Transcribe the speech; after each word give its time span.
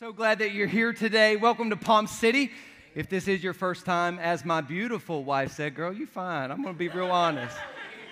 So 0.00 0.14
glad 0.14 0.38
that 0.38 0.52
you're 0.52 0.66
here 0.66 0.94
today. 0.94 1.36
Welcome 1.36 1.68
to 1.68 1.76
Palm 1.76 2.06
City. 2.06 2.52
If 2.94 3.10
this 3.10 3.28
is 3.28 3.42
your 3.42 3.52
first 3.52 3.84
time, 3.84 4.18
as 4.18 4.46
my 4.46 4.62
beautiful 4.62 5.24
wife 5.24 5.52
said, 5.52 5.74
girl, 5.74 5.92
you 5.92 6.06
fine. 6.06 6.50
I'm 6.50 6.62
going 6.62 6.74
to 6.74 6.78
be 6.78 6.88
real 6.88 7.10
honest. 7.10 7.54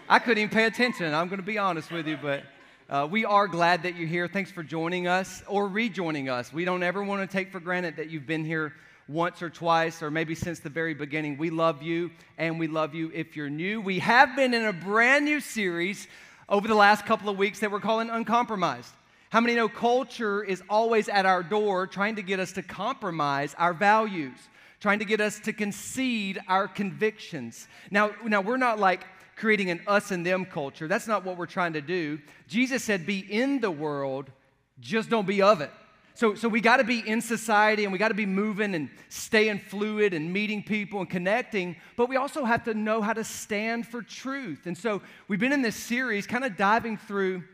I 0.06 0.18
couldn't 0.18 0.42
even 0.42 0.54
pay 0.54 0.66
attention. 0.66 1.14
I'm 1.14 1.28
going 1.28 1.38
to 1.38 1.46
be 1.46 1.56
honest 1.56 1.90
with 1.90 2.06
you, 2.06 2.18
but 2.20 2.42
uh, 2.90 3.08
we 3.10 3.24
are 3.24 3.48
glad 3.48 3.84
that 3.84 3.96
you're 3.96 4.06
here. 4.06 4.28
Thanks 4.28 4.50
for 4.50 4.62
joining 4.62 5.08
us 5.08 5.42
or 5.46 5.66
rejoining 5.66 6.28
us. 6.28 6.52
We 6.52 6.66
don't 6.66 6.82
ever 6.82 7.02
want 7.02 7.22
to 7.22 7.26
take 7.26 7.50
for 7.50 7.58
granted 7.58 7.96
that 7.96 8.10
you've 8.10 8.26
been 8.26 8.44
here 8.44 8.74
once 9.08 9.40
or 9.40 9.48
twice 9.48 10.02
or 10.02 10.10
maybe 10.10 10.34
since 10.34 10.60
the 10.60 10.68
very 10.68 10.92
beginning. 10.92 11.38
We 11.38 11.48
love 11.48 11.82
you 11.82 12.10
and 12.36 12.58
we 12.58 12.66
love 12.66 12.94
you 12.94 13.10
if 13.14 13.34
you're 13.34 13.48
new. 13.48 13.80
We 13.80 14.00
have 14.00 14.36
been 14.36 14.52
in 14.52 14.66
a 14.66 14.74
brand 14.74 15.24
new 15.24 15.40
series 15.40 16.06
over 16.50 16.68
the 16.68 16.74
last 16.74 17.06
couple 17.06 17.30
of 17.30 17.38
weeks 17.38 17.60
that 17.60 17.70
we're 17.70 17.80
calling 17.80 18.10
Uncompromised. 18.10 18.92
How 19.30 19.40
many 19.40 19.54
know 19.54 19.68
culture 19.68 20.42
is 20.42 20.62
always 20.70 21.08
at 21.08 21.26
our 21.26 21.42
door 21.42 21.86
trying 21.86 22.16
to 22.16 22.22
get 22.22 22.40
us 22.40 22.52
to 22.52 22.62
compromise 22.62 23.54
our 23.58 23.74
values, 23.74 24.38
trying 24.80 25.00
to 25.00 25.04
get 25.04 25.20
us 25.20 25.38
to 25.40 25.52
concede 25.52 26.40
our 26.48 26.66
convictions? 26.66 27.68
Now, 27.90 28.12
now 28.24 28.40
we're 28.40 28.56
not 28.56 28.78
like 28.78 29.04
creating 29.36 29.68
an 29.68 29.82
us 29.86 30.10
and 30.12 30.24
them 30.24 30.46
culture. 30.46 30.88
That's 30.88 31.06
not 31.06 31.24
what 31.24 31.36
we're 31.36 31.46
trying 31.46 31.74
to 31.74 31.82
do. 31.82 32.18
Jesus 32.46 32.82
said, 32.82 33.04
Be 33.04 33.18
in 33.18 33.60
the 33.60 33.70
world, 33.70 34.30
just 34.80 35.10
don't 35.10 35.26
be 35.26 35.42
of 35.42 35.60
it. 35.60 35.70
So, 36.14 36.34
so 36.34 36.48
we 36.48 36.60
got 36.60 36.78
to 36.78 36.84
be 36.84 37.06
in 37.06 37.20
society 37.20 37.84
and 37.84 37.92
we 37.92 37.98
got 37.98 38.08
to 38.08 38.14
be 38.14 38.26
moving 38.26 38.74
and 38.74 38.88
staying 39.08 39.60
fluid 39.60 40.14
and 40.14 40.32
meeting 40.32 40.64
people 40.64 41.00
and 41.00 41.08
connecting, 41.08 41.76
but 41.96 42.08
we 42.08 42.16
also 42.16 42.44
have 42.44 42.64
to 42.64 42.74
know 42.74 43.02
how 43.02 43.12
to 43.12 43.22
stand 43.22 43.86
for 43.86 44.02
truth. 44.02 44.66
And 44.66 44.76
so 44.76 45.00
we've 45.28 45.38
been 45.38 45.52
in 45.52 45.62
this 45.62 45.76
series 45.76 46.26
kind 46.26 46.44
of 46.44 46.56
diving 46.56 46.96
through 46.96 47.44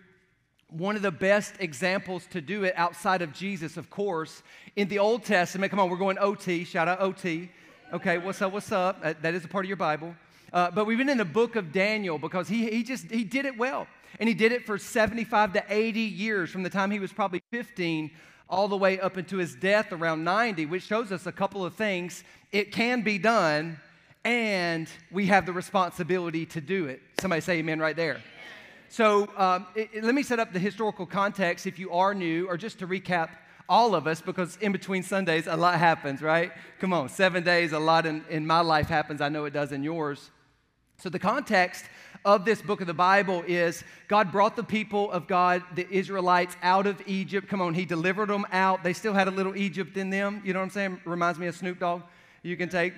one 0.76 0.96
of 0.96 1.02
the 1.02 1.10
best 1.10 1.54
examples 1.60 2.26
to 2.32 2.40
do 2.40 2.64
it 2.64 2.74
outside 2.76 3.22
of 3.22 3.32
Jesus, 3.32 3.76
of 3.76 3.90
course, 3.90 4.42
in 4.74 4.88
the 4.88 4.98
Old 4.98 5.24
Testament. 5.24 5.70
Come 5.70 5.78
on, 5.78 5.88
we're 5.88 5.96
going 5.96 6.18
OT. 6.18 6.64
Shout 6.64 6.88
out 6.88 7.00
OT. 7.00 7.48
Okay, 7.92 8.18
what's 8.18 8.42
up? 8.42 8.52
What's 8.52 8.72
up? 8.72 9.00
That, 9.22 9.34
is 9.34 9.44
a 9.44 9.48
part 9.48 9.64
of 9.64 9.68
your 9.68 9.76
Bible. 9.76 10.16
Uh, 10.52 10.70
but 10.72 10.84
we've 10.84 10.98
been 10.98 11.08
in 11.08 11.18
the 11.18 11.24
book 11.24 11.54
of 11.54 11.72
Daniel 11.72 12.18
because 12.18 12.48
he, 12.48 12.68
he 12.68 12.82
just 12.82 13.08
he 13.10 13.22
did 13.22 13.44
it 13.44 13.56
well, 13.56 13.86
and 14.18 14.28
he 14.28 14.34
did 14.34 14.50
it 14.50 14.66
for 14.66 14.76
75 14.76 15.52
to 15.52 15.64
80 15.68 16.00
years 16.00 16.50
from 16.50 16.64
the 16.64 16.70
time 16.70 16.90
he 16.90 16.98
was 16.98 17.12
probably 17.12 17.42
15 17.52 18.10
all 18.48 18.66
the 18.66 18.76
way 18.76 18.98
up 19.00 19.16
into 19.16 19.36
his 19.36 19.54
death 19.54 19.92
around 19.92 20.24
90, 20.24 20.66
which 20.66 20.82
shows 20.82 21.12
us 21.12 21.26
a 21.26 21.32
couple 21.32 21.64
of 21.64 21.74
things. 21.74 22.24
It 22.52 22.72
can 22.72 23.02
be 23.02 23.18
done, 23.18 23.78
and 24.24 24.88
we 25.10 25.26
have 25.26 25.46
the 25.46 25.52
responsibility 25.52 26.46
to 26.46 26.60
do 26.60 26.86
it. 26.86 27.00
Somebody 27.20 27.40
say 27.40 27.58
amen 27.58 27.78
right 27.78 27.96
there. 27.96 28.20
So 28.88 29.28
um, 29.36 29.66
it, 29.74 29.90
it, 29.92 30.04
let 30.04 30.14
me 30.14 30.22
set 30.22 30.38
up 30.38 30.52
the 30.52 30.58
historical 30.58 31.06
context 31.06 31.66
if 31.66 31.78
you 31.78 31.90
are 31.92 32.14
new, 32.14 32.48
or 32.48 32.56
just 32.56 32.78
to 32.80 32.86
recap 32.86 33.30
all 33.68 33.94
of 33.94 34.06
us, 34.06 34.20
because 34.20 34.56
in 34.60 34.72
between 34.72 35.02
Sundays, 35.02 35.46
a 35.46 35.56
lot 35.56 35.78
happens, 35.78 36.20
right? 36.20 36.52
Come 36.80 36.92
on, 36.92 37.08
seven 37.08 37.42
days, 37.42 37.72
a 37.72 37.78
lot 37.78 38.06
in, 38.06 38.24
in 38.28 38.46
my 38.46 38.60
life 38.60 38.88
happens. 38.88 39.20
I 39.20 39.28
know 39.28 39.46
it 39.46 39.52
does 39.52 39.72
in 39.72 39.82
yours. 39.82 40.30
So 40.98 41.08
the 41.08 41.18
context 41.18 41.84
of 42.24 42.44
this 42.44 42.62
book 42.62 42.80
of 42.80 42.86
the 42.86 42.94
Bible 42.94 43.42
is 43.46 43.84
God 44.08 44.32
brought 44.32 44.56
the 44.56 44.64
people 44.64 45.10
of 45.10 45.26
God, 45.26 45.62
the 45.74 45.86
Israelites, 45.90 46.56
out 46.62 46.86
of 46.86 47.02
Egypt. 47.06 47.48
Come 47.48 47.60
on, 47.60 47.74
He 47.74 47.84
delivered 47.84 48.28
them 48.28 48.46
out. 48.52 48.82
They 48.82 48.92
still 48.92 49.12
had 49.12 49.28
a 49.28 49.30
little 49.30 49.56
Egypt 49.56 49.96
in 49.96 50.10
them. 50.10 50.40
You 50.44 50.52
know 50.52 50.60
what 50.60 50.66
I'm 50.66 50.70
saying? 50.70 51.00
Reminds 51.04 51.38
me 51.38 51.46
of 51.46 51.56
Snoop 51.56 51.78
Dogg. 51.80 52.02
You 52.42 52.56
can 52.56 52.68
take 52.68 52.94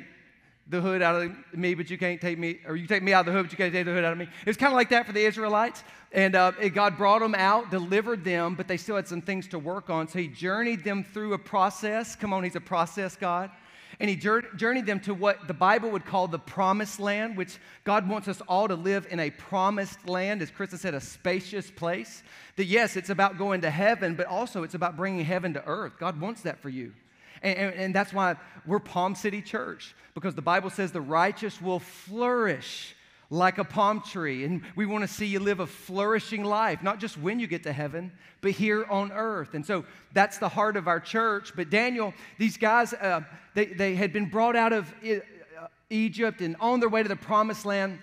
the 0.69 0.81
hood 0.81 1.01
out 1.01 1.23
of 1.23 1.33
me, 1.55 1.75
but 1.75 1.89
you 1.91 1.97
can't 1.97 2.21
take 2.21 2.39
me, 2.39 2.59
or 2.67 2.75
you 2.77 2.87
take 2.87 3.03
me 3.03 3.13
out 3.13 3.21
of 3.21 3.27
the 3.27 3.33
hood, 3.33 3.45
but 3.45 3.53
you 3.53 3.57
can't 3.57 3.73
take 3.73 3.85
the 3.85 3.93
hood 3.93 4.05
out 4.05 4.13
of 4.13 4.19
me. 4.19 4.25
It 4.25 4.47
was 4.47 4.57
kind 4.57 4.73
of 4.73 4.77
like 4.77 4.89
that 4.91 5.07
for 5.07 5.13
the 5.13 5.25
Israelites. 5.25 5.85
And 6.13 6.35
uh, 6.35 6.51
God 6.71 6.97
brought 6.97 7.21
them 7.21 7.35
out, 7.35 7.71
delivered 7.71 8.25
them, 8.25 8.55
but 8.55 8.67
they 8.67 8.77
still 8.77 8.97
had 8.97 9.07
some 9.07 9.21
things 9.21 9.47
to 9.49 9.59
work 9.59 9.91
on. 9.91 10.09
So 10.09 10.19
He 10.19 10.29
journeyed 10.29 10.83
them 10.83 11.05
through 11.05 11.35
a 11.35 11.39
process. 11.39 12.17
Come 12.17 12.33
on, 12.33 12.43
He's 12.43 12.57
a 12.57 12.61
process 12.61 13.17
God. 13.17 13.51
And 14.01 14.11
He 14.11 14.17
journeyed 14.17 14.87
them 14.87 15.01
to 15.01 15.15
what 15.15 15.47
the 15.47 15.55
Bible 15.55 15.91
would 15.91 16.05
call 16.05 16.27
the 16.27 16.39
promised 16.39 16.99
land, 16.99 17.37
which 17.37 17.59
God 17.85 18.09
wants 18.09 18.27
us 18.27 18.43
all 18.49 18.67
to 18.67 18.75
live 18.75 19.07
in 19.11 19.21
a 19.21 19.31
promised 19.31 20.09
land, 20.09 20.43
as 20.43 20.51
Krista 20.51 20.79
said, 20.79 20.95
a 20.95 21.01
spacious 21.01 21.71
place. 21.71 22.23
That 22.57 22.65
yes, 22.65 22.97
it's 22.97 23.11
about 23.11 23.39
going 23.39 23.61
to 23.61 23.71
heaven, 23.71 24.17
but 24.17 24.27
also 24.27 24.65
it's 24.65 24.75
about 24.75 24.97
bringing 24.97 25.25
heaven 25.25 25.55
to 25.55 25.65
earth. 25.65 25.93
God 25.99 26.21
wants 26.21 26.43
that 26.43 26.59
for 26.59 26.69
you. 26.71 26.93
And, 27.43 27.59
and, 27.59 27.75
and, 27.75 27.95
that's 27.95 28.13
why 28.13 28.37
we're 28.67 28.79
Palm 28.79 29.15
City 29.15 29.43
Church, 29.43 29.95
because 30.15 30.35
the 30.35 30.43
Bible 30.43 30.71
says 30.71 30.93
the 30.93 31.01
righteous 31.01 31.61
will 31.61 31.81
flourish 31.81 32.95
like 33.31 33.59
a 33.59 33.65
palm 33.65 34.01
tree. 34.01 34.45
And 34.45 34.63
we 34.77 34.87
want 34.87 35.03
to 35.03 35.09
see 35.09 35.27
you 35.27 35.41
live 35.41 35.61
a 35.61 35.67
flourishing 35.67 36.45
life, 36.45 36.83
not 36.83 37.01
just 37.01 37.19
when 37.19 37.41
you 37.41 37.47
get 37.47 37.63
to 37.65 37.73
heaven, 37.73 38.13
but 38.41 38.53
here 38.53 38.85
on 38.85 39.13
earth. 39.13 39.55
And 39.55 39.65
so 39.67 39.85
that's 40.13 40.39
the 40.39 40.49
heart 40.49 40.77
of 40.77 40.87
our 40.87 41.01
church. 41.01 41.53
But 41.57 41.71
Daniel, 41.71 42.15
these 42.39 42.57
guys, 42.57 42.93
uh, 42.93 43.23
they, 43.55 43.67
they 43.67 43.95
had 43.95 44.13
been 44.13 44.27
brought 44.29 44.57
out 44.57 44.73
of 44.73 44.93
uh, 45.05 45.67
Egypt 45.91 46.41
and 46.41 46.57
on 46.61 46.81
their 46.81 46.89
way 46.89 47.03
to 47.03 47.09
the 47.09 47.17
promised 47.17 47.67
land. 47.67 47.99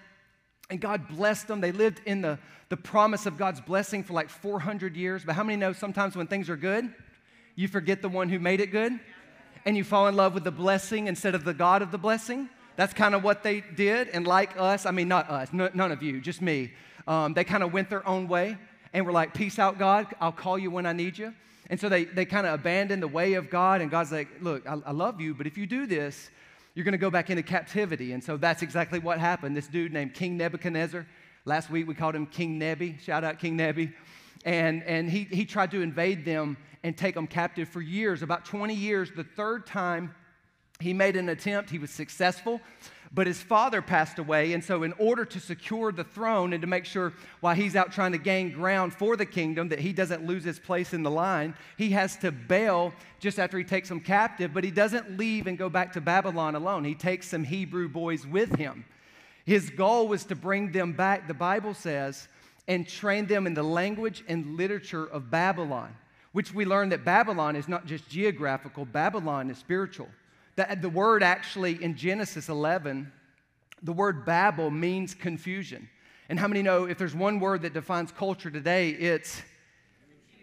And 0.69 0.79
God 0.79 1.07
blessed 1.07 1.47
them. 1.47 1.61
They 1.61 1.71
lived 1.71 2.01
in 2.05 2.21
the, 2.21 2.39
the 2.69 2.77
promise 2.77 3.25
of 3.25 3.37
God's 3.37 3.61
blessing 3.61 4.03
for 4.03 4.13
like 4.13 4.29
400 4.29 4.95
years. 4.95 5.23
But 5.23 5.35
how 5.35 5.43
many 5.43 5.57
know 5.57 5.73
sometimes 5.73 6.15
when 6.15 6.27
things 6.27 6.49
are 6.49 6.57
good, 6.57 6.93
you 7.55 7.67
forget 7.67 8.01
the 8.01 8.09
one 8.09 8.29
who 8.29 8.39
made 8.39 8.59
it 8.59 8.71
good? 8.71 8.99
And 9.65 9.77
you 9.77 9.83
fall 9.83 10.07
in 10.07 10.15
love 10.15 10.33
with 10.33 10.43
the 10.43 10.51
blessing 10.51 11.07
instead 11.07 11.35
of 11.35 11.43
the 11.43 11.53
God 11.53 11.81
of 11.81 11.91
the 11.91 11.97
blessing. 11.97 12.49
That's 12.75 12.93
kind 12.93 13.13
of 13.15 13.23
what 13.23 13.43
they 13.43 13.61
did. 13.61 14.09
And 14.09 14.25
like 14.25 14.51
us, 14.57 14.85
I 14.85 14.91
mean, 14.91 15.07
not 15.07 15.29
us, 15.29 15.49
n- 15.53 15.71
none 15.73 15.91
of 15.91 16.01
you, 16.01 16.19
just 16.19 16.41
me, 16.41 16.73
um, 17.07 17.33
they 17.33 17.43
kind 17.43 17.63
of 17.63 17.71
went 17.73 17.89
their 17.89 18.07
own 18.07 18.27
way 18.27 18.57
and 18.93 19.05
were 19.05 19.11
like, 19.11 19.33
Peace 19.33 19.59
out, 19.59 19.77
God. 19.77 20.07
I'll 20.19 20.31
call 20.31 20.57
you 20.57 20.71
when 20.71 20.85
I 20.85 20.93
need 20.93 21.17
you. 21.17 21.33
And 21.69 21.79
so 21.79 21.89
they, 21.89 22.05
they 22.05 22.25
kind 22.25 22.45
of 22.45 22.53
abandoned 22.53 23.01
the 23.01 23.07
way 23.07 23.33
of 23.33 23.49
God. 23.49 23.81
And 23.81 23.91
God's 23.91 24.11
like, 24.11 24.27
Look, 24.41 24.67
I, 24.67 24.77
I 24.85 24.91
love 24.91 25.21
you, 25.21 25.33
but 25.33 25.47
if 25.47 25.57
you 25.57 25.65
do 25.65 25.85
this, 25.85 26.29
you're 26.75 26.85
going 26.85 26.93
to 26.93 26.97
go 26.97 27.11
back 27.11 27.29
into 27.29 27.43
captivity. 27.43 28.13
And 28.13 28.23
so 28.23 28.37
that's 28.37 28.63
exactly 28.63 28.99
what 28.99 29.19
happened. 29.19 29.55
This 29.55 29.67
dude 29.67 29.93
named 29.93 30.13
King 30.13 30.37
Nebuchadnezzar, 30.37 31.05
last 31.45 31.69
week 31.69 31.87
we 31.87 31.93
called 31.93 32.15
him 32.15 32.25
King 32.25 32.57
Nebi. 32.57 32.97
Shout 33.03 33.23
out 33.23 33.39
King 33.39 33.57
Nebi. 33.57 33.91
And, 34.45 34.83
and 34.83 35.09
he, 35.09 35.23
he 35.23 35.45
tried 35.45 35.71
to 35.71 35.81
invade 35.81 36.25
them 36.25 36.57
and 36.83 36.97
take 36.97 37.15
them 37.15 37.27
captive 37.27 37.69
for 37.69 37.81
years, 37.81 38.21
about 38.21 38.45
20 38.45 38.73
years. 38.73 39.09
The 39.15 39.23
third 39.23 39.65
time 39.65 40.13
he 40.79 40.93
made 40.93 41.15
an 41.15 41.29
attempt, 41.29 41.69
he 41.69 41.79
was 41.79 41.91
successful, 41.91 42.59
but 43.13 43.25
his 43.27 43.41
father 43.41 43.81
passed 43.81 44.19
away. 44.19 44.53
And 44.53 44.63
so, 44.63 44.83
in 44.83 44.93
order 44.97 45.23
to 45.23 45.39
secure 45.39 45.91
the 45.91 46.03
throne 46.03 46.51
and 46.51 46.61
to 46.61 46.67
make 46.67 46.85
sure 46.85 47.13
while 47.39 47.55
he's 47.55 47.75
out 47.75 47.91
trying 47.91 48.11
to 48.11 48.17
gain 48.17 48.51
ground 48.51 48.93
for 48.93 49.15
the 49.15 49.25
kingdom 49.25 49.69
that 49.69 49.79
he 49.79 49.93
doesn't 49.93 50.25
lose 50.25 50.43
his 50.43 50.59
place 50.59 50.93
in 50.93 51.03
the 51.03 51.11
line, 51.11 51.55
he 51.77 51.91
has 51.91 52.17
to 52.17 52.31
bail 52.31 52.93
just 53.19 53.39
after 53.39 53.57
he 53.57 53.63
takes 53.63 53.87
them 53.87 54.01
captive. 54.01 54.53
But 54.53 54.63
he 54.63 54.71
doesn't 54.71 55.17
leave 55.17 55.47
and 55.47 55.57
go 55.57 55.69
back 55.69 55.93
to 55.93 56.01
Babylon 56.01 56.55
alone, 56.55 56.83
he 56.83 56.95
takes 56.95 57.29
some 57.29 57.43
Hebrew 57.43 57.87
boys 57.87 58.27
with 58.27 58.55
him. 58.55 58.85
His 59.45 59.69
goal 59.69 60.07
was 60.07 60.23
to 60.25 60.35
bring 60.35 60.71
them 60.71 60.93
back, 60.93 61.27
the 61.27 61.33
Bible 61.33 61.73
says, 61.73 62.29
and 62.67 62.87
train 62.87 63.25
them 63.25 63.45
in 63.45 63.53
the 63.53 63.63
language 63.63 64.23
and 64.27 64.55
literature 64.55 65.05
of 65.05 65.29
Babylon 65.29 65.93
which 66.33 66.53
we 66.53 66.65
learn 66.65 66.89
that 66.89 67.05
Babylon 67.05 67.55
is 67.55 67.67
not 67.67 67.85
just 67.85 68.09
geographical, 68.09 68.85
Babylon 68.85 69.49
is 69.49 69.57
spiritual. 69.57 70.09
The, 70.55 70.77
the 70.79 70.89
word 70.89 71.23
actually 71.23 71.81
in 71.81 71.95
Genesis 71.95 72.49
11, 72.49 73.11
the 73.81 73.93
word 73.93 74.25
Babel 74.25 74.69
means 74.69 75.13
confusion. 75.13 75.89
And 76.29 76.39
how 76.39 76.47
many 76.47 76.61
know 76.61 76.85
if 76.85 76.97
there's 76.97 77.15
one 77.15 77.39
word 77.39 77.61
that 77.61 77.73
defines 77.73 78.11
culture 78.11 78.49
today, 78.49 78.89
it's 78.89 79.41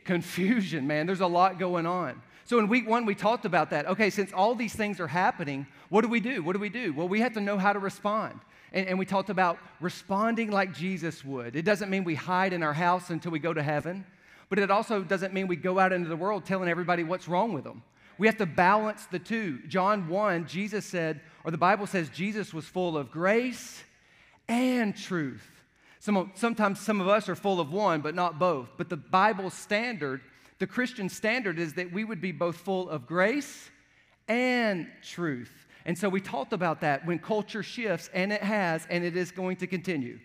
confusion, 0.05 0.87
man. 0.87 1.07
There's 1.07 1.21
a 1.21 1.27
lot 1.27 1.59
going 1.59 1.87
on. 1.87 2.23
So 2.45 2.59
in 2.59 2.69
week 2.69 2.89
one, 2.89 3.07
we 3.07 3.15
talked 3.15 3.45
about 3.45 3.71
that. 3.71 3.87
Okay, 3.87 4.11
since 4.11 4.33
all 4.33 4.55
these 4.55 4.75
things 4.75 5.01
are 5.01 5.07
happening, 5.07 5.67
what 5.89 6.03
do 6.03 6.09
we 6.09 6.21
do? 6.21 6.43
What 6.43 6.53
do 6.53 6.59
we 6.59 6.69
do? 6.69 6.93
Well, 6.93 7.09
we 7.09 7.21
have 7.21 7.35
to 7.35 7.41
know 7.41 7.59
how 7.59 7.73
to 7.73 7.79
respond. 7.79 8.41
And, 8.73 8.89
and 8.89 8.99
we 8.99 9.07
talked 9.07 9.31
about 9.31 9.59
responding 9.81 10.51
like 10.51 10.75
Jesus 10.75 11.25
would. 11.25 11.57
It 11.57 11.65
doesn't 11.65 11.91
mean 11.91 12.05
we 12.05 12.15
hide 12.15 12.53
in 12.53 12.63
our 12.63 12.73
house 12.73 13.11
until 13.11 13.33
we 13.33 13.39
go 13.39 13.53
to 13.53 13.63
heaven 13.63 14.05
but 14.51 14.59
it 14.59 14.71
also 14.71 15.03
doesn't 15.03 15.33
mean 15.33 15.47
we 15.47 15.57
go 15.57 15.79
out 15.79 15.93
into 15.93 16.11
the 16.11 16.17
world 16.17 16.45
telling 16.45 16.69
everybody 16.69 17.05
what's 17.05 17.29
wrong 17.29 17.55
with 17.55 17.65
them. 17.65 17.83
We 18.19 18.27
have 18.27 18.37
to 18.37 18.47
balance 18.47 19.07
the 19.07 19.19
two. 19.19 19.61
John 19.67 20.09
1, 20.09 20.47
Jesus 20.47 20.85
said, 20.85 21.23
or 21.45 21.51
the 21.51 21.57
Bible 21.57 21.87
says 21.87 22.11
Jesus 22.11 22.53
was 22.53 22.67
full 22.67 22.99
of 22.99 23.11
grace 23.11 23.83
and 24.47 24.95
truth. 24.95 25.49
Some, 26.01 26.33
sometimes 26.35 26.81
some 26.81 27.01
of 27.01 27.09
us 27.09 27.29
are 27.29 27.37
full 27.37 27.61
of 27.61 27.73
one, 27.73 28.03
but 28.03 28.15
not 28.15 28.39
both. 28.39 28.71
But 28.77 28.91
the 28.91 28.97
Bible 28.97 29.49
standard, 29.49 30.21
the 30.59 30.67
Christian 30.67 31.09
standard, 31.09 31.59
is 31.59 31.75
that 31.75 31.93
we 31.93 32.05
would 32.05 32.21
be 32.21 32.33
both 32.33 32.57
full 32.57 32.91
of 32.91 33.07
grace 33.07 33.71
and 34.29 34.89
truth. 35.03 35.67
And 35.87 35.97
so 35.97 36.09
we 36.09 36.21
talked 36.21 36.53
about 36.53 36.81
that 36.83 37.07
when 37.07 37.19
culture 37.19 37.63
shifts, 37.63 38.11
and 38.13 38.33
it 38.33 38.43
has, 38.43 38.87
and 38.91 39.05
it 39.05 39.17
is 39.17 39.31
going 39.31 39.57
to 39.59 39.67
continue. 39.67 40.19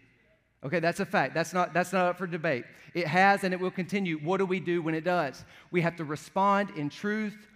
Okay, 0.66 0.80
that's 0.80 1.00
a 1.00 1.06
fact. 1.06 1.36
That's 1.36 1.54
not, 1.54 1.74
that's 1.74 1.94
not 1.94 2.08
up 2.08 2.18
for 2.18 2.26
debate. 2.26 2.66
It 2.96 3.06
has 3.06 3.44
and 3.44 3.54
it 3.54 3.60
will 3.60 3.70
continue. 3.70 4.18
What 4.18 4.38
do 4.38 4.48
we 4.48 4.60
do 4.60 4.82
when 4.82 4.96
it 4.96 5.04
does? 5.04 5.46
We 5.70 5.82
have 5.82 5.96
to 5.98 6.04
respond 6.04 6.72
in 6.72 6.90
truth 6.90 7.48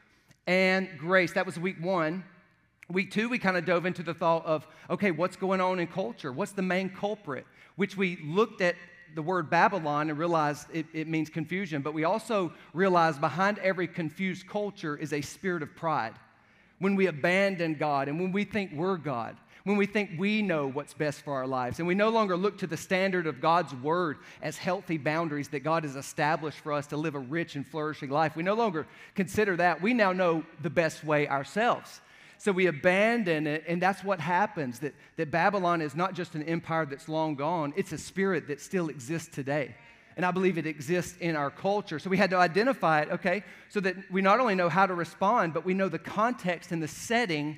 and 0.46 0.88
grace. 0.98 1.34
That 1.34 1.48
was 1.48 1.60
week 1.60 1.78
one. 1.82 2.24
Week 2.88 3.12
two, 3.12 3.28
we 3.28 3.40
kind 3.40 3.58
of 3.58 3.66
dove 3.66 3.86
into 3.86 4.04
the 4.04 4.14
thought 4.14 4.46
of 4.46 4.68
okay, 4.90 5.10
what's 5.10 5.36
going 5.36 5.60
on 5.60 5.80
in 5.80 5.88
culture? 5.88 6.32
What's 6.32 6.52
the 6.52 6.62
main 6.62 6.90
culprit? 6.90 7.46
Which 7.78 7.98
we 7.98 8.20
looked 8.24 8.62
at 8.62 8.76
the 9.16 9.22
word 9.24 9.50
Babylon 9.50 10.10
and 10.10 10.20
realized 10.20 10.68
it, 10.72 10.86
it 10.94 11.08
means 11.08 11.30
confusion, 11.30 11.82
but 11.82 11.96
we 11.96 12.04
also 12.04 12.54
realized 12.74 13.20
behind 13.20 13.58
every 13.60 13.88
confused 13.88 14.48
culture 14.48 14.96
is 14.96 15.14
a 15.14 15.22
spirit 15.22 15.64
of 15.64 15.76
pride. 15.76 16.14
When 16.78 16.96
we 16.96 17.08
abandon 17.08 17.74
God 17.74 18.08
and 18.08 18.20
when 18.20 18.32
we 18.32 18.44
think 18.44 18.72
we're 18.74 18.98
God, 18.98 19.36
when 19.64 19.78
we 19.78 19.86
think 19.86 20.12
we 20.18 20.42
know 20.42 20.68
what's 20.68 20.94
best 20.94 21.22
for 21.22 21.34
our 21.34 21.48
lives, 21.48 21.80
and 21.80 21.88
we 21.88 21.96
no 21.96 22.10
longer 22.10 22.38
look 22.38 22.58
to 22.60 22.68
the 22.68 22.78
standard 22.78 23.28
of 23.28 23.42
God's 23.42 23.74
word 23.74 24.18
as 24.42 24.58
healthy 24.58 24.98
boundaries 24.98 25.50
that 25.50 25.62
God 25.62 25.84
has 25.84 25.96
established 25.96 26.60
for 26.60 26.72
us 26.72 26.88
to 26.88 26.98
live 26.98 27.16
a 27.16 27.20
rich 27.20 27.56
and 27.56 27.68
flourishing 27.68 28.10
life, 28.10 28.36
we 28.36 28.44
no 28.44 28.54
longer 28.54 28.88
consider 29.16 29.56
that. 29.58 29.82
We 29.82 29.94
now 29.94 30.14
know 30.14 30.44
the 30.62 30.70
best 30.70 31.04
way 31.04 31.28
ourselves. 31.28 32.02
So 32.38 32.54
we 32.54 32.68
abandon 32.68 33.48
it, 33.48 33.66
and 33.68 33.82
that's 33.82 34.02
what 34.02 34.22
happens 34.22 34.80
that, 34.80 34.96
that 35.18 35.30
Babylon 35.30 35.82
is 35.82 35.94
not 35.94 36.14
just 36.14 36.36
an 36.36 36.44
empire 36.44 36.86
that's 36.86 37.10
long 37.10 37.36
gone, 37.36 37.74
it's 37.76 37.92
a 37.92 37.98
spirit 37.98 38.48
that 38.48 38.62
still 38.62 38.88
exists 38.88 39.28
today. 39.28 39.76
And 40.16 40.26
I 40.26 40.32
believe 40.32 40.58
it 40.58 40.66
exists 40.66 41.18
in 41.20 41.36
our 41.36 41.50
culture. 41.50 42.00
So 42.00 42.10
we 42.10 42.18
had 42.18 42.30
to 42.30 42.38
identify 42.38 43.02
it, 43.02 43.10
okay, 43.12 43.44
so 43.68 43.82
that 43.82 43.96
we 44.10 44.22
not 44.22 44.40
only 44.40 44.56
know 44.56 44.70
how 44.70 44.86
to 44.86 44.94
respond, 44.94 45.54
but 45.54 45.66
we 45.66 45.74
know 45.74 45.90
the 45.90 46.00
context 46.00 46.72
and 46.72 46.82
the 46.82 46.88
setting 46.88 47.58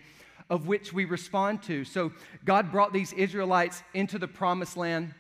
of 0.52 0.68
which 0.68 0.92
we 0.92 1.06
respond 1.06 1.64
to. 1.64 1.86
So 1.86 2.12
God 2.44 2.74
brought 2.74 2.92
these 2.92 3.14
Israelites 3.14 3.82
into 3.94 4.20
the 4.20 4.28
promised 4.28 4.76
land. 4.76 5.16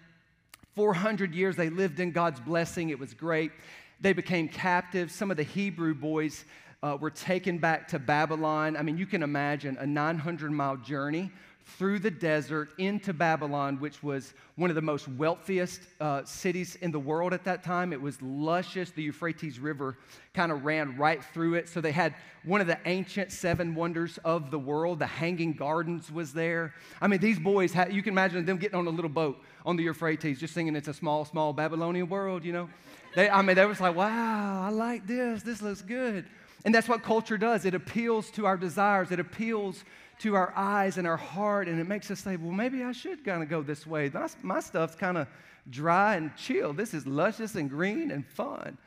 400 0.75 1.33
years 1.33 1.55
they 1.55 1.69
lived 1.69 2.01
in 2.01 2.11
God's 2.11 2.41
blessing. 2.41 2.89
It 2.89 2.99
was 2.99 3.13
great. 3.13 3.53
They 4.01 4.11
became 4.11 4.49
captives. 4.49 5.15
Some 5.15 5.31
of 5.31 5.37
the 5.37 5.43
Hebrew 5.43 5.95
boys 5.95 6.43
uh, 6.83 6.97
were 6.99 7.09
taken 7.09 7.59
back 7.59 7.87
to 7.87 7.99
Babylon. 7.99 8.75
I 8.75 8.81
mean, 8.81 8.97
you 8.97 9.05
can 9.05 9.23
imagine 9.23 9.77
a 9.79 9.87
900 9.87 10.51
mile 10.51 10.75
journey 10.75 11.31
through 11.65 11.99
the 11.99 12.11
desert 12.11 12.69
into 12.77 13.13
Babylon, 13.13 13.79
which 13.79 14.03
was 14.03 14.33
one 14.55 14.69
of 14.69 14.75
the 14.75 14.81
most 14.81 15.07
wealthiest 15.07 15.81
uh, 15.99 16.23
cities 16.25 16.75
in 16.77 16.91
the 16.91 16.99
world 16.99 17.33
at 17.33 17.43
that 17.45 17.63
time. 17.63 17.93
It 17.93 18.01
was 18.01 18.21
luscious. 18.21 18.91
The 18.91 19.03
Euphrates 19.03 19.59
River 19.59 19.97
kind 20.33 20.51
of 20.51 20.65
ran 20.65 20.97
right 20.97 21.23
through 21.23 21.55
it. 21.55 21.69
So 21.69 21.81
they 21.81 21.91
had 21.91 22.15
one 22.43 22.61
of 22.61 22.67
the 22.67 22.77
ancient 22.85 23.31
seven 23.31 23.75
wonders 23.75 24.19
of 24.25 24.51
the 24.51 24.59
world. 24.59 24.99
The 24.99 25.07
Hanging 25.07 25.53
Gardens 25.53 26.11
was 26.11 26.33
there. 26.33 26.73
I 26.99 27.07
mean, 27.07 27.19
these 27.19 27.39
boys, 27.39 27.73
had, 27.73 27.93
you 27.93 28.01
can 28.01 28.13
imagine 28.13 28.45
them 28.45 28.57
getting 28.57 28.77
on 28.77 28.87
a 28.87 28.91
little 28.91 29.09
boat 29.09 29.41
on 29.65 29.75
the 29.75 29.83
Euphrates, 29.83 30.39
just 30.39 30.53
singing, 30.53 30.75
It's 30.75 30.87
a 30.87 30.93
small, 30.93 31.25
small 31.25 31.53
Babylonian 31.53 32.09
world, 32.09 32.43
you 32.43 32.53
know? 32.53 32.69
They, 33.15 33.29
I 33.29 33.41
mean, 33.41 33.55
they 33.55 33.65
was 33.65 33.81
like, 33.81 33.95
wow, 33.95 34.65
I 34.65 34.69
like 34.69 35.05
this. 35.05 35.43
This 35.43 35.61
looks 35.61 35.81
good. 35.81 36.25
And 36.63 36.73
that's 36.73 36.87
what 36.87 37.03
culture 37.03 37.37
does. 37.37 37.65
It 37.65 37.73
appeals 37.73 38.29
to 38.31 38.45
our 38.45 38.57
desires, 38.57 39.11
it 39.11 39.19
appeals 39.19 39.83
to 40.21 40.35
our 40.35 40.53
eyes 40.55 40.97
and 40.97 41.07
our 41.07 41.17
heart, 41.17 41.67
and 41.67 41.79
it 41.79 41.87
makes 41.87 42.11
us 42.11 42.19
say, 42.19 42.35
well, 42.35 42.51
maybe 42.51 42.83
I 42.83 42.91
should 42.91 43.23
kind 43.25 43.41
of 43.41 43.49
go 43.49 43.61
this 43.61 43.87
way. 43.87 44.09
My, 44.13 44.27
my 44.43 44.59
stuff's 44.59 44.95
kind 44.95 45.17
of 45.17 45.27
dry 45.69 46.15
and 46.15 46.35
chill. 46.35 46.73
This 46.73 46.93
is 46.93 47.07
luscious 47.07 47.55
and 47.55 47.69
green 47.69 48.11
and 48.11 48.25
fun. 48.25 48.77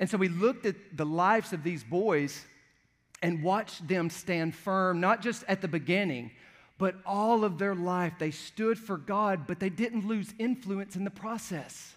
And 0.00 0.08
so 0.08 0.16
we 0.16 0.28
looked 0.28 0.64
at 0.64 0.76
the 0.96 1.04
lives 1.04 1.52
of 1.52 1.62
these 1.62 1.84
boys 1.84 2.44
and 3.22 3.42
watched 3.42 3.86
them 3.86 4.08
stand 4.08 4.54
firm, 4.54 5.00
not 5.00 5.20
just 5.20 5.44
at 5.48 5.60
the 5.60 5.68
beginning, 5.68 6.30
but 6.78 6.94
all 7.04 7.44
of 7.44 7.58
their 7.58 7.74
life. 7.74 8.14
They 8.18 8.30
stood 8.30 8.78
for 8.78 8.96
God, 8.96 9.46
but 9.46 9.60
they 9.60 9.70
didn't 9.70 10.06
lose 10.06 10.32
influence 10.38 10.96
in 10.96 11.04
the 11.04 11.10
process. 11.10 11.96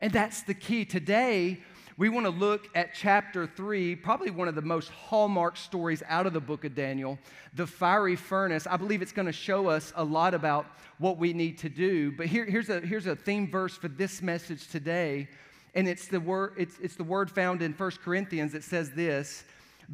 And 0.00 0.12
that's 0.12 0.42
the 0.42 0.54
key. 0.54 0.84
Today, 0.84 1.60
we 1.96 2.08
want 2.08 2.26
to 2.26 2.30
look 2.30 2.68
at 2.74 2.92
chapter 2.92 3.46
three, 3.46 3.94
probably 3.94 4.30
one 4.30 4.48
of 4.48 4.56
the 4.56 4.62
most 4.62 4.88
hallmark 4.90 5.56
stories 5.56 6.02
out 6.08 6.26
of 6.26 6.32
the 6.32 6.40
book 6.40 6.64
of 6.64 6.74
Daniel, 6.74 7.18
the 7.54 7.66
fiery 7.66 8.16
furnace. 8.16 8.66
I 8.66 8.76
believe 8.76 9.00
it's 9.00 9.12
going 9.12 9.26
to 9.26 9.32
show 9.32 9.68
us 9.68 9.92
a 9.94 10.02
lot 10.02 10.34
about 10.34 10.66
what 10.98 11.18
we 11.18 11.32
need 11.32 11.58
to 11.58 11.68
do. 11.68 12.10
But 12.10 12.26
here, 12.26 12.44
here's, 12.44 12.68
a, 12.68 12.80
here's 12.80 13.06
a 13.06 13.14
theme 13.14 13.48
verse 13.48 13.76
for 13.76 13.86
this 13.88 14.22
message 14.22 14.68
today. 14.68 15.28
And 15.74 15.88
it's 15.88 16.08
the 16.08 16.18
word, 16.18 16.54
it's, 16.56 16.76
it's 16.80 16.96
the 16.96 17.04
word 17.04 17.30
found 17.30 17.62
in 17.62 17.72
1 17.72 17.90
Corinthians 18.04 18.52
that 18.52 18.64
says 18.64 18.90
this 18.90 19.44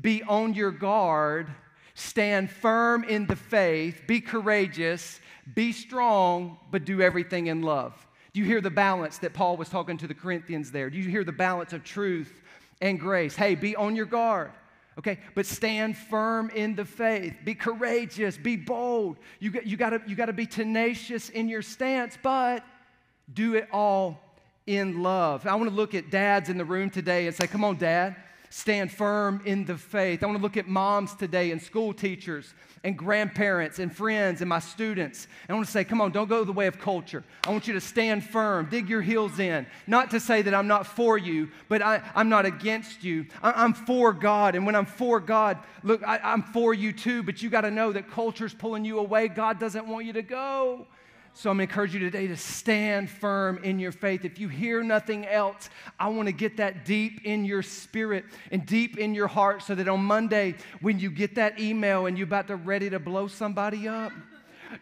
Be 0.01 0.23
on 0.23 0.55
your 0.55 0.71
guard, 0.71 1.51
stand 1.95 2.51
firm 2.51 3.05
in 3.05 3.27
the 3.27 3.37
faith, 3.37 4.03
be 4.07 4.23
courageous, 4.23 5.21
be 5.55 5.73
strong, 5.73 6.59
but 6.71 6.87
do 6.87 7.03
everything 7.03 7.49
in 7.49 7.61
love. 7.61 8.07
Do 8.33 8.41
you 8.41 8.47
hear 8.47 8.61
the 8.61 8.71
balance 8.71 9.19
that 9.19 9.35
Paul 9.35 9.57
was 9.57 9.69
talking 9.69 9.97
to 9.99 10.07
the 10.07 10.15
Corinthians 10.15 10.71
there? 10.71 10.91
Do 10.91 10.99
you 10.99 11.09
hear 11.09 11.25
the 11.25 11.33
balance 11.33 11.73
of 11.73 11.85
truth 11.85 12.41
and 12.81 12.99
grace? 12.99 13.35
Hey, 13.35 13.55
be 13.55 13.75
on 13.77 13.97
your 13.97 14.07
guard. 14.07 14.53
Okay, 14.99 15.19
but 15.35 15.47
stand 15.47 15.97
firm 15.97 16.51
in 16.51 16.75
the 16.75 16.85
faith. 16.85 17.35
Be 17.45 17.55
courageous. 17.55 18.37
Be 18.37 18.57
bold. 18.57 19.17
You, 19.39 19.51
got, 19.51 19.67
you, 19.67 19.77
gotta, 19.77 20.03
you 20.07 20.15
gotta 20.15 20.33
be 20.33 20.47
tenacious 20.47 21.31
in 21.31 21.49
your 21.49 21.63
stance, 21.63 22.19
but 22.23 22.65
do 23.33 23.55
it 23.55 23.69
all 23.73 24.21
in 24.67 25.03
love. 25.03 25.47
I 25.47 25.55
wanna 25.55 25.71
look 25.71 25.95
at 25.95 26.11
dads 26.11 26.49
in 26.49 26.59
the 26.59 26.65
room 26.65 26.91
today 26.91 27.27
and 27.27 27.35
say, 27.35 27.47
Come 27.47 27.65
on, 27.65 27.77
dad 27.77 28.17
stand 28.51 28.91
firm 28.91 29.41
in 29.45 29.65
the 29.65 29.79
faith. 29.79 30.23
I 30.23 30.27
want 30.27 30.39
to 30.39 30.43
look 30.43 30.57
at 30.57 30.67
moms 30.67 31.15
today 31.15 31.53
and 31.53 31.63
school 31.63 31.95
teachers 31.95 32.53
and 32.83 32.99
grandparents 32.99 33.79
and 33.79 33.95
friends 33.95 34.41
and 34.43 34.49
my 34.49 34.59
students. 34.59 35.29
I 35.49 35.55
want 35.55 35.67
to 35.67 35.71
say, 35.71 35.85
come 35.85 36.01
on, 36.01 36.11
don't 36.11 36.29
go 36.29 36.43
the 36.43 36.53
way 36.53 36.67
of 36.67 36.79
culture. 36.79 37.23
I 37.47 37.51
want 37.51 37.69
you 37.69 37.75
to 37.75 37.81
stand 37.81 38.25
firm, 38.25 38.69
dig 38.69 38.89
your 38.89 39.03
heels 39.03 39.39
in. 39.39 39.67
Not 39.87 40.11
to 40.11 40.21
say 40.21 40.43
that 40.43 40.53
I'm 40.53 40.67
not 40.67 40.85
for 40.85 41.17
you, 41.17 41.49
but 41.69 41.81
I, 41.81 42.03
am 42.17 42.29
not 42.29 42.45
against 42.45 43.05
you. 43.05 43.27
I, 43.41 43.65
am 43.65 43.73
for 43.73 44.13
God. 44.13 44.57
And 44.57 44.67
when 44.67 44.75
I'm 44.75 44.87
for 44.87 45.21
God, 45.21 45.59
look, 45.85 46.03
I, 46.03 46.19
I'm 46.19 46.43
for 46.43 46.75
you 46.75 46.93
too, 46.93 47.23
but 47.23 47.41
you 47.43 47.51
got 47.51 47.61
to 47.61 47.71
know 47.71 47.93
that 47.93 48.11
culture's 48.11 48.53
pulling 48.53 48.85
you 48.85 48.99
away. 48.99 49.29
God 49.29 49.61
doesn't 49.61 49.87
want 49.87 50.07
you 50.07 50.13
to 50.15 50.23
go. 50.23 50.89
So 51.33 51.49
I'm 51.49 51.61
encourage 51.61 51.95
you 51.95 52.01
today 52.01 52.27
to 52.27 52.37
stand 52.37 53.09
firm 53.09 53.59
in 53.63 53.79
your 53.79 53.93
faith. 53.93 54.25
If 54.25 54.39
you 54.39 54.49
hear 54.49 54.83
nothing 54.83 55.27
else, 55.27 55.71
I 55.99 56.09
want 56.09 56.27
to 56.27 56.33
get 56.33 56.57
that 56.59 56.85
deep 56.85 57.25
in 57.25 57.45
your 57.45 57.63
spirit 57.63 58.25
and 58.51 58.67
deep 58.67 58.99
in 58.99 59.15
your 59.15 59.29
heart 59.29 59.63
so 59.63 59.75
that 59.75 59.89
on 59.89 60.01
Monday, 60.01 60.57
when 60.81 60.99
you 60.99 61.11
get 61.11 61.37
that 61.37 61.61
email 61.61 62.07
and 62.07 62.19
you're 62.19 62.27
about 62.27 62.49
to 62.49 62.57
ready 62.57 62.91
to 62.91 62.99
blow 62.99 63.29
somebody 63.29 63.89
up, 63.89 64.13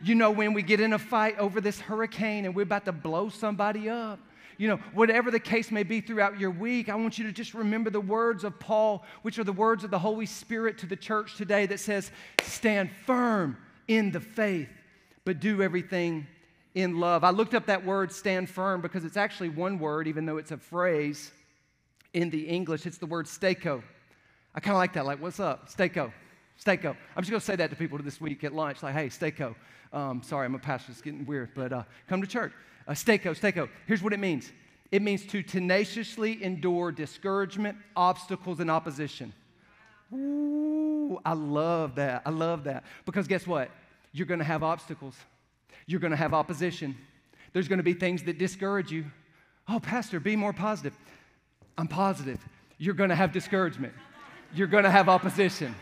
you 0.03 0.15
know, 0.15 0.31
when 0.31 0.53
we 0.53 0.63
get 0.63 0.81
in 0.81 0.95
a 0.95 0.99
fight 0.99 1.39
over 1.39 1.61
this 1.61 1.81
hurricane 1.81 2.45
and 2.45 2.55
we're 2.55 2.63
about 2.63 2.87
to 2.87 2.93
blow 2.93 3.29
somebody 3.29 3.89
up, 3.89 4.19
you 4.57 4.69
know, 4.69 4.77
whatever 4.95 5.31
the 5.31 5.39
case 5.39 5.71
may 5.71 5.85
be 5.85 6.01
throughout 6.01 6.41
your 6.41 6.51
week, 6.51 6.89
I 6.89 6.97
want 6.97 7.19
you 7.19 7.25
to 7.25 7.33
just 7.33 7.55
remember 7.55 7.91
the 7.91 8.01
words 8.01 8.43
of 8.43 8.59
Paul, 8.59 9.05
which 9.23 9.39
are 9.39 9.45
the 9.45 9.53
words 9.53 9.85
of 9.85 9.91
the 9.91 9.99
Holy 9.99 10.27
Spirit 10.27 10.79
to 10.79 10.87
the 10.87 10.97
church 10.97 11.37
today 11.37 11.67
that 11.67 11.79
says, 11.79 12.11
Stand 12.43 12.91
firm 13.07 13.57
in 13.87 14.11
the 14.11 14.21
faith, 14.21 14.69
but 15.25 15.39
do 15.39 15.63
everything 15.63 16.27
in 16.79 17.01
love. 17.01 17.25
I 17.25 17.31
looked 17.31 17.55
up 17.55 17.67
that 17.67 17.85
word 17.85 18.13
stand 18.13 18.49
firm 18.49 18.81
because 18.81 19.05
it's 19.05 19.17
actually 19.17 19.49
one 19.49 19.81
word, 19.81 20.07
even 20.07 20.27
though 20.27 20.37
it's 20.37 20.53
a 20.53 20.57
phrase 20.57 21.33
in 22.15 22.31
the 22.31 22.47
English. 22.47 22.87
It's 22.87 22.99
the 22.99 23.07
word 23.07 23.27
stako. 23.27 23.83
I 24.55 24.61
kind 24.61 24.75
of 24.75 24.79
like 24.79 24.93
that. 24.93 25.05
Like, 25.05 25.21
what's 25.21 25.41
up? 25.41 25.69
Stako. 25.69 26.13
Stako. 26.65 26.97
I'm 27.17 27.23
just 27.23 27.31
going 27.31 27.41
to 27.41 27.47
say 27.47 27.57
that 27.57 27.71
to 27.71 27.77
people 27.77 27.99
this 27.99 28.21
week 28.21 28.45
at 28.45 28.55
lunch. 28.55 28.81
Like, 28.85 28.95
hey, 28.95 29.09
stako. 29.09 29.57
Um, 29.93 30.23
sorry, 30.23 30.47
I'm 30.47 30.55
a 30.55 30.59
pastor. 30.61 30.93
It's 30.93 31.01
getting 31.01 31.27
weird, 31.27 31.51
but 31.53 31.73
uh, 31.73 31.83
come 32.09 32.21
to 32.21 32.29
church. 32.29 32.53
Uh, 32.87 32.93
stako, 32.93 33.37
stako. 33.37 33.69
Here's 33.87 34.03
what 34.03 34.13
it 34.13 34.21
means 34.21 34.53
it 34.93 35.03
means 35.03 35.27
to 35.27 35.43
tenaciously 35.43 36.45
endure 36.45 36.93
discouragement, 36.93 37.77
obstacles, 37.97 38.61
and 38.61 38.71
opposition. 38.71 39.33
Ooh, 40.15 41.19
I 41.25 41.33
love 41.33 41.97
that. 41.97 42.23
I 42.25 42.31
love 42.31 42.65
that. 42.65 42.85
Because 43.05 43.27
guess 43.27 43.49
what? 43.49 43.69
You're 44.13 44.27
going 44.27 44.39
to 44.39 44.45
have 44.45 44.63
obstacles. 44.63 45.17
You're 45.87 46.01
going 46.01 46.11
to 46.11 46.17
have 46.17 46.35
opposition. 46.35 46.97
There's 47.53 47.69
going 47.69 47.79
to 47.79 47.83
be 47.85 47.95
things 47.95 48.23
that 48.25 48.39
discourage 48.39 48.91
you. 48.91 49.07
Oh, 49.69 49.81
Pastor, 49.81 50.21
be 50.21 50.37
more 50.37 50.53
positive. 50.53 50.95
I'm 51.77 51.89
positive. 51.89 52.39
You're 52.79 52.95
going 52.95 53.11
to 53.11 53.17
have 53.17 53.33
discouragement. 53.33 53.93
You're 54.55 54.67
going 54.67 54.85
to 54.85 54.91
have 54.91 55.09
opposition. 55.09 55.75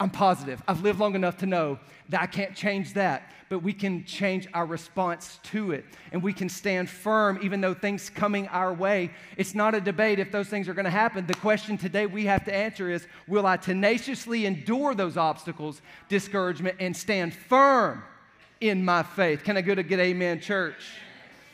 I'm 0.00 0.10
positive. 0.10 0.62
I've 0.68 0.82
lived 0.82 1.00
long 1.00 1.14
enough 1.14 1.38
to 1.38 1.46
know 1.46 1.78
that 2.08 2.22
I 2.22 2.26
can't 2.26 2.54
change 2.54 2.94
that, 2.94 3.32
but 3.48 3.60
we 3.60 3.72
can 3.72 4.04
change 4.04 4.46
our 4.54 4.64
response 4.64 5.40
to 5.44 5.72
it. 5.72 5.84
And 6.12 6.22
we 6.22 6.32
can 6.32 6.48
stand 6.48 6.88
firm 6.88 7.38
even 7.42 7.60
though 7.60 7.74
things 7.74 8.08
coming 8.08 8.46
our 8.48 8.72
way. 8.72 9.10
It's 9.36 9.54
not 9.54 9.74
a 9.74 9.80
debate 9.80 10.18
if 10.18 10.30
those 10.30 10.48
things 10.48 10.68
are 10.68 10.74
going 10.74 10.84
to 10.84 10.90
happen. 10.90 11.26
The 11.26 11.34
question 11.34 11.76
today 11.76 12.06
we 12.06 12.26
have 12.26 12.44
to 12.44 12.54
answer 12.54 12.90
is 12.90 13.06
will 13.26 13.46
I 13.46 13.56
tenaciously 13.56 14.46
endure 14.46 14.94
those 14.94 15.16
obstacles, 15.16 15.82
discouragement, 16.08 16.76
and 16.78 16.96
stand 16.96 17.34
firm 17.34 18.02
in 18.60 18.84
my 18.84 19.02
faith. 19.02 19.44
Can 19.44 19.56
I 19.56 19.60
go 19.60 19.74
to 19.74 19.82
get 19.82 20.00
amen, 20.00 20.40
church? 20.40 20.92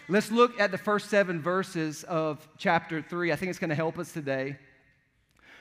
Let's 0.08 0.30
look 0.30 0.58
at 0.60 0.70
the 0.70 0.78
first 0.78 1.10
seven 1.10 1.40
verses 1.40 2.04
of 2.04 2.46
chapter 2.58 3.02
three. 3.02 3.32
I 3.32 3.36
think 3.36 3.50
it's 3.50 3.58
going 3.58 3.70
to 3.70 3.76
help 3.76 3.98
us 3.98 4.12
today. 4.12 4.56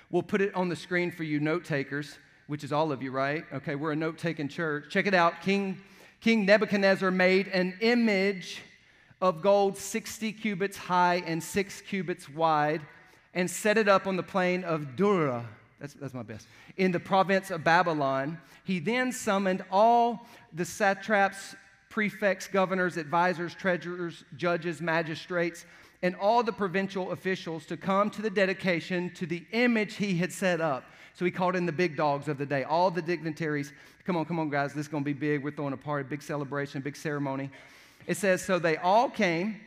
We'll 0.09 0.23
put 0.23 0.41
it 0.41 0.53
on 0.55 0.69
the 0.69 0.75
screen 0.75 1.11
for 1.11 1.23
you, 1.23 1.39
note 1.39 1.65
takers, 1.65 2.17
which 2.47 2.63
is 2.63 2.71
all 2.71 2.91
of 2.91 3.01
you, 3.01 3.11
right? 3.11 3.45
Okay, 3.53 3.75
we're 3.75 3.93
a 3.93 3.95
note 3.95 4.17
taking 4.17 4.47
church. 4.47 4.85
Check 4.89 5.07
it 5.07 5.13
out. 5.13 5.41
King, 5.41 5.79
King 6.21 6.45
Nebuchadnezzar 6.45 7.09
made 7.11 7.47
an 7.47 7.77
image 7.81 8.61
of 9.21 9.41
gold 9.41 9.77
60 9.77 10.33
cubits 10.33 10.77
high 10.77 11.23
and 11.25 11.41
six 11.41 11.81
cubits 11.81 12.29
wide 12.29 12.81
and 13.33 13.49
set 13.49 13.77
it 13.77 13.87
up 13.87 14.07
on 14.07 14.17
the 14.17 14.23
plain 14.23 14.63
of 14.63 14.95
Dura. 14.95 15.45
That's, 15.83 15.95
that's 15.95 16.13
my 16.13 16.23
best. 16.23 16.47
In 16.77 16.93
the 16.93 16.99
province 17.01 17.51
of 17.51 17.65
Babylon. 17.65 18.37
He 18.63 18.79
then 18.79 19.11
summoned 19.11 19.65
all 19.69 20.25
the 20.53 20.63
satraps, 20.63 21.55
prefects, 21.89 22.47
governors, 22.47 22.95
advisors, 22.95 23.53
treasurers, 23.53 24.23
judges, 24.37 24.79
magistrates, 24.79 25.65
and 26.01 26.15
all 26.15 26.41
the 26.41 26.53
provincial 26.53 27.11
officials 27.11 27.65
to 27.65 27.75
come 27.75 28.09
to 28.11 28.21
the 28.21 28.29
dedication 28.29 29.11
to 29.15 29.25
the 29.25 29.43
image 29.51 29.95
he 29.95 30.15
had 30.15 30.31
set 30.31 30.61
up. 30.61 30.85
So 31.15 31.25
he 31.25 31.31
called 31.31 31.57
in 31.57 31.65
the 31.65 31.73
big 31.73 31.97
dogs 31.97 32.29
of 32.29 32.37
the 32.37 32.45
day, 32.45 32.63
all 32.63 32.89
the 32.89 33.01
dignitaries. 33.01 33.73
Come 34.05 34.15
on, 34.15 34.23
come 34.23 34.39
on, 34.39 34.49
guys, 34.49 34.73
this 34.73 34.85
is 34.85 34.87
going 34.87 35.03
to 35.03 35.05
be 35.05 35.11
big. 35.11 35.43
We're 35.43 35.51
throwing 35.51 35.73
a 35.73 35.77
party, 35.77 36.07
big 36.07 36.21
celebration, 36.21 36.81
big 36.81 36.95
ceremony. 36.95 37.49
It 38.07 38.15
says, 38.15 38.41
So 38.41 38.57
they 38.57 38.77
all 38.77 39.09
came 39.09 39.59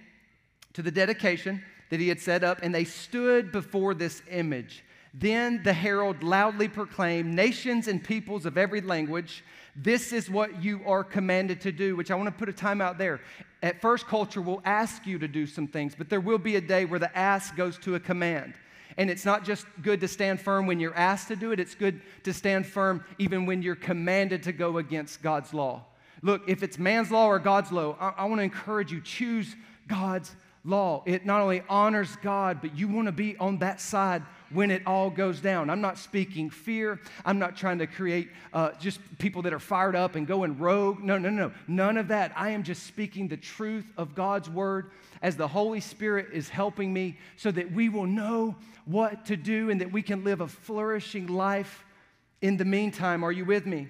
to 0.72 0.80
the 0.80 0.90
dedication 0.90 1.62
that 1.90 2.00
he 2.00 2.08
had 2.08 2.22
set 2.22 2.42
up, 2.42 2.60
and 2.62 2.74
they 2.74 2.84
stood 2.84 3.52
before 3.52 3.92
this 3.92 4.22
image. 4.30 4.82
Then 5.18 5.62
the 5.62 5.72
herald 5.72 6.22
loudly 6.22 6.68
proclaimed, 6.68 7.34
Nations 7.34 7.88
and 7.88 8.04
peoples 8.04 8.44
of 8.44 8.58
every 8.58 8.82
language, 8.82 9.42
this 9.74 10.12
is 10.12 10.28
what 10.28 10.62
you 10.62 10.82
are 10.84 11.02
commanded 11.02 11.60
to 11.62 11.72
do, 11.72 11.96
which 11.96 12.10
I 12.10 12.14
want 12.14 12.26
to 12.26 12.38
put 12.38 12.50
a 12.50 12.52
time 12.52 12.82
out 12.82 12.98
there. 12.98 13.20
At 13.62 13.80
first, 13.80 14.06
culture 14.06 14.42
will 14.42 14.60
ask 14.66 15.06
you 15.06 15.18
to 15.18 15.28
do 15.28 15.46
some 15.46 15.68
things, 15.68 15.94
but 15.94 16.10
there 16.10 16.20
will 16.20 16.38
be 16.38 16.56
a 16.56 16.60
day 16.60 16.84
where 16.84 16.98
the 16.98 17.16
ask 17.16 17.56
goes 17.56 17.78
to 17.78 17.94
a 17.94 18.00
command. 18.00 18.54
And 18.98 19.10
it's 19.10 19.24
not 19.24 19.44
just 19.44 19.66
good 19.82 20.00
to 20.00 20.08
stand 20.08 20.40
firm 20.40 20.66
when 20.66 20.80
you're 20.80 20.94
asked 20.94 21.28
to 21.28 21.36
do 21.36 21.50
it, 21.52 21.60
it's 21.60 21.74
good 21.74 22.02
to 22.24 22.34
stand 22.34 22.66
firm 22.66 23.02
even 23.18 23.46
when 23.46 23.62
you're 23.62 23.74
commanded 23.74 24.42
to 24.44 24.52
go 24.52 24.78
against 24.78 25.22
God's 25.22 25.54
law. 25.54 25.84
Look, 26.22 26.42
if 26.46 26.62
it's 26.62 26.78
man's 26.78 27.10
law 27.10 27.26
or 27.26 27.38
God's 27.38 27.72
law, 27.72 27.96
I, 28.00 28.08
I 28.18 28.24
want 28.26 28.38
to 28.40 28.44
encourage 28.44 28.92
you 28.92 29.00
choose 29.00 29.56
God's 29.88 30.34
law. 30.64 31.02
It 31.06 31.24
not 31.24 31.40
only 31.40 31.62
honors 31.68 32.16
God, 32.22 32.60
but 32.60 32.76
you 32.76 32.88
want 32.88 33.06
to 33.06 33.12
be 33.12 33.36
on 33.38 33.58
that 33.58 33.80
side 33.80 34.22
when 34.50 34.70
it 34.70 34.82
all 34.86 35.10
goes 35.10 35.40
down. 35.40 35.70
I'm 35.70 35.80
not 35.80 35.98
speaking 35.98 36.50
fear. 36.50 37.00
I'm 37.24 37.38
not 37.38 37.56
trying 37.56 37.78
to 37.78 37.86
create 37.86 38.28
uh, 38.52 38.70
just 38.80 39.00
people 39.18 39.42
that 39.42 39.52
are 39.52 39.58
fired 39.58 39.96
up 39.96 40.14
and 40.14 40.26
going 40.26 40.58
rogue. 40.58 41.02
No, 41.02 41.18
no, 41.18 41.30
no. 41.30 41.52
None 41.66 41.96
of 41.96 42.08
that. 42.08 42.32
I 42.36 42.50
am 42.50 42.62
just 42.62 42.84
speaking 42.84 43.28
the 43.28 43.36
truth 43.36 43.92
of 43.96 44.14
God's 44.14 44.48
word 44.48 44.90
as 45.22 45.36
the 45.36 45.48
Holy 45.48 45.80
Spirit 45.80 46.28
is 46.32 46.48
helping 46.48 46.92
me 46.92 47.18
so 47.36 47.50
that 47.50 47.72
we 47.72 47.88
will 47.88 48.06
know 48.06 48.56
what 48.84 49.26
to 49.26 49.36
do 49.36 49.70
and 49.70 49.80
that 49.80 49.90
we 49.90 50.02
can 50.02 50.24
live 50.24 50.40
a 50.40 50.48
flourishing 50.48 51.26
life 51.26 51.84
in 52.40 52.56
the 52.56 52.64
meantime. 52.64 53.24
Are 53.24 53.32
you 53.32 53.44
with 53.44 53.66
me? 53.66 53.88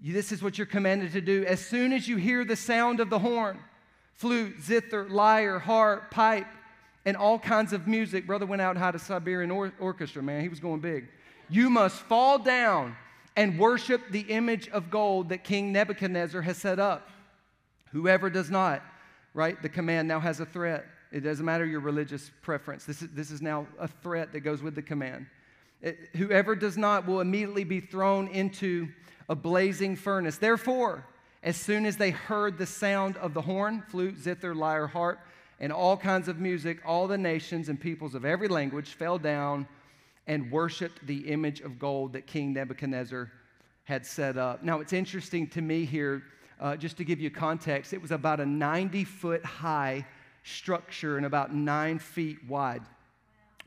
This 0.00 0.30
is 0.30 0.42
what 0.42 0.56
you're 0.56 0.66
commanded 0.66 1.12
to 1.12 1.20
do. 1.20 1.44
As 1.44 1.64
soon 1.64 1.92
as 1.92 2.06
you 2.06 2.16
hear 2.16 2.44
the 2.44 2.56
sound 2.56 3.00
of 3.00 3.10
the 3.10 3.18
horn, 3.18 3.58
flute, 4.14 4.60
zither, 4.62 5.08
lyre, 5.08 5.58
harp, 5.58 6.10
pipe, 6.10 6.46
and 7.08 7.16
all 7.16 7.38
kinds 7.38 7.72
of 7.72 7.86
music. 7.86 8.26
Brother 8.26 8.44
went 8.44 8.60
out 8.60 8.76
and 8.76 8.84
had 8.84 8.94
a 8.94 8.98
Siberian 8.98 9.50
or- 9.50 9.72
orchestra, 9.80 10.22
man. 10.22 10.42
He 10.42 10.50
was 10.50 10.60
going 10.60 10.80
big. 10.80 11.08
You 11.48 11.70
must 11.70 11.96
fall 12.02 12.38
down 12.38 12.96
and 13.34 13.58
worship 13.58 14.02
the 14.10 14.20
image 14.20 14.68
of 14.68 14.90
gold 14.90 15.30
that 15.30 15.42
King 15.42 15.72
Nebuchadnezzar 15.72 16.42
has 16.42 16.58
set 16.58 16.78
up. 16.78 17.08
Whoever 17.92 18.28
does 18.28 18.50
not, 18.50 18.82
right? 19.32 19.60
The 19.62 19.70
command 19.70 20.06
now 20.06 20.20
has 20.20 20.40
a 20.40 20.44
threat. 20.44 20.84
It 21.10 21.20
doesn't 21.20 21.46
matter 21.46 21.64
your 21.64 21.80
religious 21.80 22.30
preference. 22.42 22.84
This 22.84 23.00
is, 23.00 23.08
this 23.14 23.30
is 23.30 23.40
now 23.40 23.66
a 23.78 23.88
threat 23.88 24.30
that 24.34 24.40
goes 24.40 24.62
with 24.62 24.74
the 24.74 24.82
command. 24.82 25.24
It, 25.80 26.10
whoever 26.14 26.54
does 26.54 26.76
not 26.76 27.06
will 27.06 27.22
immediately 27.22 27.64
be 27.64 27.80
thrown 27.80 28.28
into 28.28 28.86
a 29.30 29.34
blazing 29.34 29.96
furnace. 29.96 30.36
Therefore, 30.36 31.06
as 31.42 31.56
soon 31.56 31.86
as 31.86 31.96
they 31.96 32.10
heard 32.10 32.58
the 32.58 32.66
sound 32.66 33.16
of 33.16 33.32
the 33.32 33.40
horn, 33.40 33.82
flute, 33.88 34.18
zither, 34.18 34.54
lyre, 34.54 34.88
harp, 34.88 35.20
and 35.60 35.72
all 35.72 35.96
kinds 35.96 36.28
of 36.28 36.38
music, 36.38 36.78
all 36.86 37.06
the 37.06 37.18
nations 37.18 37.68
and 37.68 37.80
peoples 37.80 38.14
of 38.14 38.24
every 38.24 38.48
language 38.48 38.90
fell 38.90 39.18
down 39.18 39.66
and 40.26 40.50
worshiped 40.52 41.06
the 41.06 41.28
image 41.28 41.60
of 41.60 41.78
gold 41.78 42.12
that 42.12 42.26
King 42.26 42.52
Nebuchadnezzar 42.52 43.30
had 43.84 44.04
set 44.04 44.36
up. 44.36 44.62
Now, 44.62 44.80
it's 44.80 44.92
interesting 44.92 45.46
to 45.48 45.62
me 45.62 45.84
here, 45.84 46.22
uh, 46.60 46.76
just 46.76 46.96
to 46.98 47.04
give 47.04 47.20
you 47.20 47.30
context, 47.30 47.92
it 47.92 48.02
was 48.02 48.10
about 48.10 48.38
a 48.38 48.46
90 48.46 49.04
foot 49.04 49.44
high 49.44 50.06
structure 50.42 51.16
and 51.16 51.26
about 51.26 51.54
nine 51.54 51.98
feet 51.98 52.38
wide. 52.46 52.82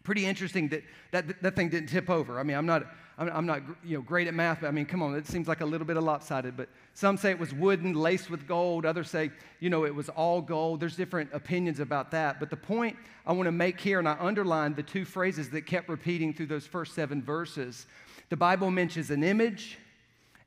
Pretty 0.03 0.25
interesting 0.25 0.67
that, 0.69 0.83
that 1.11 1.41
that 1.41 1.55
thing 1.55 1.69
didn't 1.69 1.89
tip 1.89 2.09
over. 2.09 2.39
I 2.39 2.43
mean, 2.43 2.57
I'm 2.57 2.65
not, 2.65 2.87
I'm, 3.17 3.45
not 3.45 3.61
you 3.83 3.97
know, 3.97 4.01
great 4.01 4.27
at 4.27 4.33
math, 4.33 4.61
but 4.61 4.67
I 4.67 4.71
mean, 4.71 4.85
come 4.85 5.03
on, 5.03 5.13
it 5.13 5.27
seems 5.27 5.47
like 5.47 5.61
a 5.61 5.65
little 5.65 5.85
bit 5.85 5.95
of 5.95 6.03
lopsided. 6.03 6.57
But 6.57 6.69
some 6.95 7.17
say 7.17 7.29
it 7.29 7.37
was 7.37 7.53
wooden, 7.53 7.93
laced 7.93 8.31
with 8.31 8.47
gold. 8.47 8.85
Others 8.85 9.11
say, 9.11 9.29
you 9.59 9.69
know, 9.69 9.85
it 9.85 9.93
was 9.93 10.09
all 10.09 10.41
gold. 10.41 10.79
There's 10.79 10.95
different 10.95 11.29
opinions 11.33 11.79
about 11.79 12.09
that. 12.11 12.39
But 12.39 12.49
the 12.49 12.57
point 12.57 12.97
I 13.25 13.33
want 13.33 13.45
to 13.45 13.51
make 13.51 13.79
here, 13.79 13.99
and 13.99 14.09
I 14.09 14.17
underlined 14.19 14.75
the 14.75 14.83
two 14.83 15.05
phrases 15.05 15.51
that 15.51 15.67
kept 15.67 15.87
repeating 15.87 16.33
through 16.33 16.47
those 16.47 16.65
first 16.65 16.95
seven 16.95 17.21
verses. 17.21 17.85
The 18.29 18.37
Bible 18.37 18.71
mentions 18.71 19.11
an 19.11 19.23
image 19.23 19.77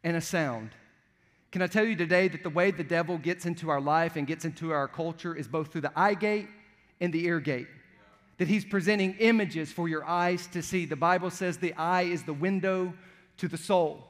and 0.02 0.16
a 0.16 0.20
sound. 0.20 0.70
Can 1.52 1.62
I 1.62 1.68
tell 1.68 1.84
you 1.84 1.94
today 1.94 2.26
that 2.26 2.42
the 2.42 2.50
way 2.50 2.72
the 2.72 2.82
devil 2.82 3.18
gets 3.18 3.46
into 3.46 3.70
our 3.70 3.80
life 3.80 4.16
and 4.16 4.26
gets 4.26 4.44
into 4.44 4.72
our 4.72 4.88
culture 4.88 5.36
is 5.36 5.46
both 5.46 5.70
through 5.70 5.82
the 5.82 5.92
eye 5.94 6.14
gate 6.14 6.48
and 7.00 7.12
the 7.12 7.24
ear 7.26 7.38
gate? 7.38 7.68
That 8.38 8.48
he's 8.48 8.64
presenting 8.64 9.14
images 9.18 9.70
for 9.70 9.88
your 9.88 10.04
eyes 10.04 10.46
to 10.48 10.62
see. 10.62 10.84
The 10.86 10.96
Bible 10.96 11.30
says 11.30 11.58
the 11.58 11.74
eye 11.74 12.02
is 12.02 12.24
the 12.24 12.32
window 12.32 12.92
to 13.38 13.48
the 13.48 13.56
soul. 13.56 14.04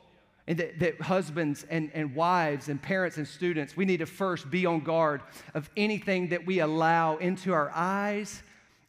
And 0.46 0.58
that, 0.58 0.78
that, 0.80 1.00
husbands 1.00 1.64
and, 1.70 1.90
and 1.94 2.14
wives 2.14 2.68
and 2.68 2.80
parents 2.80 3.16
and 3.16 3.26
students, 3.26 3.76
we 3.76 3.86
need 3.86 3.98
to 3.98 4.06
first 4.06 4.50
be 4.50 4.66
on 4.66 4.80
guard 4.80 5.22
of 5.54 5.70
anything 5.76 6.28
that 6.28 6.44
we 6.44 6.60
allow 6.60 7.16
into 7.16 7.52
our 7.52 7.70
eyes 7.74 8.42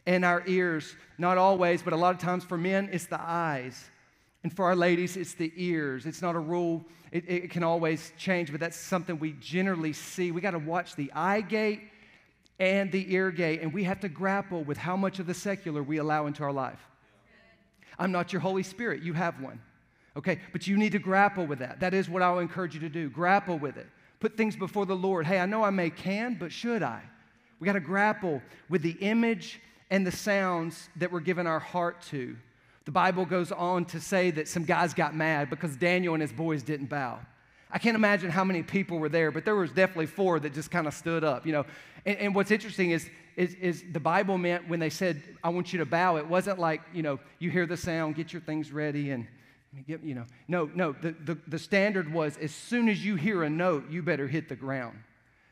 and 0.06 0.26
our 0.26 0.44
ears. 0.48 0.96
Not 1.18 1.38
always, 1.38 1.82
but 1.82 1.94
a 1.94 1.96
lot 1.96 2.14
of 2.14 2.20
times 2.20 2.44
for 2.44 2.58
men, 2.58 2.90
it's 2.92 3.06
the 3.06 3.22
eyes. 3.22 3.90
And 4.44 4.54
for 4.54 4.66
our 4.66 4.76
ladies, 4.76 5.16
it's 5.16 5.34
the 5.34 5.52
ears. 5.56 6.06
It's 6.06 6.22
not 6.22 6.36
a 6.36 6.40
rule, 6.40 6.84
it, 7.12 7.24
it 7.28 7.52
can 7.52 7.64
always 7.64 8.12
change, 8.18 8.52
but 8.52 8.60
that's 8.60 8.78
something 8.78 9.18
we 9.18 9.32
generally 9.40 9.94
see. 9.94 10.32
We 10.32 10.42
got 10.42 10.52
to 10.52 10.60
watch 10.60 10.96
the 10.96 11.10
eye 11.14 11.42
gate 11.42 11.84
and 12.60 12.92
the 12.92 13.14
ear 13.14 13.32
gate, 13.32 13.62
and 13.62 13.74
we 13.74 13.84
have 13.84 14.00
to 14.02 14.10
grapple 14.10 14.64
with 14.64 14.78
how 14.78 14.96
much 14.96 15.20
of 15.20 15.28
the 15.28 15.34
secular 15.34 15.84
we 15.84 15.98
allow 15.98 16.26
into 16.26 16.44
our 16.44 16.54
life. 16.54 16.80
I'm 18.00 18.12
not 18.12 18.34
your 18.34 18.42
Holy 18.42 18.64
Spirit, 18.64 19.04
you 19.04 19.14
have 19.14 19.42
one. 19.42 19.62
Okay, 20.18 20.40
but 20.54 20.66
you 20.66 20.78
need 20.78 20.94
to 20.94 21.00
grapple 21.00 21.46
with 21.46 21.60
that. 21.60 21.82
That 21.82 21.94
is 21.94 22.10
what 22.10 22.22
I'll 22.22 22.40
encourage 22.40 22.74
you 22.74 22.80
to 22.82 22.90
do. 22.90 23.10
Grapple 23.10 23.60
with 23.60 23.76
it. 23.76 23.88
Put 24.22 24.38
things 24.38 24.56
before 24.56 24.86
the 24.86 24.96
Lord. 24.96 25.26
Hey, 25.26 25.40
I 25.40 25.46
know 25.46 25.64
I 25.64 25.72
may 25.72 25.90
can, 25.90 26.36
but 26.40 26.52
should 26.52 26.84
I? 26.84 27.02
We 27.60 27.66
got 27.66 27.74
to 27.74 27.82
grapple 27.82 28.42
with 28.70 28.82
the 28.82 28.98
image 29.02 29.60
and 29.90 30.08
the 30.08 30.12
sounds 30.12 30.90
that 30.96 31.12
we're 31.12 31.20
giving 31.20 31.48
our 31.48 31.60
heart 31.60 32.02
to. 32.04 32.36
The 32.86 32.92
Bible 32.92 33.26
goes 33.26 33.52
on 33.52 33.86
to 33.86 34.00
say 34.00 34.32
that 34.32 34.48
some 34.48 34.64
guys 34.64 34.94
got 34.94 35.16
mad 35.16 35.50
because 35.50 35.76
Daniel 35.76 36.14
and 36.14 36.22
his 36.22 36.32
boys 36.32 36.64
didn't 36.64 36.88
bow. 36.88 37.20
I 37.72 37.80
can't 37.80 37.96
imagine 37.96 38.30
how 38.30 38.44
many 38.44 38.64
people 38.64 39.00
were 39.00 39.10
there, 39.10 39.32
but 39.32 39.44
there 39.44 39.56
was 39.56 39.72
definitely 39.72 40.06
four 40.06 40.40
that 40.40 40.54
just 40.54 40.72
kind 40.72 40.88
of 40.88 40.94
stood 40.94 41.24
up, 41.24 41.46
you 41.46 41.52
know. 41.52 41.66
And, 42.06 42.18
and, 42.18 42.36
what's 42.36 42.52
interesting 42.52 42.92
is, 42.92 43.10
is, 43.36 43.56
is 43.56 43.84
the 43.92 44.00
Bible 44.00 44.38
meant 44.38 44.70
when 44.70 44.80
they 44.80 44.90
said, 44.90 45.22
I 45.44 45.50
want 45.50 45.74
you 45.74 45.80
to 45.80 45.86
bow, 45.86 46.18
it 46.18 46.28
wasn't 46.28 46.60
like, 46.60 46.82
you 46.94 47.02
know, 47.02 47.20
you 47.40 47.50
hear 47.50 47.66
the 47.66 47.78
sound, 47.78 48.16
get 48.16 48.32
your 48.32 48.42
things 48.42 48.72
ready, 48.72 49.10
and 49.10 49.28
get, 49.88 50.04
you 50.04 50.16
know. 50.16 50.26
No, 50.48 50.70
no, 50.74 50.94
the, 50.94 51.16
the, 51.24 51.38
the 51.48 51.60
standard 51.60 52.12
was 52.12 52.38
as 52.38 52.54
soon 52.54 52.88
as 52.88 53.04
you 53.04 53.16
hear 53.16 53.44
a 53.44 53.50
note, 53.50 53.90
you 53.90 54.04
better 54.04 54.28
hit 54.28 54.48
the 54.48 54.56
ground. 54.56 54.98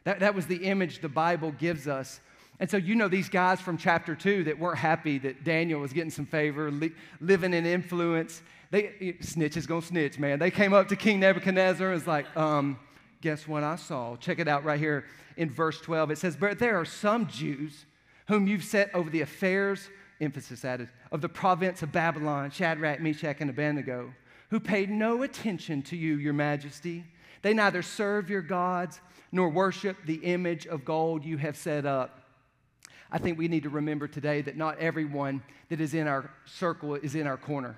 That, 0.03 0.19
that 0.19 0.35
was 0.35 0.45
the 0.45 0.63
image 0.65 0.99
the 0.99 1.09
Bible 1.09 1.51
gives 1.51 1.87
us. 1.87 2.19
And 2.59 2.69
so, 2.69 2.77
you 2.77 2.95
know, 2.95 3.07
these 3.07 3.29
guys 3.29 3.59
from 3.59 3.77
chapter 3.77 4.15
two 4.15 4.43
that 4.45 4.57
weren't 4.57 4.77
happy 4.77 5.17
that 5.19 5.43
Daniel 5.43 5.81
was 5.81 5.91
getting 5.91 6.11
some 6.11 6.25
favor, 6.25 6.69
li- 6.71 6.93
living 7.19 7.53
in 7.53 7.65
influence, 7.65 8.41
they, 8.73 9.15
snitch 9.21 9.55
is 9.55 9.67
gonna 9.67 9.83
snitch, 9.83 10.17
man. 10.17 10.39
They 10.39 10.49
came 10.49 10.73
up 10.73 10.87
to 10.87 10.95
King 10.95 11.19
Nebuchadnezzar 11.19 11.89
and 11.89 11.93
was 11.93 12.07
like, 12.07 12.25
um, 12.35 12.79
guess 13.21 13.47
what 13.47 13.63
I 13.63 13.75
saw? 13.75 14.15
Check 14.15 14.39
it 14.39 14.47
out 14.47 14.63
right 14.63 14.79
here 14.79 15.05
in 15.37 15.47
verse 15.47 15.79
12. 15.79 16.09
It 16.09 16.17
says, 16.17 16.35
But 16.35 16.57
there 16.57 16.75
are 16.75 16.83
some 16.83 17.27
Jews 17.27 17.85
whom 18.27 18.47
you've 18.47 18.63
set 18.63 18.89
over 18.95 19.11
the 19.11 19.21
affairs, 19.21 19.91
emphasis 20.19 20.65
added, 20.65 20.89
of 21.11 21.21
the 21.21 21.29
province 21.29 21.83
of 21.83 21.91
Babylon, 21.91 22.49
Shadrach, 22.49 22.99
Meshach, 22.99 23.37
and 23.41 23.51
Abednego, 23.51 24.11
who 24.49 24.59
paid 24.59 24.89
no 24.89 25.21
attention 25.21 25.83
to 25.83 25.95
you, 25.95 26.15
your 26.15 26.33
majesty. 26.33 27.03
They 27.43 27.53
neither 27.53 27.83
serve 27.83 28.27
your 28.27 28.41
gods 28.41 29.01
nor 29.31 29.49
worship 29.49 29.97
the 30.07 30.15
image 30.15 30.65
of 30.65 30.83
gold 30.83 31.23
you 31.23 31.37
have 31.37 31.57
set 31.57 31.85
up. 31.85 32.21
I 33.11 33.19
think 33.19 33.37
we 33.37 33.47
need 33.47 33.63
to 33.63 33.69
remember 33.69 34.07
today 34.07 34.41
that 34.41 34.57
not 34.57 34.79
everyone 34.79 35.43
that 35.69 35.79
is 35.79 35.93
in 35.93 36.07
our 36.07 36.31
circle 36.45 36.95
is 36.95 37.13
in 37.13 37.27
our 37.27 37.37
corner. 37.37 37.75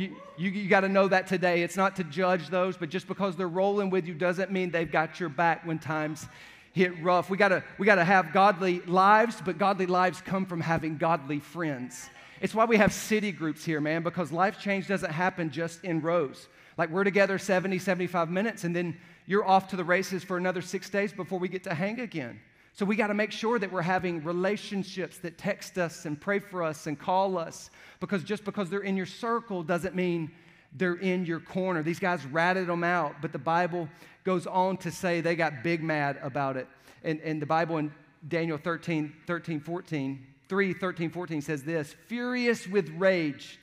You, 0.00 0.16
you, 0.38 0.50
you 0.50 0.68
got 0.70 0.80
to 0.80 0.88
know 0.88 1.08
that 1.08 1.26
today. 1.26 1.62
It's 1.62 1.76
not 1.76 1.94
to 1.96 2.04
judge 2.04 2.48
those, 2.48 2.74
but 2.74 2.88
just 2.88 3.06
because 3.06 3.36
they're 3.36 3.46
rolling 3.46 3.90
with 3.90 4.06
you 4.06 4.14
doesn't 4.14 4.50
mean 4.50 4.70
they've 4.70 4.90
got 4.90 5.20
your 5.20 5.28
back 5.28 5.66
when 5.66 5.78
times 5.78 6.26
hit 6.72 6.98
rough. 7.02 7.28
We 7.28 7.36
got 7.36 7.48
to 7.48 7.62
we 7.76 7.84
got 7.84 7.96
to 7.96 8.04
have 8.04 8.32
godly 8.32 8.80
lives, 8.80 9.42
but 9.44 9.58
godly 9.58 9.84
lives 9.84 10.22
come 10.22 10.46
from 10.46 10.62
having 10.62 10.96
godly 10.96 11.38
friends. 11.38 12.08
It's 12.40 12.54
why 12.54 12.64
we 12.64 12.78
have 12.78 12.94
city 12.94 13.30
groups 13.30 13.62
here, 13.62 13.82
man, 13.82 14.02
because 14.02 14.32
life 14.32 14.58
change 14.58 14.88
doesn't 14.88 15.12
happen 15.12 15.50
just 15.50 15.84
in 15.84 16.00
rows. 16.00 16.48
Like 16.78 16.88
we're 16.88 17.04
together 17.04 17.36
70, 17.36 17.78
75 17.78 18.30
minutes, 18.30 18.64
and 18.64 18.74
then 18.74 18.96
you're 19.26 19.46
off 19.46 19.68
to 19.68 19.76
the 19.76 19.84
races 19.84 20.24
for 20.24 20.38
another 20.38 20.62
six 20.62 20.88
days 20.88 21.12
before 21.12 21.38
we 21.38 21.48
get 21.48 21.64
to 21.64 21.74
hang 21.74 22.00
again. 22.00 22.40
So 22.72 22.84
we 22.86 22.96
got 22.96 23.08
to 23.08 23.14
make 23.14 23.32
sure 23.32 23.58
that 23.58 23.70
we're 23.70 23.82
having 23.82 24.22
relationships 24.22 25.18
that 25.18 25.38
text 25.38 25.76
us 25.76 26.06
and 26.06 26.20
pray 26.20 26.38
for 26.38 26.62
us 26.62 26.86
and 26.86 26.98
call 26.98 27.36
us 27.36 27.70
because 27.98 28.22
just 28.22 28.44
because 28.44 28.70
they're 28.70 28.80
in 28.80 28.96
your 28.96 29.06
circle 29.06 29.62
doesn't 29.62 29.94
mean 29.94 30.30
they're 30.72 30.94
in 30.94 31.26
your 31.26 31.40
corner. 31.40 31.82
These 31.82 31.98
guys 31.98 32.24
ratted 32.26 32.68
them 32.68 32.84
out, 32.84 33.16
but 33.20 33.32
the 33.32 33.38
Bible 33.38 33.88
goes 34.24 34.46
on 34.46 34.76
to 34.78 34.90
say 34.90 35.20
they 35.20 35.34
got 35.34 35.62
big 35.62 35.82
mad 35.82 36.18
about 36.22 36.56
it. 36.56 36.68
And, 37.02 37.20
and 37.20 37.42
the 37.42 37.46
Bible 37.46 37.78
in 37.78 37.92
Daniel 38.28 38.58
13, 38.58 39.12
13, 39.26 39.60
14, 39.60 40.26
3, 40.48 40.72
13, 40.74 41.10
14 41.10 41.40
says 41.42 41.62
this 41.62 41.94
Furious 42.06 42.66
with 42.66 42.88
rage, 42.90 43.58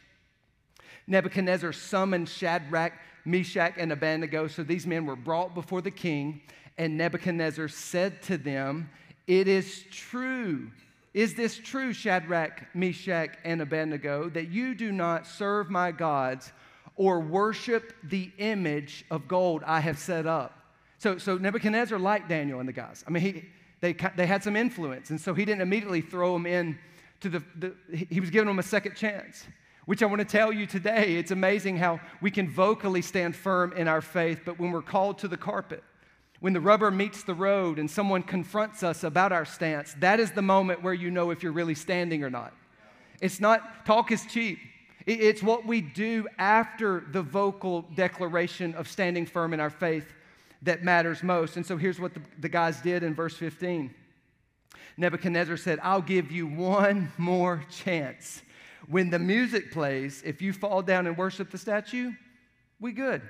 Nebuchadnezzar 1.08 1.72
summoned 1.72 2.28
Shadrach, 2.28 2.94
Meshach, 3.26 3.74
and 3.78 3.92
Abednego. 3.92 4.48
So 4.48 4.64
these 4.64 4.86
men 4.86 5.06
were 5.06 5.16
brought 5.16 5.54
before 5.54 5.82
the 5.82 5.92
king, 5.92 6.42
and 6.78 6.98
Nebuchadnezzar 6.98 7.68
said 7.68 8.22
to 8.24 8.38
them, 8.38 8.90
It 9.26 9.48
is 9.48 9.86
true. 9.92 10.72
Is 11.14 11.34
this 11.34 11.58
true, 11.58 11.94
Shadrach, 11.94 12.64
Meshach, 12.76 13.38
and 13.44 13.62
Abednego, 13.62 14.30
that 14.30 14.50
you 14.50 14.76
do 14.76 14.92
not 14.92 15.26
serve 15.26 15.70
my 15.70 15.92
gods 15.92 16.52
or 16.96 17.20
worship 17.20 17.94
the 18.04 18.32
image 18.38 19.06
of 19.10 19.28
gold 19.28 19.64
I 19.66 19.80
have 19.80 19.98
set 19.98 20.28
up? 20.28 20.60
So, 21.00 21.18
so 21.18 21.38
Nebuchadnezzar 21.38 21.98
liked 21.98 22.30
Daniel 22.30 22.60
and 22.60 22.70
the 22.70 22.74
guys. 22.74 23.04
I 23.08 23.12
mean, 23.12 23.24
he, 23.24 23.46
they, 23.82 23.94
they 24.16 24.28
had 24.28 24.44
some 24.44 24.56
influence, 24.56 25.10
and 25.10 25.20
so 25.20 25.34
he 25.34 25.46
didn't 25.46 25.62
immediately 25.62 26.02
throw 26.02 26.34
them 26.34 26.46
in 26.46 26.78
to 27.22 27.30
the, 27.30 27.44
the 27.58 27.74
he 28.10 28.20
was 28.20 28.30
giving 28.30 28.48
them 28.48 28.60
a 28.60 28.64
second 28.64 28.96
chance 28.96 29.48
which 29.88 30.04
I 30.04 30.06
want 30.06 30.20
to 30.20 30.26
tell 30.26 30.52
you 30.52 30.66
today. 30.66 31.16
It's 31.16 31.32
amazing 31.32 31.78
how 31.78 32.02
we 32.22 32.30
can 32.30 32.50
vocally 32.50 33.02
stand 33.02 33.38
firm 33.38 33.72
in 33.72 33.88
our 33.88 34.02
faith, 34.02 34.42
but 34.46 34.60
when 34.60 34.72
we're 34.72 34.82
called 34.82 35.18
to 35.20 35.30
the 35.30 35.38
carpet, 35.38 35.82
when 36.40 36.54
the 36.54 36.62
rubber 36.62 36.92
meets 36.92 37.24
the 37.24 37.34
road 37.34 37.80
and 37.80 37.90
someone 37.90 38.24
confronts 38.24 38.84
us 38.84 39.04
about 39.04 39.32
our 39.32 39.46
stance, 39.46 39.96
that 40.00 40.20
is 40.20 40.32
the 40.32 40.42
moment 40.42 40.84
where 40.84 40.94
you 40.94 41.10
know 41.10 41.32
if 41.32 41.42
you're 41.42 41.52
really 41.52 41.76
standing 41.76 42.24
or 42.24 42.30
not. 42.30 42.54
It's 43.22 43.40
not, 43.40 43.86
talk 43.86 44.12
is 44.12 44.26
cheap. 44.26 44.60
It's 45.06 45.42
what 45.42 45.66
we 45.66 45.82
do 45.82 46.28
after 46.38 47.06
the 47.12 47.22
vocal 47.22 47.84
declaration 47.96 48.76
of 48.76 48.88
standing 48.88 49.26
firm 49.26 49.54
in 49.54 49.60
our 49.60 49.70
faith 49.70 50.14
that 50.64 50.84
matters 50.84 51.24
most. 51.24 51.56
And 51.56 51.66
so 51.66 51.78
here's 51.78 52.00
what 52.00 52.14
the, 52.14 52.22
the 52.40 52.50
guys 52.50 52.82
did 52.82 53.04
in 53.04 53.16
verse 53.16 53.36
15 53.36 53.94
Nebuchadnezzar 55.00 55.58
said, 55.58 55.80
I'll 55.84 56.02
give 56.02 56.32
you 56.32 56.48
one 56.48 57.12
more 57.20 57.64
chance 57.70 58.42
when 58.88 59.10
the 59.10 59.20
music 59.20 59.72
plays, 59.72 60.24
if 60.26 60.42
you 60.42 60.54
fall 60.54 60.82
down 60.82 61.08
and 61.08 61.18
worship 61.18 61.52
the 61.52 61.58
statue, 61.58 62.14
we 62.80 62.94
good. 62.94 63.22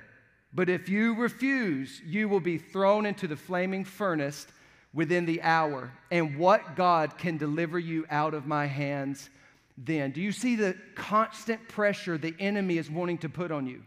But 0.52 0.68
if 0.68 0.88
you 0.88 1.14
refuse, 1.14 2.00
you 2.04 2.28
will 2.28 2.40
be 2.40 2.58
thrown 2.58 3.06
into 3.06 3.26
the 3.26 3.36
flaming 3.36 3.84
furnace 3.84 4.46
within 4.94 5.26
the 5.26 5.42
hour. 5.42 5.92
And 6.10 6.38
what 6.38 6.74
God 6.74 7.18
can 7.18 7.36
deliver 7.36 7.78
you 7.78 8.06
out 8.10 8.34
of 8.34 8.46
my 8.46 8.66
hands 8.66 9.28
then? 9.76 10.10
Do 10.10 10.20
you 10.20 10.32
see 10.32 10.56
the 10.56 10.76
constant 10.94 11.68
pressure 11.68 12.18
the 12.18 12.34
enemy 12.40 12.78
is 12.78 12.90
wanting 12.90 13.18
to 13.18 13.28
put 13.28 13.52
on 13.52 13.66
you? 13.66 13.82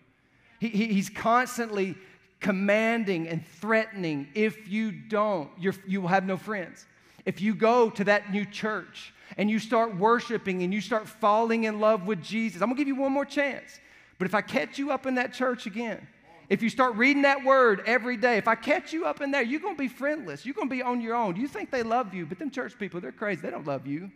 He, 0.60 0.70
he, 0.70 0.88
he's 0.88 1.10
constantly 1.10 1.96
commanding 2.40 3.28
and 3.28 3.46
threatening 3.46 4.28
if 4.34 4.68
you 4.68 4.92
don't, 4.92 5.50
you 5.58 6.02
will 6.02 6.08
have 6.08 6.26
no 6.26 6.38
friends. 6.38 6.86
If 7.26 7.42
you 7.42 7.54
go 7.54 7.90
to 7.92 8.04
that 8.06 8.32
new 8.32 8.46
church, 8.46 9.14
and 9.38 9.50
you 9.50 9.60
start 9.60 9.96
worshiping 9.96 10.64
and 10.64 10.74
you 10.74 10.82
start 10.82 11.08
falling 11.08 11.64
in 11.66 11.80
love 11.80 12.06
with 12.06 12.22
Jesus, 12.22 12.62
I'm 12.62 12.70
gonna 12.70 12.78
give 12.78 12.88
you 12.88 12.96
one 12.96 13.12
more 13.12 13.26
chance. 13.26 13.80
But 14.18 14.26
if 14.26 14.36
I 14.36 14.42
catch 14.42 14.78
you 14.78 14.92
up 14.92 15.06
in 15.06 15.16
that 15.16 15.34
church 15.34 15.66
again, 15.66 16.08
if 16.52 16.62
you 16.62 16.70
start 16.70 16.96
reading 16.96 17.22
that 17.24 17.44
word 17.44 17.82
every 17.86 18.18
day, 18.18 18.38
if 18.38 18.48
I 18.48 18.56
catch 18.56 18.92
you 18.92 19.06
up 19.06 19.22
in 19.22 19.32
there, 19.32 19.42
you're 19.42 19.60
gonna 19.60 19.76
be 19.76 19.88
friendless. 19.88 20.46
You're 20.46 20.54
gonna 20.54 20.70
be 20.70 20.84
on 20.84 21.02
your 21.02 21.16
own. 21.16 21.36
You 21.36 21.48
think 21.48 21.72
they 21.72 21.82
love 21.82 22.14
you, 22.14 22.26
but 22.26 22.40
them 22.40 22.52
church 22.52 22.78
people, 22.78 23.02
they're 23.02 23.12
crazy. 23.12 23.42
They 23.42 23.50
don't 23.50 23.66
love 23.66 23.88
you. 23.88 24.12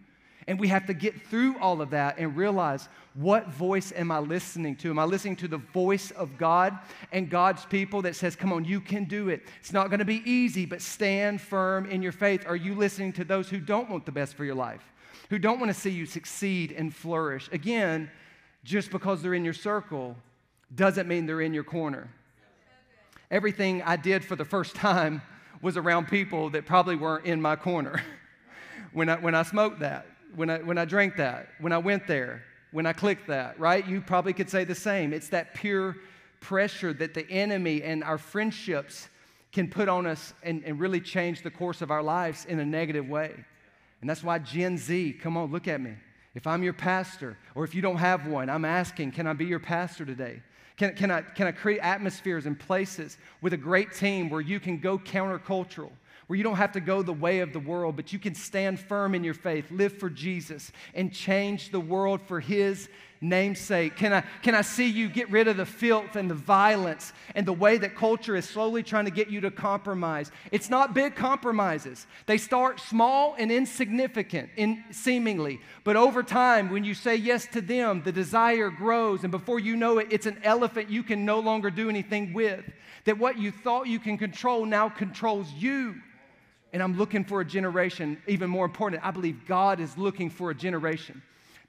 And 0.48 0.60
we 0.60 0.68
have 0.68 0.86
to 0.86 0.94
get 0.94 1.20
through 1.28 1.58
all 1.58 1.82
of 1.82 1.90
that 1.90 2.20
and 2.20 2.38
realize 2.38 2.88
what 3.16 3.48
voice 3.48 3.92
am 3.96 4.12
I 4.12 4.20
listening 4.20 4.76
to? 4.78 4.92
Am 4.92 5.00
I 5.00 5.06
listening 5.06 5.38
to 5.38 5.48
the 5.48 5.58
voice 5.58 6.12
of 6.12 6.38
God 6.38 6.78
and 7.12 7.30
God's 7.30 7.66
people 7.66 8.04
that 8.04 8.16
says, 8.16 8.36
Come 8.36 8.54
on, 8.54 8.64
you 8.64 8.80
can 8.80 9.06
do 9.06 9.30
it? 9.30 9.42
It's 9.60 9.74
not 9.74 9.90
going 9.90 10.00
to 10.00 10.06
be 10.06 10.22
easy, 10.30 10.68
but 10.68 10.84
stand 10.84 11.42
firm 11.42 11.88
in 11.88 12.04
your 12.04 12.12
faith. 12.12 12.46
Are 12.46 12.56
you 12.56 12.76
listening 12.76 13.12
to 13.14 13.24
those 13.24 13.50
who 13.50 13.60
don't 13.60 13.90
want 13.90 14.06
the 14.06 14.12
best 14.12 14.36
for 14.36 14.46
your 14.46 14.56
life? 14.56 14.84
who 15.30 15.40
don't 15.40 15.60
want 15.60 15.74
to 15.74 15.80
see 15.80 15.90
you 15.90 16.06
succeed 16.06 16.72
and 16.72 16.94
flourish. 16.94 17.50
Again, 17.52 18.10
just 18.64 18.92
because 18.92 19.22
they're 19.22 19.34
in 19.34 19.46
your 19.46 19.54
circle 19.54 20.16
doesn't 20.74 21.08
mean 21.08 21.26
they're 21.26 21.42
in 21.42 21.54
your 21.54 21.64
corner. 21.64 22.10
Everything 23.32 23.82
I 23.82 23.96
did 23.96 24.24
for 24.24 24.36
the 24.36 24.46
first 24.46 24.76
time 24.76 25.22
was 25.62 25.78
around 25.78 26.08
people 26.08 26.50
that 26.52 26.66
probably 26.66 26.96
weren't 26.96 27.26
in 27.26 27.42
my 27.42 27.56
corner. 27.56 28.02
when, 28.94 29.10
I, 29.10 29.16
when 29.18 29.36
I 29.36 29.44
smoked 29.44 29.80
that, 29.80 30.06
when 30.36 30.50
I, 30.50 30.60
when 30.60 30.78
I 30.78 30.86
drank 30.86 31.18
that, 31.18 31.50
when 31.60 31.74
I 31.74 31.78
went 31.78 32.08
there, 32.08 32.44
when 32.72 32.86
I 32.86 32.94
clicked 32.94 33.28
that, 33.28 33.60
right? 33.60 33.88
You 33.88 34.02
probably 34.02 34.34
could 34.34 34.50
say 34.50 34.64
the 34.64 34.76
same. 34.76 35.14
It's 35.14 35.30
that 35.30 35.54
pure 35.54 35.96
pressure 36.40 36.94
that 36.94 37.14
the 37.14 37.30
enemy 37.30 37.82
and 37.82 38.04
our 38.04 38.18
friendships 38.18 39.08
can 39.52 39.70
put 39.70 39.88
on 39.88 40.06
us 40.06 40.34
and, 40.44 40.64
and 40.66 40.80
really 40.80 41.00
change 41.00 41.42
the 41.42 41.50
course 41.50 41.82
of 41.82 41.90
our 41.90 42.04
lives 42.04 42.46
in 42.46 42.60
a 42.60 42.66
negative 42.66 43.08
way. 43.08 43.34
And 44.02 44.10
that's 44.10 44.24
why 44.24 44.40
Gen 44.40 44.78
Z, 44.78 45.14
come 45.22 45.38
on, 45.38 45.52
look 45.52 45.68
at 45.68 45.80
me. 45.80 45.94
If 46.36 46.46
I'm 46.46 46.62
your 46.62 46.74
pastor, 46.74 47.38
or 47.56 47.64
if 47.64 47.74
you 47.74 47.82
don't 47.82 47.96
have 47.96 48.28
one, 48.28 48.50
I'm 48.50 48.66
asking, 48.66 49.14
can 49.14 49.26
I 49.26 49.34
be 49.34 49.46
your 49.46 49.60
pastor 49.60 50.06
today? 50.06 50.42
Can, 50.78 50.94
can, 50.96 51.10
I, 51.10 51.22
can 51.22 51.48
I 51.48 51.52
create 51.52 51.80
atmospheres 51.80 52.46
and 52.46 52.60
places 52.60 53.18
with 53.42 53.54
a 53.54 53.58
great 53.58 53.94
team 53.94 54.30
where 54.30 54.42
you 54.42 54.60
can 54.60 54.80
go 54.80 54.98
countercultural, 55.00 55.92
where 56.28 56.36
you 56.36 56.44
don't 56.44 56.58
have 56.58 56.74
to 56.74 56.82
go 56.82 57.02
the 57.02 57.14
way 57.14 57.40
of 57.40 57.54
the 57.54 57.60
world, 57.60 57.96
but 57.96 58.12
you 58.12 58.20
can 58.20 58.36
stand 58.36 58.80
firm 58.80 59.16
in 59.16 59.24
your 59.24 59.34
faith, 59.34 59.72
live 59.72 59.98
for 59.98 60.10
Jesus, 60.10 60.72
and 60.94 61.14
change 61.14 61.72
the 61.72 61.80
world 61.80 62.22
for 62.22 62.40
His 62.40 62.90
namesake? 63.22 63.96
Can 63.96 64.14
I, 64.14 64.24
can 64.42 64.56
I 64.56 64.62
see 64.62 64.88
you 64.88 65.10
get 65.10 65.30
rid 65.30 65.48
of 65.48 65.58
the 65.58 65.66
filth 65.66 66.16
and 66.16 66.30
the 66.30 66.36
violence 66.36 67.14
and 67.34 67.46
the 67.46 67.54
way 67.54 67.78
that 67.78 67.96
culture 67.96 68.36
is 68.36 68.48
slowly 68.48 68.84
trying 68.84 69.06
to 69.06 69.12
get 69.12 69.30
you 69.30 69.42
to 69.42 69.52
compromise? 69.52 70.32
It's 70.52 70.70
not 70.70 70.94
big 70.94 71.16
compromises. 71.16 72.08
They 72.26 72.38
start 72.38 72.80
small 72.80 73.36
and 73.38 73.52
insignificant, 73.52 74.50
in, 74.56 74.84
seemingly. 74.92 75.62
But 75.84 75.96
over 75.96 76.24
time, 76.24 76.70
when 76.70 76.84
you 76.84 76.94
say 76.94 77.16
yes 77.16 77.48
to 77.54 77.62
them, 77.62 78.02
the 78.04 78.12
desire 78.12 78.70
grows. 78.70 79.24
And 79.24 79.32
before 79.32 79.60
you 79.60 79.76
know 79.76 80.00
it, 80.00 80.08
it's 80.12 80.26
an 80.26 80.40
elephant 80.44 80.90
you 80.90 81.04
can 81.04 81.26
no 81.26 81.40
longer 81.40 81.70
do 81.70 81.90
anything 81.90 82.34
with. 82.34 82.66
That 83.06 83.18
what 83.18 83.38
you 83.38 83.52
thought 83.52 83.88
you 83.88 84.00
can 84.00 84.18
control 84.18 84.66
now 84.66 84.90
controls 84.90 85.52
you. 85.54 85.96
And 86.74 86.84
I'm 86.84 86.98
looking 86.98 87.24
for 87.24 87.40
a 87.40 87.46
generation, 87.46 88.18
even 88.28 88.50
more 88.50 88.66
important, 88.66 89.06
I 89.06 89.12
believe 89.12 89.46
God 89.48 89.80
is 89.80 89.98
looking 89.98 90.30
for 90.30 90.50
a 90.50 90.56
generation 90.56 91.22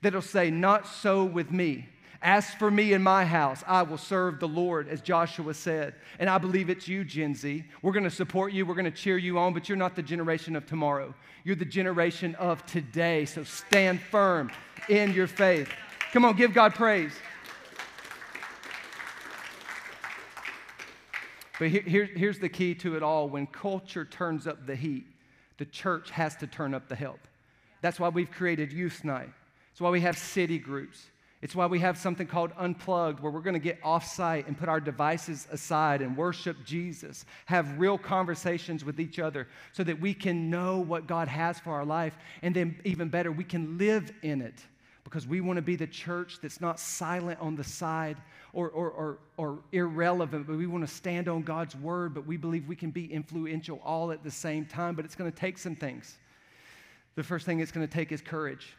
that'll 0.07 0.23
say, 0.23 0.51
Not 0.51 0.87
so 0.87 1.25
with 1.25 1.51
me. 1.51 1.89
As 2.23 2.55
for 2.55 2.71
me 2.71 2.93
and 2.93 3.05
my 3.05 3.25
house, 3.25 3.63
I 3.67 3.83
will 3.83 3.99
serve 3.99 4.41
the 4.41 4.49
Lord, 4.49 4.89
as 4.89 5.01
Joshua 5.01 5.53
said. 5.53 5.95
And 6.19 6.31
I 6.31 6.39
believe 6.39 6.71
it's 6.71 6.89
you, 6.89 7.05
Gen 7.05 7.35
Z. 7.35 7.65
We're 7.83 7.93
going 7.93 8.05
to 8.05 8.11
support 8.11 8.53
you, 8.53 8.65
we're 8.65 8.75
going 8.75 8.87
to 8.87 8.91
cheer 8.91 9.19
you 9.19 9.39
on, 9.39 9.53
but 9.53 9.69
you're 9.69 9.77
not 9.77 9.97
the 9.97 10.03
generation 10.03 10.57
of 10.57 10.65
tomorrow. 10.65 11.13
You're 11.45 11.57
the 11.57 11.65
generation 11.65 12.35
of 12.37 12.65
today. 12.67 13.25
So 13.27 13.45
stand 13.45 14.01
firm 14.01 14.51
in 14.89 15.13
your 15.13 15.27
faith. 15.27 15.69
Come 16.13 16.25
on, 16.25 16.37
give 16.37 16.55
God 16.55 16.75
praise. 16.75 17.13
But 21.59 21.69
here, 21.69 21.83
here, 21.83 22.05
here's 22.05 22.39
the 22.39 22.49
key 22.49 22.75
to 22.77 22.97
it 22.97 23.03
all 23.03 23.29
when 23.29 23.47
culture 23.47 24.05
turns 24.05 24.47
up 24.47 24.67
the 24.67 24.77
heat, 24.77 25.07
the 25.59 25.65
church 25.65 26.11
has 26.11 26.37
to 26.37 26.47
turn 26.47 26.75
up 26.75 26.89
the 26.89 26.97
help. 26.97 27.21
That's 27.83 27.99
why 27.99 28.09
we've 28.09 28.31
created 28.31 28.73
Youth 28.73 29.05
Night. 29.05 29.31
It's 29.77 29.81
why 29.83 29.91
we 29.91 30.01
have 30.01 30.17
city 30.17 30.59
groups. 30.59 31.05
It's 31.43 31.55
why 31.55 31.67
we 31.67 31.81
have 31.81 31.99
something 31.99 32.27
called 32.27 32.51
Unplugged, 32.57 33.21
where 33.21 33.31
we're 33.31 33.43
going 33.43 33.53
to 33.53 33.61
get 33.61 33.79
off 33.83 34.07
site 34.07 34.47
and 34.47 34.57
put 34.57 34.71
our 34.71 34.81
devices 34.81 35.47
aside 35.53 36.01
and 36.01 36.17
worship 36.17 36.57
Jesus, 36.65 37.27
have 37.45 37.79
real 37.79 37.99
conversations 37.99 38.87
with 38.87 38.99
each 38.99 39.19
other 39.19 39.47
so 39.75 39.85
that 39.85 40.01
we 40.01 40.15
can 40.15 40.49
know 40.49 40.79
what 40.79 41.07
God 41.07 41.29
has 41.29 41.59
for 41.59 41.73
our 41.73 41.85
life. 41.85 42.17
And 42.41 42.57
then, 42.57 42.81
even 42.85 43.11
better, 43.11 43.31
we 43.31 43.45
can 43.45 43.77
live 43.77 44.11
in 44.23 44.41
it 44.41 44.65
because 45.05 45.27
we 45.27 45.43
want 45.43 45.59
to 45.59 45.63
be 45.63 45.77
the 45.77 45.87
church 45.87 46.39
that's 46.41 46.63
not 46.63 46.81
silent 46.81 47.39
on 47.39 47.55
the 47.55 47.63
side 47.63 48.17
or, 48.55 48.71
or, 48.71 48.91
or, 48.93 49.19
or 49.37 49.59
irrelevant, 49.73 50.47
but 50.47 50.57
we 50.57 50.67
want 50.67 50.89
to 50.89 50.95
stand 50.95 51.29
on 51.29 51.43
God's 51.43 51.77
word, 51.77 52.15
but 52.15 52.27
we 52.27 52.39
believe 52.39 52.67
we 52.67 52.77
can 52.77 52.93
be 52.93 53.13
influential 53.13 53.83
all 53.85 54.11
at 54.11 54.25
the 54.25 54.31
same 54.31 54.65
time. 54.65 54.95
But 54.95 55.05
it's 55.05 55.15
going 55.15 55.31
to 55.31 55.37
take 55.37 55.59
some 55.59 55.77
things. 55.77 56.17
The 57.15 57.23
first 57.23 57.45
thing 57.45 57.61
it's 57.61 57.73
going 57.73 57.87
to 57.87 57.93
take 57.93 58.11
is 58.11 58.23
courage 58.23 58.75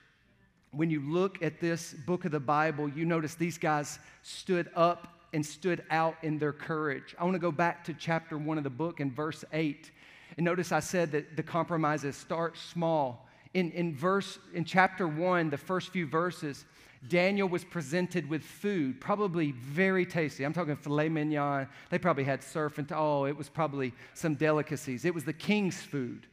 when 0.71 0.89
you 0.89 1.01
look 1.01 1.41
at 1.41 1.60
this 1.60 1.93
book 1.93 2.25
of 2.25 2.32
the 2.32 2.39
Bible, 2.39 2.89
you 2.89 3.06
notice 3.06 3.36
these 3.36 3.58
guys 3.58 3.99
stood 4.23 4.69
up 4.75 5.13
and 5.34 5.45
stood 5.45 5.84
out 5.89 6.15
in 6.23 6.38
their 6.38 6.53
courage. 6.53 7.15
I 7.19 7.23
want 7.23 7.36
to 7.36 7.39
go 7.39 7.51
back 7.51 7.84
to 7.86 7.93
chapter 7.93 8.38
one 8.38 8.58
of 8.58 8.63
the 8.63 8.69
book 8.69 8.99
in 8.99 9.12
verse 9.12 9.43
8. 9.53 9.91
And 10.38 10.45
notice 10.45 10.71
I 10.71 10.80
said 10.80 11.12
that 11.12 11.36
the 11.36 11.43
compromises 11.43 12.15
start 12.15 12.58
small. 12.58 13.27
In, 13.53 13.71
in 13.71 13.95
verse 13.95 14.39
in 14.53 14.65
chapter 14.65 15.08
one, 15.08 15.49
the 15.49 15.58
first 15.58 15.89
few 15.89 16.06
verses, 16.06 16.65
Daniel 17.08 17.47
was 17.47 17.63
presented 17.63 18.30
with 18.30 18.43
food, 18.43 18.99
probably 18.99 19.51
very 19.51 20.06
tasty. 20.06 20.43
I'm 20.43 20.53
talking 20.53 20.75
filet 20.75 21.10
mignon. 21.10 21.67
They 21.89 21.97
probably 21.99 22.23
had 22.23 22.43
surf 22.43 22.77
and 22.77 22.91
oh, 22.91 23.25
it 23.25 23.38
was 23.38 23.49
probably 23.49 23.93
some 24.13 24.36
delicacies. 24.36 25.06
It 25.06 25.13
was 25.13 25.23
the 25.23 25.34
king's 25.34 25.82
food. 25.82 26.27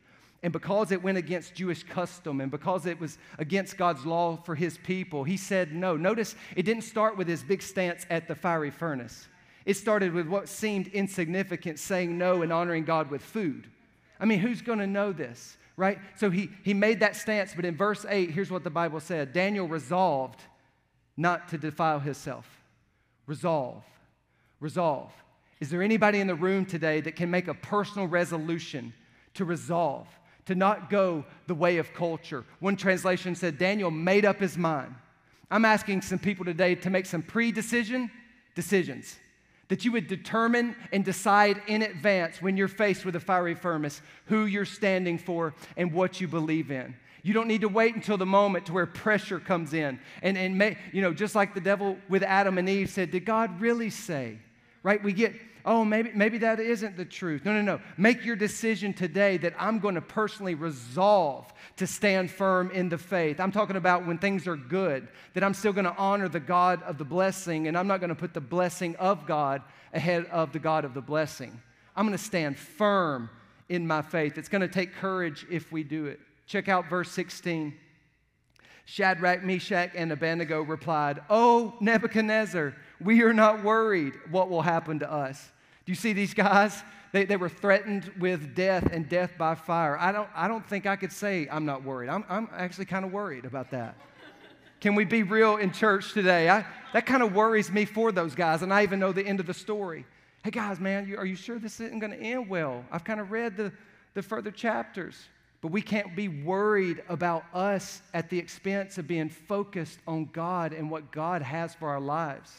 And 0.44 0.52
because 0.52 0.92
it 0.92 1.02
went 1.02 1.18
against 1.18 1.54
Jewish 1.54 1.83
custom 1.83 2.40
and 2.40 2.50
because 2.50 2.87
it 2.87 3.00
was 3.00 3.18
against 3.38 3.76
God's 3.76 4.07
law 4.07 4.37
for 4.37 4.54
his 4.54 4.78
people, 4.78 5.24
he 5.24 5.37
said 5.37 5.74
no. 5.74 5.96
Notice 5.96 6.37
it 6.54 6.62
didn't 6.62 6.85
start 6.85 7.16
with 7.16 7.26
his 7.26 7.42
big 7.42 7.62
stance 7.62 8.07
at 8.11 8.28
the 8.28 8.37
fiery 8.37 8.70
furnace. 8.70 9.26
It 9.66 9.74
started 9.74 10.12
with 10.12 10.28
what 10.28 10.48
seemed 10.48 10.87
insignificant, 10.88 11.80
saying 11.80 12.16
no 12.16 12.42
and 12.42 12.52
honoring 12.52 12.85
God 12.85 13.11
with 13.11 13.22
food. 13.22 13.66
I 14.20 14.26
mean, 14.26 14.38
who's 14.38 14.62
going 14.62 14.78
to 14.78 14.87
know 14.87 15.12
this? 15.12 15.57
right? 15.76 15.98
So 16.16 16.30
he, 16.30 16.50
he 16.62 16.74
made 16.74 17.00
that 17.00 17.16
stance, 17.16 17.52
but 17.54 17.64
in 17.64 17.76
verse 17.76 18.07
8, 18.09 18.30
here's 18.30 18.50
what 18.50 18.64
the 18.64 18.70
Bible 18.70 19.00
said 19.00 19.33
Daniel 19.33 19.66
resolved 19.66 20.40
not 21.16 21.48
to 21.48 21.59
defile 21.59 22.00
himself. 22.00 22.48
Resolve. 23.26 23.83
Resolve. 24.61 25.12
Is 25.61 25.70
there 25.70 25.83
anybody 25.83 26.20
in 26.20 26.26
the 26.26 26.35
room 26.35 26.66
today 26.66 27.00
that 27.00 27.16
can 27.16 27.30
make 27.30 27.48
a 27.48 27.54
personal 27.54 28.07
resolution 28.07 28.92
to 29.35 29.44
resolve, 29.44 30.07
to 30.46 30.54
not 30.54 30.90
go 30.90 31.24
the 31.46 31.54
way 31.54 31.78
of 31.78 31.92
culture? 31.94 32.44
One 32.61 32.76
translation 32.76 33.35
said 33.35 33.59
Daniel 33.59 33.90
made 33.90 34.24
up 34.24 34.40
his 34.40 34.57
mind. 34.57 34.94
I'm 35.50 35.64
asking 35.64 36.02
some 36.02 36.18
people 36.18 36.44
today 36.44 36.74
to 36.74 36.90
make 36.90 37.07
some 37.07 37.22
pre 37.22 37.52
decision 37.52 38.11
decisions 38.54 39.18
that 39.68 39.85
you 39.85 39.92
would 39.92 40.07
determine 40.07 40.76
and 40.92 41.04
decide 41.04 41.61
in 41.66 41.83
advance 41.83 42.40
when 42.42 42.57
you're 42.57 42.68
faced 42.68 43.04
with 43.04 43.16
a 43.16 43.20
fiery 43.20 43.54
furnace 43.54 44.02
who 44.26 44.46
you're 44.46 44.64
standing 44.64 45.18
for 45.18 45.54
and 45.76 45.92
what 45.92 46.20
you 46.20 46.28
believe 46.28 46.70
in. 46.70 46.94
You 47.22 47.33
don't 47.33 47.48
need 47.48 47.62
to 47.62 47.68
wait 47.68 47.94
until 47.94 48.18
the 48.18 48.26
moment 48.26 48.66
to 48.66 48.74
where 48.74 48.85
pressure 48.85 49.40
comes 49.40 49.72
in. 49.72 49.98
And, 50.22 50.37
and 50.37 50.59
may, 50.59 50.76
you 50.92 51.00
know, 51.00 51.14
just 51.14 51.35
like 51.35 51.54
the 51.54 51.61
devil 51.61 51.96
with 52.09 52.22
Adam 52.22 52.59
and 52.59 52.68
Eve 52.68 52.90
said, 52.90 53.11
Did 53.11 53.24
God 53.24 53.61
really 53.61 53.88
say? 53.88 54.38
Right? 54.83 55.02
We 55.02 55.14
get 55.14 55.35
oh, 55.64 55.85
maybe, 55.85 56.11
maybe 56.14 56.38
that 56.38 56.61
isn't 56.61 56.96
the 56.96 57.05
truth. 57.05 57.44
No, 57.44 57.53
no, 57.53 57.62
no. 57.62 57.81
Make 57.96 58.24
your 58.24 58.37
decision 58.37 58.92
today 58.92 59.37
that 59.38 59.55
I'm 59.59 59.79
going 59.79 59.94
to 59.94 60.00
personally 60.00 60.55
resolve 60.55 61.53
to 61.77 61.87
stand 61.87 62.31
firm 62.31 62.70
in 62.70 62.88
the 62.88 62.98
faith. 62.98 63.40
I'm 63.40 63.53
talking 63.53 63.77
about 63.77 64.07
when 64.07 64.18
things 64.18 64.46
are 64.46 64.57
good, 64.57 65.09
that 65.33 65.42
I'm 65.42 65.55
still 65.55 65.72
going 65.72 65.87
to 65.87 65.96
honor 65.96 66.29
the 66.29 66.40
God 66.40 66.83
of 66.83 66.98
the 66.98 67.05
blessing, 67.05 67.66
and 67.68 67.79
I'm 67.79 67.87
not 67.87 68.00
going 68.00 68.11
to 68.11 68.14
put 68.14 68.35
the 68.35 68.40
blessing 68.40 68.94
of 68.96 69.27
God 69.27 69.62
ahead 69.92 70.27
of 70.27 70.53
the 70.53 70.59
God 70.59 70.85
of 70.85 70.92
the 70.92 71.00
blessing. 71.00 71.61
I'm 71.96 72.07
going 72.07 72.16
to 72.16 72.22
stand 72.22 72.59
firm 72.59 73.31
in 73.68 73.87
my 73.87 74.03
faith. 74.03 74.37
It's 74.37 74.48
going 74.48 74.62
to 74.62 74.68
take 74.68 74.94
courage 74.94 75.46
if 75.50 75.72
we 75.72 75.83
do 75.83 76.07
it. 76.07 76.20
Check 76.46 76.68
out 76.68 76.90
verse 76.90 77.11
16. 77.12 77.74
Shadrach, 78.87 79.42
Meshach, 79.42 79.92
and 79.94 80.12
Abednego 80.12 80.61
replied, 80.61 81.20
Oh, 81.31 81.74
Nebuchadnezzar, 81.81 82.74
we 83.00 83.22
are 83.22 83.33
not 83.33 83.64
worried 83.64 84.12
what 84.31 84.50
will 84.50 84.61
happen 84.62 84.98
to 84.98 85.11
us. 85.11 85.50
Do 85.86 85.92
you 85.92 85.96
see 85.96 86.12
these 86.12 86.34
guys? 86.34 86.82
They, 87.12 87.24
they 87.24 87.36
were 87.36 87.48
threatened 87.48 88.10
with 88.18 88.54
death 88.54 88.88
and 88.90 89.08
death 89.08 89.32
by 89.38 89.54
fire. 89.54 89.96
I 89.98 90.10
don't, 90.10 90.28
I 90.34 90.48
don't 90.48 90.66
think 90.68 90.86
I 90.86 90.96
could 90.96 91.12
say 91.12 91.46
I'm 91.50 91.64
not 91.64 91.84
worried. 91.84 92.08
I'm, 92.08 92.24
I'm 92.28 92.48
actually 92.56 92.86
kind 92.86 93.04
of 93.04 93.12
worried 93.12 93.44
about 93.44 93.70
that. 93.70 93.96
Can 94.80 94.94
we 94.94 95.04
be 95.04 95.22
real 95.22 95.56
in 95.56 95.70
church 95.70 96.12
today? 96.12 96.48
I, 96.48 96.66
that 96.92 97.06
kind 97.06 97.22
of 97.22 97.34
worries 97.34 97.70
me 97.70 97.84
for 97.84 98.12
those 98.12 98.34
guys, 98.34 98.62
and 98.62 98.72
I 98.72 98.82
even 98.82 98.98
know 98.98 99.12
the 99.12 99.24
end 99.24 99.40
of 99.40 99.46
the 99.46 99.54
story. 99.54 100.04
Hey, 100.42 100.50
guys, 100.50 100.80
man, 100.80 101.06
you, 101.08 101.16
are 101.16 101.24
you 101.24 101.36
sure 101.36 101.58
this 101.58 101.80
isn't 101.80 102.00
going 102.00 102.12
to 102.12 102.18
end 102.18 102.48
well? 102.48 102.84
I've 102.90 103.04
kind 103.04 103.20
of 103.20 103.30
read 103.30 103.56
the, 103.56 103.72
the 104.14 104.22
further 104.22 104.50
chapters, 104.50 105.28
but 105.62 105.70
we 105.70 105.80
can't 105.80 106.14
be 106.14 106.28
worried 106.28 107.02
about 107.08 107.44
us 107.54 108.02
at 108.12 108.28
the 108.28 108.38
expense 108.38 108.98
of 108.98 109.06
being 109.06 109.28
focused 109.28 110.00
on 110.06 110.28
God 110.32 110.72
and 110.72 110.90
what 110.90 111.12
God 111.12 111.40
has 111.40 111.74
for 111.74 111.88
our 111.88 112.00
lives. 112.00 112.52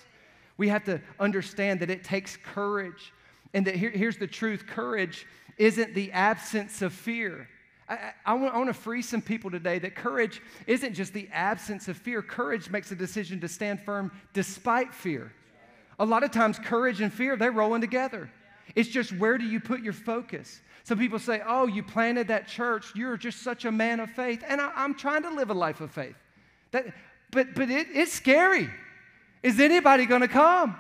We 0.57 0.69
have 0.69 0.83
to 0.85 1.01
understand 1.19 1.81
that 1.81 1.89
it 1.89 2.03
takes 2.03 2.37
courage 2.37 3.11
and 3.55 3.65
that 3.65 3.75
here, 3.75 3.89
here's 3.89 4.17
the 4.17 4.27
truth 4.27 4.67
courage 4.67 5.25
isn't 5.57 5.95
the 5.95 6.11
absence 6.11 6.81
of 6.81 6.93
fear. 6.93 7.47
I, 7.87 8.11
I, 8.25 8.33
want, 8.33 8.53
I, 8.53 8.57
want, 8.57 8.69
to 8.69 8.73
free 8.73 9.01
some 9.01 9.21
people 9.21 9.49
today 9.49 9.79
that 9.79 9.95
courage 9.95 10.41
isn't 10.67 10.93
just 10.93 11.13
the 11.13 11.29
absence 11.31 11.87
of 11.87 11.95
fear. 11.95 12.21
Courage 12.21 12.69
makes 12.69 12.91
a 12.91 12.95
decision 12.95 13.39
to 13.39 13.47
stand 13.47 13.79
firm 13.79 14.11
despite 14.33 14.93
fear. 14.93 15.31
A 15.97 16.05
lot 16.05 16.23
of 16.23 16.31
times, 16.31 16.59
courage 16.59 16.99
and 16.99 17.13
fear, 17.13 17.37
they're 17.37 17.53
rolling 17.53 17.79
together. 17.79 18.29
It's 18.75 18.89
just 18.89 19.13
where 19.13 19.37
do 19.37 19.45
you 19.45 19.61
put 19.61 19.81
your 19.81 19.93
focus? 19.93 20.59
Some 20.83 20.99
people 20.99 21.19
say, 21.19 21.41
Oh, 21.47 21.67
you 21.67 21.81
planted 21.81 22.27
that 22.27 22.47
church. 22.47 22.91
You're 22.93 23.15
just 23.15 23.41
such 23.41 23.63
a 23.63 23.71
man 23.71 24.01
of 24.01 24.09
faith. 24.09 24.43
And 24.47 24.59
I, 24.59 24.83
am 24.83 24.95
trying 24.95 25.23
to 25.23 25.29
live 25.29 25.49
a 25.49 25.53
life 25.53 25.79
of 25.79 25.91
faith. 25.91 26.15
That, 26.71 26.87
but 27.31 27.55
but 27.55 27.69
it, 27.69 27.87
it's 27.93 28.11
scary. 28.11 28.69
Is 29.41 29.61
anybody 29.61 30.05
going 30.05 30.21
to 30.21 30.27
come? 30.27 30.75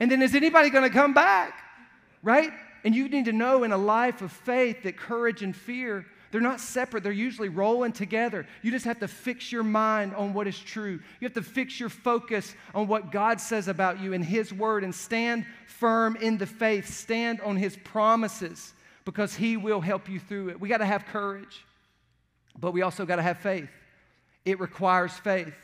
And 0.00 0.10
then 0.10 0.20
is 0.20 0.34
anybody 0.34 0.70
going 0.70 0.82
to 0.82 0.90
come 0.90 1.14
back? 1.14 1.62
Right? 2.22 2.50
And 2.84 2.94
you 2.94 3.08
need 3.08 3.26
to 3.26 3.32
know 3.32 3.64
in 3.64 3.72
a 3.72 3.78
life 3.78 4.22
of 4.22 4.32
faith 4.32 4.82
that 4.82 4.96
courage 4.96 5.42
and 5.42 5.54
fear, 5.54 6.06
they're 6.30 6.40
not 6.40 6.60
separate, 6.60 7.02
they're 7.02 7.12
usually 7.12 7.50
rolling 7.50 7.92
together. 7.92 8.46
You 8.62 8.70
just 8.70 8.86
have 8.86 8.98
to 9.00 9.08
fix 9.08 9.52
your 9.52 9.62
mind 9.62 10.14
on 10.14 10.32
what 10.32 10.48
is 10.48 10.58
true. 10.58 10.98
You 11.20 11.26
have 11.26 11.34
to 11.34 11.42
fix 11.42 11.78
your 11.78 11.90
focus 11.90 12.54
on 12.74 12.88
what 12.88 13.12
God 13.12 13.40
says 13.40 13.68
about 13.68 14.00
you 14.00 14.14
in 14.14 14.22
His 14.22 14.52
Word 14.52 14.82
and 14.82 14.94
stand 14.94 15.44
firm 15.66 16.16
in 16.16 16.38
the 16.38 16.46
faith, 16.46 16.88
stand 16.88 17.40
on 17.42 17.56
His 17.56 17.76
promises 17.84 18.72
because 19.04 19.34
He 19.34 19.56
will 19.56 19.80
help 19.80 20.08
you 20.08 20.18
through 20.18 20.48
it. 20.48 20.60
We 20.60 20.68
got 20.68 20.78
to 20.78 20.86
have 20.86 21.04
courage, 21.06 21.64
but 22.58 22.72
we 22.72 22.82
also 22.82 23.04
got 23.04 23.16
to 23.16 23.22
have 23.22 23.38
faith. 23.38 23.68
It 24.44 24.58
requires 24.58 25.12
faith. 25.12 25.54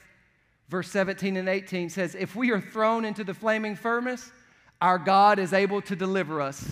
Verse 0.69 0.91
17 0.91 1.39
and 1.39 1.49
18 1.49 1.89
says, 1.89 2.15
If 2.15 2.37
we 2.37 2.51
are 2.51 2.61
thrown 2.61 3.07
into 3.07 3.25
the 3.25 3.33
flaming 3.33 3.75
furnace, 3.75 4.31
our 4.81 4.99
God 4.99 5.39
is 5.39 5.53
able 5.53 5.83
to 5.83 5.97
deliver 5.97 6.41
us. 6.41 6.65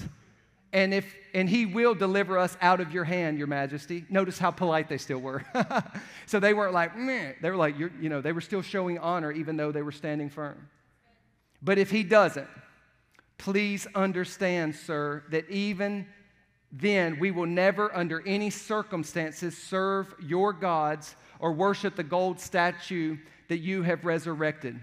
And, 0.73 0.93
if, 0.93 1.07
and 1.33 1.49
he 1.49 1.65
will 1.65 1.95
deliver 1.95 2.39
us 2.39 2.57
out 2.61 2.81
of 2.81 2.93
your 2.93 3.05
hand, 3.05 3.39
your 3.39 3.47
majesty. 3.47 4.05
Notice 4.11 4.39
how 4.39 4.51
polite 4.51 4.89
they 4.89 4.99
still 4.99 5.19
were. 5.19 5.43
so 6.27 6.39
they 6.39 6.55
weren't 6.55 6.75
like, 6.75 6.97
Meh. 6.97 7.33
they 7.41 7.51
were 7.51 7.57
like, 7.57 7.79
you 7.79 8.09
know, 8.09 8.21
they 8.21 8.33
were 8.33 8.41
still 8.41 8.63
showing 8.63 8.99
honor 8.99 9.33
even 9.33 9.57
though 9.57 9.73
they 9.73 9.83
were 9.83 9.93
standing 9.93 10.29
firm. 10.29 10.69
But 11.63 11.79
if 11.79 11.91
he 11.91 12.03
doesn't, 12.03 12.49
please 13.39 13.87
understand, 13.95 14.77
sir, 14.77 15.25
that 15.31 15.49
even 15.49 16.07
then 16.73 17.19
we 17.19 17.31
will 17.31 17.47
never, 17.47 17.95
under 17.97 18.27
any 18.27 18.51
circumstances, 18.51 19.57
serve 19.57 20.15
your 20.21 20.53
gods 20.53 21.17
or 21.39 21.53
worship 21.53 21.97
the 21.97 22.05
gold 22.05 22.39
statue 22.39 23.17
that 23.49 23.59
you 23.59 23.83
have 23.83 24.05
resurrected 24.05 24.79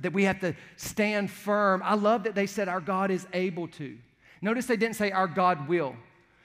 that 0.00 0.12
we 0.12 0.24
have 0.24 0.40
to 0.40 0.54
stand 0.76 1.30
firm. 1.30 1.82
I 1.84 1.94
love 1.94 2.24
that 2.24 2.34
they 2.34 2.46
said 2.46 2.68
our 2.68 2.80
God 2.80 3.10
is 3.10 3.26
able 3.32 3.68
to. 3.68 3.96
Notice 4.40 4.66
they 4.66 4.76
didn't 4.76 4.96
say 4.96 5.10
our 5.10 5.26
God 5.26 5.68
will. 5.68 5.96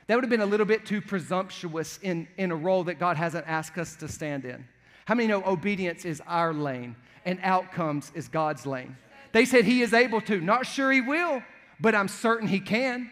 That 0.08 0.16
would 0.16 0.24
have 0.24 0.30
been 0.32 0.42
a 0.42 0.46
little 0.46 0.66
bit 0.66 0.86
too 0.86 1.02
presumptuous 1.02 2.00
in, 2.02 2.28
in 2.38 2.52
a 2.52 2.56
role 2.56 2.84
that 2.86 3.00
God 3.00 3.18
hasn't 3.18 3.48
asked 3.48 3.78
us 3.78 3.96
to 3.98 4.08
stand 4.08 4.46
in. 4.46 4.66
How 5.06 5.16
many 5.16 5.28
know 5.28 5.44
obedience 5.46 6.06
is 6.06 6.22
our 6.28 6.54
lane 6.54 6.96
and 7.26 7.39
outcomes 7.44 8.12
is 8.16 8.28
God's 8.28 8.66
lane? 8.66 8.98
They 9.32 9.46
said 9.46 9.66
He 9.66 9.82
is 9.82 9.94
able 9.94 10.22
to. 10.22 10.42
Not 10.42 10.66
sure 10.66 10.92
He 10.92 11.02
will, 11.02 11.42
but 11.80 11.96
I'm 11.96 12.08
certain 12.08 12.48
He 12.48 12.60
can. 12.60 13.12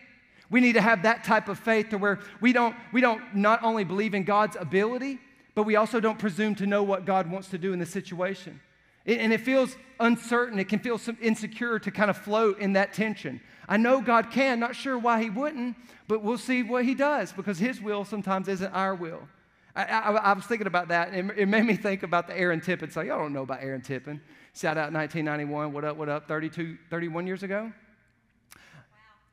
We 0.50 0.60
need 0.60 0.74
to 0.74 0.82
have 0.82 1.04
that 1.04 1.24
type 1.24 1.48
of 1.48 1.58
faith 1.58 1.90
to 1.90 1.98
where 1.98 2.20
we 2.42 2.52
don't, 2.52 2.76
we 2.92 3.00
don't 3.00 3.36
not 3.36 3.64
only 3.64 3.86
believe 3.86 4.14
in 4.14 4.24
God's 4.24 4.58
ability, 4.60 5.20
but 5.56 5.64
we 5.64 5.78
also 5.78 6.00
don't 6.00 6.20
presume 6.20 6.56
to 6.56 6.66
know 6.66 6.84
what 6.84 7.06
God 7.06 7.30
wants 7.30 7.50
to 7.50 7.58
do 7.58 7.72
in 7.72 7.80
the 7.80 7.86
situation. 7.86 8.60
And 9.06 9.34
it 9.34 9.42
feels 9.42 9.76
uncertain. 10.00 10.60
It 10.60 10.70
can 10.70 10.80
feel 10.80 11.00
insecure 11.22 11.80
to 11.80 11.92
kind 11.92 12.10
of 12.10 12.18
float 12.18 12.60
in 12.60 12.74
that 12.74 12.94
tension. 12.94 13.42
I 13.68 13.78
know 13.78 14.02
God 14.02 14.32
can, 14.32 14.60
not 14.60 14.76
sure 14.76 14.98
why 14.98 15.22
He 15.22 15.30
wouldn't, 15.30 15.76
but 16.08 16.24
we'll 16.24 16.38
see 16.38 16.64
what 16.64 16.86
He 16.86 16.94
does 16.94 17.32
because 17.32 17.58
His 17.58 17.82
will 17.82 18.06
sometimes 18.06 18.48
isn't 18.48 18.72
our 18.74 18.94
will. 18.96 19.22
I, 19.76 19.84
I, 19.86 20.12
I 20.12 20.34
was 20.34 20.46
thinking 20.46 20.68
about 20.68 20.90
that, 20.90 21.14
and 21.14 21.32
it 21.38 21.48
made 21.48 21.64
me 21.64 21.76
think 21.76 22.04
about 22.04 22.28
the 22.28 22.38
Aaron 22.38 22.60
Tippin. 22.60 22.92
So, 22.92 23.02
y'all 23.02 23.18
don't 23.18 23.34
know 23.34 23.44
about 23.44 23.64
Aaron 23.64 23.82
Tippin. 23.82 24.22
Shout 24.54 24.78
out 24.78 24.92
1991. 24.92 25.72
What 25.72 25.86
up, 25.86 25.96
what 25.96 26.10
up? 26.10 26.28
32, 26.28 26.78
31 26.90 27.26
years 27.26 27.44
ago? 27.44 27.72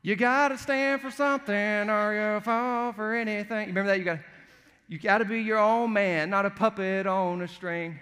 You 0.01 0.15
gotta 0.15 0.57
stand 0.57 1.01
for 1.01 1.11
something 1.11 1.53
or 1.89 2.13
you'll 2.13 2.39
fall 2.39 2.93
for 2.93 3.13
anything. 3.13 3.67
You 3.67 3.73
remember 3.73 3.87
that? 3.87 3.99
You 3.99 4.05
gotta, 4.05 4.23
you 4.87 4.97
gotta 4.97 5.25
be 5.25 5.41
your 5.41 5.57
own 5.57 5.91
man, 5.91 6.29
not 6.29 6.45
a 6.45 6.49
puppet 6.49 7.05
on 7.05 7.41
a 7.41 7.47
string. 7.49 7.99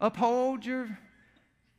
Uphold 0.00 0.64
your, 0.64 0.98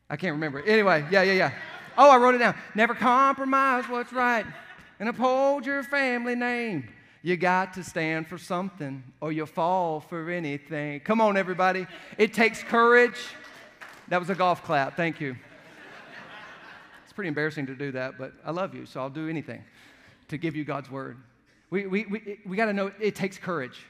I 0.10 0.16
can't 0.16 0.34
remember. 0.34 0.62
Anyway, 0.62 1.06
yeah, 1.12 1.22
yeah, 1.22 1.34
yeah. 1.34 1.52
Oh, 1.98 2.10
I 2.10 2.18
wrote 2.18 2.36
it 2.36 2.40
down. 2.40 2.56
Never 2.76 2.94
compromise 2.94 3.86
what's 3.90 4.14
right 4.14 4.46
and 5.00 5.10
uphold 5.10 5.66
your 5.66 5.84
family 5.84 6.36
name. 6.36 6.90
You 7.24 7.36
got 7.36 7.74
to 7.74 7.84
stand 7.84 8.28
for 8.28 8.38
something 8.38 9.04
or 9.20 9.32
you'll 9.32 9.48
fall 9.48 10.00
for 10.00 10.30
anything. 10.30 11.00
Come 11.02 11.20
on, 11.20 11.38
everybody. 11.38 11.88
It 12.18 12.34
takes 12.34 12.64
courage. 12.64 13.18
That 14.08 14.20
was 14.20 14.30
a 14.30 14.36
golf 14.36 14.64
clap. 14.64 14.96
Thank 14.96 15.20
you. 15.20 15.36
It's 17.04 17.14
pretty 17.14 17.28
embarrassing 17.28 17.66
to 17.68 17.76
do 17.76 17.92
that, 17.92 18.18
but 18.18 18.34
I 18.46 18.52
love 18.52 18.74
you, 18.74 18.86
so 18.86 19.02
I'll 19.02 19.10
do 19.10 19.28
anything 19.28 19.64
to 20.30 20.38
give 20.38 20.56
you 20.56 20.64
God's 20.64 20.90
word. 20.90 21.18
We, 21.70 21.88
we, 21.88 22.06
we, 22.06 22.40
we 22.46 22.56
got 22.56 22.66
to 22.66 22.74
know 22.74 22.92
it 23.00 23.16
takes 23.16 23.38
courage. 23.38 23.86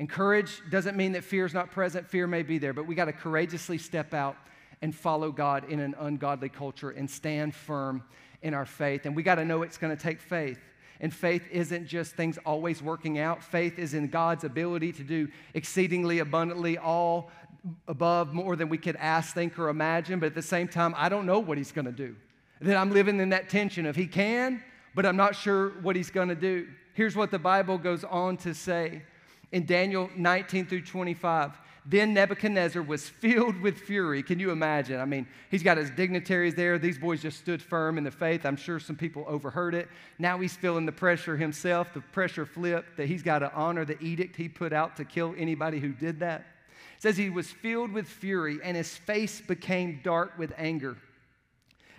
And 0.00 0.08
courage 0.08 0.62
doesn't 0.70 0.96
mean 0.96 1.12
that 1.12 1.24
fear 1.24 1.44
is 1.44 1.52
not 1.52 1.70
present, 1.70 2.08
fear 2.08 2.26
may 2.26 2.42
be 2.42 2.56
there, 2.56 2.72
but 2.72 2.86
we 2.86 2.94
got 2.94 3.04
to 3.04 3.12
courageously 3.12 3.76
step 3.76 4.14
out 4.14 4.34
and 4.80 4.94
follow 4.94 5.30
God 5.30 5.68
in 5.68 5.78
an 5.78 5.94
ungodly 5.98 6.48
culture 6.48 6.88
and 6.88 7.08
stand 7.08 7.54
firm 7.54 8.02
in 8.40 8.54
our 8.54 8.64
faith. 8.64 9.04
And 9.04 9.14
we 9.14 9.22
got 9.22 9.34
to 9.34 9.44
know 9.44 9.62
it's 9.62 9.76
going 9.76 9.94
to 9.94 10.02
take 10.02 10.22
faith. 10.22 10.58
And 11.00 11.12
faith 11.12 11.46
isn't 11.52 11.86
just 11.86 12.14
things 12.14 12.38
always 12.46 12.82
working 12.82 13.18
out. 13.18 13.44
Faith 13.44 13.78
is 13.78 13.92
in 13.92 14.08
God's 14.08 14.42
ability 14.42 14.92
to 14.92 15.02
do 15.02 15.28
exceedingly 15.52 16.20
abundantly 16.20 16.78
all 16.78 17.30
above 17.86 18.32
more 18.32 18.56
than 18.56 18.70
we 18.70 18.78
could 18.78 18.96
ask, 18.96 19.34
think, 19.34 19.58
or 19.58 19.68
imagine. 19.68 20.18
But 20.18 20.28
at 20.28 20.34
the 20.34 20.40
same 20.40 20.66
time, 20.66 20.94
I 20.96 21.10
don't 21.10 21.26
know 21.26 21.40
what 21.40 21.58
He's 21.58 21.72
going 21.72 21.84
to 21.84 21.92
do. 21.92 22.16
That 22.62 22.78
I'm 22.78 22.90
living 22.90 23.20
in 23.20 23.28
that 23.30 23.50
tension 23.50 23.84
of 23.84 23.96
He 23.96 24.06
can, 24.06 24.64
but 24.94 25.04
I'm 25.04 25.18
not 25.18 25.36
sure 25.36 25.70
what 25.82 25.94
He's 25.94 26.10
going 26.10 26.28
to 26.28 26.34
do. 26.34 26.68
Here's 26.94 27.14
what 27.14 27.30
the 27.30 27.38
Bible 27.38 27.76
goes 27.76 28.02
on 28.02 28.38
to 28.38 28.54
say 28.54 29.02
In 29.52 29.66
Daniel 29.66 30.08
19 30.16 30.66
through 30.66 30.82
25, 30.82 31.58
then 31.86 32.14
Nebuchadnezzar 32.14 32.82
was 32.82 33.08
filled 33.08 33.60
with 33.60 33.78
fury. 33.78 34.22
Can 34.22 34.38
you 34.38 34.50
imagine? 34.50 35.00
I 35.00 35.04
mean, 35.04 35.26
he's 35.50 35.62
got 35.62 35.76
his 35.76 35.90
dignitaries 35.90 36.54
there. 36.54 36.78
These 36.78 36.98
boys 36.98 37.22
just 37.22 37.38
stood 37.38 37.62
firm 37.62 37.98
in 37.98 38.04
the 38.04 38.10
faith. 38.10 38.44
I'm 38.44 38.56
sure 38.56 38.78
some 38.78 38.96
people 38.96 39.24
overheard 39.26 39.74
it. 39.74 39.88
Now 40.18 40.38
he's 40.38 40.54
feeling 40.54 40.86
the 40.86 40.92
pressure 40.92 41.36
himself, 41.36 41.92
the 41.94 42.00
pressure 42.00 42.46
flipped 42.46 42.96
that 42.96 43.06
he's 43.06 43.22
got 43.22 43.40
to 43.40 43.52
honor 43.54 43.84
the 43.84 44.00
edict 44.02 44.36
he 44.36 44.48
put 44.48 44.72
out 44.72 44.96
to 44.98 45.04
kill 45.04 45.34
anybody 45.36 45.80
who 45.80 45.92
did 45.92 46.20
that. 46.20 46.40
It 46.96 47.02
says 47.02 47.16
he 47.16 47.30
was 47.30 47.50
filled 47.50 47.92
with 47.92 48.06
fury 48.06 48.58
and 48.62 48.76
his 48.76 48.94
face 48.94 49.40
became 49.40 50.00
dark 50.04 50.38
with 50.38 50.52
anger 50.58 50.96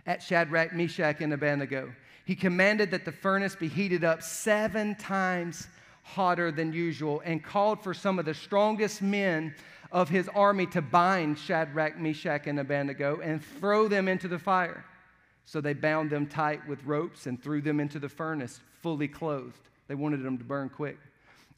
at 0.06 0.22
Shadrach, 0.22 0.74
Meshach, 0.74 1.22
and 1.22 1.34
Abednego. 1.34 1.92
He 2.26 2.36
commanded 2.36 2.92
that 2.92 3.04
the 3.04 3.12
furnace 3.12 3.56
be 3.56 3.68
heated 3.68 4.04
up 4.04 4.22
seven 4.22 4.96
times 4.96 5.68
hotter 6.04 6.52
than 6.52 6.74
usual 6.74 7.22
and 7.26 7.44
called 7.44 7.84
for 7.84 7.94
some 7.94 8.20
of 8.20 8.26
the 8.26 8.34
strongest 8.34 9.02
men 9.02 9.54
of 9.92 10.10
his 10.10 10.30
army 10.30 10.66
to 10.68 10.82
bind 10.82 11.38
Shadrach, 11.38 11.98
Meshach, 11.98 12.48
and 12.48 12.60
Abednego 12.60 13.20
and 13.22 13.44
throw 13.44 13.88
them 13.88 14.08
into 14.08 14.28
the 14.28 14.40
fire. 14.40 14.86
So 15.46 15.60
they 15.60 15.74
bound 15.74 16.10
them 16.10 16.28
tight 16.28 16.66
with 16.68 16.84
ropes 16.86 17.26
and 17.26 17.42
threw 17.42 17.62
them 17.62 17.80
into 17.80 18.00
the 18.00 18.10
furnace, 18.10 18.62
fully 18.82 19.08
clothed. 19.08 19.70
They 19.88 19.96
wanted 19.96 20.24
them 20.24 20.38
to 20.38 20.44
burn 20.44 20.70
quick. 20.70 20.98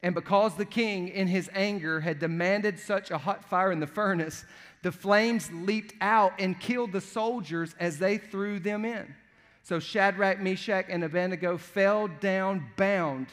And 0.02 0.14
because 0.14 0.56
the 0.56 0.64
king, 0.64 1.08
in 1.08 1.28
his 1.28 1.48
anger, 1.54 2.00
had 2.00 2.18
demanded 2.18 2.78
such 2.78 3.10
a 3.10 3.18
hot 3.18 3.44
fire 3.44 3.72
in 3.72 3.80
the 3.80 3.86
furnace, 3.86 4.44
the 4.82 4.92
flames 4.92 5.50
leaped 5.50 5.94
out 6.00 6.34
and 6.38 6.60
killed 6.60 6.92
the 6.92 7.00
soldiers 7.00 7.74
as 7.80 7.98
they 7.98 8.18
threw 8.18 8.58
them 8.58 8.84
in. 8.84 9.14
So 9.62 9.78
Shadrach, 9.78 10.40
Meshach, 10.40 10.86
and 10.90 11.04
Abednego 11.04 11.56
fell 11.56 12.08
down 12.08 12.66
bound 12.76 13.28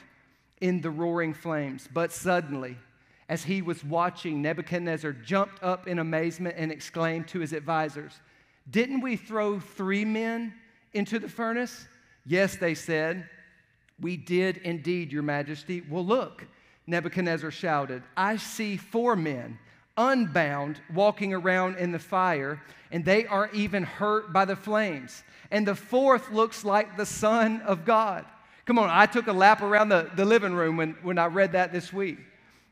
in 0.61 0.81
the 0.81 0.89
roaring 0.89 1.33
flames. 1.33 1.89
But 1.91 2.11
suddenly, 2.11 2.77
as 3.27 3.43
he 3.43 3.61
was 3.61 3.83
watching, 3.83 4.41
Nebuchadnezzar 4.41 5.13
jumped 5.13 5.61
up 5.63 5.87
in 5.87 5.99
amazement 5.99 6.55
and 6.57 6.71
exclaimed 6.71 7.27
to 7.29 7.39
his 7.39 7.53
advisors, 7.53 8.13
Didn't 8.69 9.01
we 9.01 9.15
throw 9.15 9.59
three 9.59 10.05
men 10.05 10.53
into 10.93 11.19
the 11.19 11.29
furnace? 11.29 11.87
Yes, 12.25 12.55
they 12.55 12.75
said. 12.75 13.27
We 13.99 14.17
did 14.17 14.57
indeed, 14.57 15.11
Your 15.11 15.23
Majesty. 15.23 15.81
Well, 15.89 16.05
look, 16.05 16.47
Nebuchadnezzar 16.87 17.51
shouted, 17.51 18.03
I 18.17 18.37
see 18.37 18.77
four 18.77 19.15
men 19.15 19.59
unbound 19.97 20.79
walking 20.93 21.33
around 21.33 21.77
in 21.77 21.91
the 21.91 21.99
fire, 21.99 22.61
and 22.91 23.05
they 23.05 23.25
aren't 23.25 23.53
even 23.53 23.83
hurt 23.83 24.33
by 24.33 24.45
the 24.45 24.55
flames. 24.55 25.23
And 25.51 25.67
the 25.67 25.75
fourth 25.75 26.31
looks 26.31 26.63
like 26.63 26.97
the 26.97 27.05
Son 27.05 27.61
of 27.61 27.85
God. 27.85 28.25
Come 28.71 28.79
on, 28.79 28.89
I 28.89 29.05
took 29.05 29.27
a 29.27 29.33
lap 29.33 29.61
around 29.61 29.89
the, 29.89 30.09
the 30.15 30.23
living 30.23 30.53
room 30.53 30.77
when, 30.77 30.95
when 31.01 31.17
I 31.17 31.25
read 31.25 31.51
that 31.51 31.73
this 31.73 31.91
week 31.91 32.19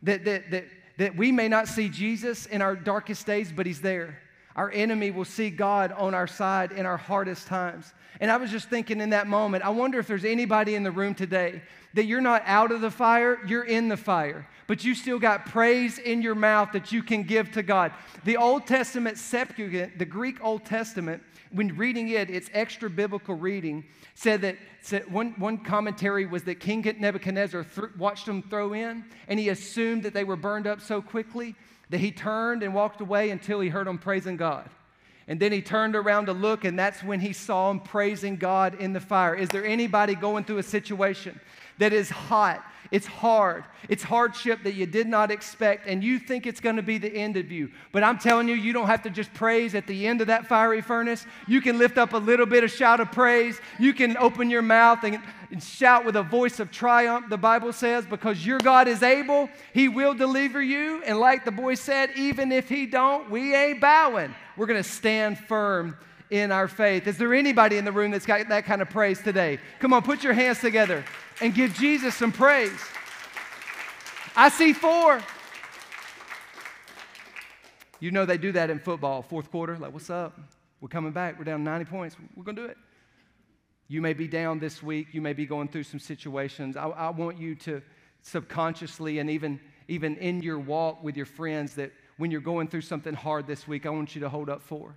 that, 0.03 0.23
that, 0.23 0.49
that, 0.49 0.63
that 0.95 1.17
we 1.17 1.29
may 1.29 1.49
not 1.49 1.67
see 1.67 1.89
Jesus 1.89 2.45
in 2.45 2.61
our 2.61 2.73
darkest 2.73 3.25
days, 3.25 3.51
but 3.51 3.65
He's 3.65 3.81
there. 3.81 4.17
Our 4.55 4.71
enemy 4.71 5.11
will 5.11 5.25
see 5.25 5.49
God 5.49 5.91
on 5.91 6.13
our 6.13 6.25
side 6.25 6.71
in 6.71 6.85
our 6.85 6.95
hardest 6.95 7.47
times. 7.47 7.93
And 8.21 8.31
I 8.31 8.37
was 8.37 8.49
just 8.49 8.69
thinking 8.69 9.01
in 9.01 9.09
that 9.09 9.27
moment, 9.27 9.65
I 9.65 9.71
wonder 9.71 9.99
if 9.99 10.07
there's 10.07 10.23
anybody 10.23 10.75
in 10.75 10.83
the 10.83 10.91
room 10.91 11.15
today 11.15 11.61
that 11.95 12.05
you're 12.05 12.21
not 12.21 12.43
out 12.45 12.71
of 12.71 12.79
the 12.79 12.91
fire, 12.91 13.37
you're 13.45 13.65
in 13.65 13.89
the 13.89 13.97
fire, 13.97 14.47
but 14.67 14.85
you 14.85 14.95
still 14.95 15.19
got 15.19 15.47
praise 15.47 15.97
in 15.97 16.21
your 16.21 16.33
mouth 16.33 16.69
that 16.71 16.93
you 16.93 17.03
can 17.03 17.23
give 17.23 17.51
to 17.51 17.61
God. 17.61 17.91
The 18.23 18.37
Old 18.37 18.65
Testament 18.65 19.17
Septuagint, 19.17 19.99
the 19.99 20.05
Greek 20.05 20.41
Old 20.41 20.63
Testament, 20.63 21.21
when 21.51 21.75
reading 21.75 22.09
it, 22.09 22.29
it's 22.29 22.49
extra 22.53 22.89
biblical 22.89 23.35
reading, 23.35 23.83
said 24.13 24.41
that 24.41 24.57
said 24.81 25.11
one, 25.11 25.33
one 25.37 25.57
commentary 25.57 26.25
was 26.25 26.43
that 26.43 26.59
King 26.59 26.83
Nebuchadnezzar 26.99 27.63
th- 27.63 27.95
watched 27.97 28.25
them 28.25 28.41
throw 28.43 28.73
in, 28.73 29.03
and 29.27 29.39
he 29.39 29.49
assumed 29.49 30.03
that 30.03 30.13
they 30.13 30.23
were 30.23 30.35
burned 30.35 30.67
up 30.67 30.81
so 30.81 31.01
quickly 31.01 31.55
that 31.89 31.99
he 31.99 32.11
turned 32.11 32.63
and 32.63 32.73
walked 32.73 33.01
away 33.01 33.31
until 33.31 33.59
he 33.59 33.69
heard 33.69 33.87
them 33.87 33.97
praising 33.97 34.37
God. 34.37 34.69
And 35.27 35.39
then 35.39 35.51
he 35.51 35.61
turned 35.61 35.95
around 35.95 36.25
to 36.25 36.33
look, 36.33 36.65
and 36.65 36.77
that's 36.77 37.03
when 37.03 37.19
he 37.19 37.33
saw 37.33 37.69
them 37.69 37.79
praising 37.79 38.35
God 38.35 38.75
in 38.79 38.93
the 38.93 38.99
fire. 38.99 39.35
Is 39.35 39.49
there 39.49 39.65
anybody 39.65 40.15
going 40.15 40.43
through 40.43 40.57
a 40.57 40.63
situation 40.63 41.39
that 41.77 41.93
is 41.93 42.09
hot 42.09 42.63
it's 42.91 43.05
hard. 43.05 43.65
It's 43.87 44.01
hardship 44.01 44.63
that 44.63 44.73
you 44.73 44.87
did 44.87 45.07
not 45.07 45.29
expect, 45.29 45.87
and 45.87 46.03
you 46.03 46.17
think 46.17 46.47
it's 46.47 46.59
going 46.59 46.75
to 46.75 46.81
be 46.81 46.97
the 46.97 47.13
end 47.13 47.37
of 47.37 47.51
you. 47.51 47.69
But 47.91 48.03
I'm 48.03 48.17
telling 48.17 48.47
you, 48.47 48.55
you 48.55 48.73
don't 48.73 48.87
have 48.87 49.03
to 49.03 49.11
just 49.11 49.31
praise 49.33 49.75
at 49.75 49.85
the 49.85 50.07
end 50.07 50.21
of 50.21 50.27
that 50.27 50.47
fiery 50.47 50.81
furnace. 50.81 51.25
You 51.47 51.61
can 51.61 51.77
lift 51.77 51.99
up 51.99 52.13
a 52.13 52.17
little 52.17 52.47
bit 52.47 52.63
of 52.63 52.71
shout 52.71 52.99
of 52.99 53.11
praise. 53.11 53.59
You 53.77 53.93
can 53.93 54.17
open 54.17 54.49
your 54.49 54.63
mouth 54.63 55.03
and, 55.03 55.21
and 55.51 55.61
shout 55.61 56.03
with 56.03 56.15
a 56.15 56.23
voice 56.23 56.59
of 56.59 56.71
triumph, 56.71 57.29
the 57.29 57.37
Bible 57.37 57.73
says, 57.73 58.05
because 58.07 58.43
your 58.43 58.57
God 58.57 58.87
is 58.87 59.03
able. 59.03 59.49
He 59.73 59.87
will 59.87 60.15
deliver 60.15 60.61
you. 60.61 61.03
And 61.03 61.19
like 61.19 61.45
the 61.45 61.51
boy 61.51 61.75
said, 61.75 62.11
even 62.15 62.51
if 62.51 62.69
He 62.69 62.87
don't, 62.87 63.29
we 63.29 63.55
ain't 63.55 63.79
bowing. 63.79 64.33
We're 64.57 64.67
going 64.67 64.81
to 64.81 64.89
stand 64.89 65.37
firm 65.37 65.95
in 66.31 66.51
our 66.51 66.67
faith. 66.67 67.07
Is 67.07 67.17
there 67.17 67.33
anybody 67.33 67.77
in 67.77 67.85
the 67.85 67.91
room 67.91 68.11
that's 68.11 68.25
got 68.25 68.49
that 68.49 68.65
kind 68.65 68.81
of 68.81 68.89
praise 68.89 69.19
today? 69.19 69.59
Come 69.79 69.93
on, 69.93 70.01
put 70.01 70.23
your 70.23 70.33
hands 70.33 70.59
together 70.59 71.03
and 71.41 71.53
give 71.53 71.73
Jesus 71.73 72.15
some 72.15 72.31
praise. 72.31 72.79
I 74.35 74.49
see 74.49 74.73
four. 74.73 75.21
You 77.99 78.11
know 78.11 78.25
they 78.25 78.37
do 78.37 78.51
that 78.53 78.69
in 78.69 78.79
football, 78.79 79.21
fourth 79.21 79.51
quarter, 79.51 79.77
like, 79.77 79.93
what's 79.93 80.09
up? 80.09 80.39
We're 80.79 80.87
coming 80.87 81.11
back. 81.11 81.37
We're 81.37 81.43
down 81.43 81.63
90 81.63 81.85
points. 81.85 82.15
We're 82.35 82.43
going 82.43 82.55
to 82.55 82.61
do 82.63 82.67
it. 82.69 82.77
You 83.89 84.01
may 84.01 84.13
be 84.13 84.27
down 84.27 84.59
this 84.59 84.81
week. 84.81 85.07
You 85.11 85.21
may 85.21 85.33
be 85.33 85.45
going 85.45 85.67
through 85.67 85.83
some 85.83 85.99
situations. 85.99 86.77
I, 86.77 86.87
I 86.87 87.09
want 87.09 87.37
you 87.37 87.55
to 87.55 87.81
subconsciously 88.21 89.19
and 89.19 89.29
even, 89.29 89.59
even 89.87 90.15
in 90.17 90.41
your 90.41 90.59
walk 90.59 91.03
with 91.03 91.17
your 91.17 91.25
friends 91.25 91.75
that 91.75 91.91
when 92.17 92.31
you're 92.31 92.41
going 92.41 92.67
through 92.67 92.81
something 92.81 93.13
hard 93.13 93.47
this 93.47 93.67
week, 93.67 93.85
I 93.85 93.89
want 93.89 94.15
you 94.15 94.21
to 94.21 94.29
hold 94.29 94.49
up 94.49 94.61
four. 94.61 94.95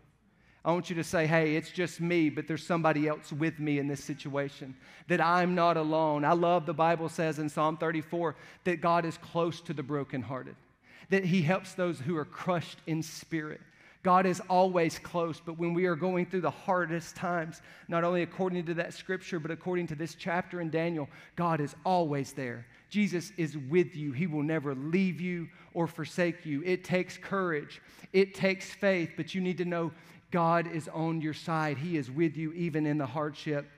I 0.64 0.72
want 0.72 0.88
you 0.90 0.96
to 0.96 1.04
say, 1.04 1.26
hey, 1.26 1.56
it's 1.56 1.70
just 1.70 2.00
me, 2.00 2.30
but 2.30 2.46
there's 2.46 2.64
somebody 2.64 3.08
else 3.08 3.32
with 3.32 3.58
me 3.58 3.78
in 3.80 3.88
this 3.88 4.02
situation, 4.02 4.76
that 5.08 5.20
I'm 5.20 5.56
not 5.56 5.76
alone. 5.76 6.24
I 6.24 6.34
love 6.34 6.66
the 6.66 6.74
Bible 6.74 7.08
says 7.08 7.40
in 7.40 7.48
Psalm 7.48 7.76
34 7.76 8.36
that 8.64 8.80
God 8.80 9.04
is 9.04 9.18
close 9.18 9.60
to 9.62 9.72
the 9.72 9.82
brokenhearted, 9.82 10.54
that 11.10 11.24
He 11.24 11.42
helps 11.42 11.74
those 11.74 11.98
who 11.98 12.16
are 12.16 12.24
crushed 12.24 12.78
in 12.86 13.02
spirit. 13.02 13.60
God 14.04 14.26
is 14.26 14.40
always 14.48 14.98
close, 14.98 15.40
but 15.44 15.58
when 15.58 15.74
we 15.74 15.86
are 15.86 15.94
going 15.94 16.26
through 16.26 16.40
the 16.40 16.50
hardest 16.50 17.14
times, 17.14 17.62
not 17.86 18.02
only 18.02 18.22
according 18.22 18.64
to 18.66 18.74
that 18.74 18.94
scripture, 18.94 19.38
but 19.38 19.52
according 19.52 19.86
to 19.88 19.94
this 19.94 20.14
chapter 20.16 20.60
in 20.60 20.70
Daniel, 20.70 21.08
God 21.36 21.60
is 21.60 21.76
always 21.84 22.32
there. 22.32 22.66
Jesus 22.88 23.32
is 23.36 23.56
with 23.56 23.94
you. 23.94 24.12
He 24.12 24.26
will 24.26 24.42
never 24.42 24.74
leave 24.74 25.20
you 25.20 25.48
or 25.72 25.86
forsake 25.86 26.44
you. 26.44 26.62
It 26.64 26.84
takes 26.84 27.16
courage, 27.16 27.80
it 28.12 28.34
takes 28.34 28.70
faith, 28.72 29.12
but 29.16 29.34
you 29.34 29.40
need 29.40 29.58
to 29.58 29.64
know 29.64 29.92
God 30.32 30.66
is 30.66 30.88
on 30.88 31.20
your 31.20 31.34
side. 31.34 31.78
He 31.78 31.96
is 31.96 32.10
with 32.10 32.36
you 32.36 32.52
even 32.54 32.86
in 32.86 32.98
the 32.98 33.06
hardship 33.06 33.70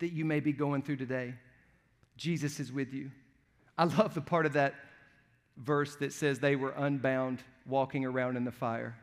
that 0.00 0.12
you 0.12 0.24
may 0.24 0.40
be 0.40 0.52
going 0.52 0.82
through 0.82 0.96
today. 0.96 1.34
Jesus 2.16 2.58
is 2.58 2.72
with 2.72 2.92
you. 2.92 3.10
I 3.78 3.84
love 3.84 4.14
the 4.14 4.20
part 4.20 4.46
of 4.46 4.54
that 4.54 4.74
verse 5.56 5.94
that 5.96 6.12
says 6.12 6.38
they 6.38 6.56
were 6.56 6.74
unbound 6.76 7.40
walking 7.66 8.04
around 8.04 8.36
in 8.36 8.44
the 8.44 8.52
fire. 8.52 8.96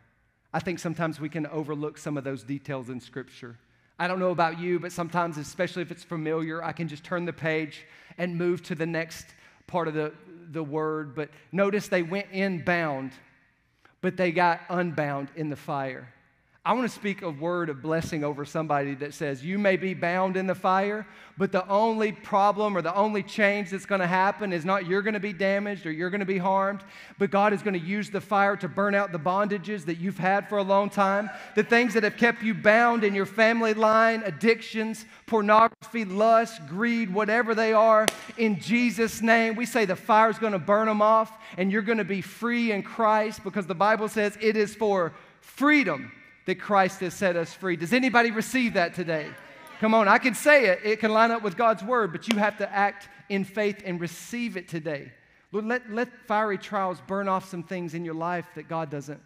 I 0.53 0.59
think 0.59 0.79
sometimes 0.79 1.19
we 1.19 1.29
can 1.29 1.47
overlook 1.47 1.97
some 1.97 2.17
of 2.17 2.23
those 2.23 2.43
details 2.43 2.89
in 2.89 2.99
Scripture. 2.99 3.57
I 3.97 4.07
don't 4.07 4.19
know 4.19 4.31
about 4.31 4.59
you, 4.59 4.79
but 4.79 4.91
sometimes, 4.91 5.37
especially 5.37 5.83
if 5.83 5.91
it's 5.91 6.03
familiar, 6.03 6.63
I 6.63 6.71
can 6.71 6.87
just 6.87 7.03
turn 7.03 7.25
the 7.25 7.33
page 7.33 7.85
and 8.17 8.37
move 8.37 8.63
to 8.63 8.75
the 8.75 8.85
next 8.85 9.27
part 9.67 9.87
of 9.87 9.93
the, 9.93 10.11
the 10.49 10.63
word. 10.63 11.15
But 11.15 11.29
notice 11.51 11.87
they 11.87 12.01
went 12.01 12.27
in 12.31 12.63
bound, 12.63 13.11
but 14.01 14.17
they 14.17 14.31
got 14.31 14.61
unbound 14.69 15.29
in 15.35 15.49
the 15.49 15.55
fire. 15.55 16.13
I 16.63 16.73
want 16.73 16.87
to 16.87 16.95
speak 16.95 17.23
a 17.23 17.29
word 17.31 17.69
of 17.69 17.81
blessing 17.81 18.23
over 18.23 18.45
somebody 18.45 18.93
that 18.95 19.15
says, 19.15 19.43
You 19.43 19.57
may 19.57 19.77
be 19.77 19.95
bound 19.95 20.37
in 20.37 20.45
the 20.45 20.53
fire, 20.53 21.07
but 21.35 21.51
the 21.51 21.67
only 21.67 22.11
problem 22.11 22.77
or 22.77 22.83
the 22.83 22.93
only 22.93 23.23
change 23.23 23.71
that's 23.71 23.87
going 23.87 24.01
to 24.01 24.05
happen 24.05 24.53
is 24.53 24.63
not 24.63 24.85
you're 24.85 25.01
going 25.01 25.15
to 25.15 25.19
be 25.19 25.33
damaged 25.33 25.87
or 25.87 25.91
you're 25.91 26.11
going 26.11 26.19
to 26.19 26.25
be 26.25 26.37
harmed, 26.37 26.81
but 27.17 27.31
God 27.31 27.51
is 27.51 27.63
going 27.63 27.73
to 27.73 27.83
use 27.83 28.11
the 28.11 28.21
fire 28.21 28.55
to 28.57 28.67
burn 28.67 28.93
out 28.93 29.11
the 29.11 29.17
bondages 29.17 29.85
that 29.85 29.97
you've 29.97 30.19
had 30.19 30.47
for 30.47 30.59
a 30.59 30.63
long 30.63 30.91
time, 30.91 31.31
the 31.55 31.63
things 31.63 31.95
that 31.95 32.03
have 32.03 32.15
kept 32.15 32.43
you 32.43 32.53
bound 32.53 33.03
in 33.03 33.15
your 33.15 33.25
family 33.25 33.73
line, 33.73 34.21
addictions, 34.23 35.05
pornography, 35.25 36.05
lust, 36.05 36.61
greed, 36.67 37.11
whatever 37.11 37.55
they 37.55 37.73
are. 37.73 38.05
In 38.37 38.59
Jesus' 38.59 39.19
name, 39.19 39.55
we 39.55 39.65
say 39.65 39.85
the 39.85 39.95
fire 39.95 40.29
is 40.29 40.37
going 40.37 40.53
to 40.53 40.59
burn 40.59 40.85
them 40.85 41.01
off 41.01 41.39
and 41.57 41.71
you're 41.71 41.81
going 41.81 41.97
to 41.97 42.03
be 42.03 42.21
free 42.21 42.71
in 42.71 42.83
Christ 42.83 43.43
because 43.43 43.65
the 43.65 43.73
Bible 43.73 44.07
says 44.07 44.37
it 44.39 44.55
is 44.55 44.75
for 44.75 45.11
freedom 45.39 46.11
that 46.45 46.59
Christ 46.59 46.99
has 47.01 47.13
set 47.13 47.35
us 47.35 47.53
free. 47.53 47.75
Does 47.75 47.93
anybody 47.93 48.31
receive 48.31 48.73
that 48.73 48.93
today? 48.93 49.27
Come 49.79 49.93
on, 49.93 50.07
I 50.07 50.17
can 50.17 50.35
say 50.35 50.67
it. 50.67 50.79
It 50.83 50.99
can 50.99 51.11
line 51.11 51.31
up 51.31 51.41
with 51.41 51.57
God's 51.57 51.83
word, 51.83 52.11
but 52.11 52.27
you 52.27 52.37
have 52.37 52.57
to 52.57 52.71
act 52.71 53.09
in 53.29 53.43
faith 53.43 53.81
and 53.85 53.99
receive 53.99 54.57
it 54.57 54.67
today. 54.67 55.11
Lord, 55.51 55.65
let, 55.65 55.89
let 55.91 56.09
fiery 56.27 56.57
trials 56.57 57.01
burn 57.07 57.27
off 57.27 57.49
some 57.49 57.63
things 57.63 57.93
in 57.93 58.05
your 58.05 58.13
life 58.13 58.45
that 58.55 58.69
God 58.69 58.89
doesn't 58.89 59.21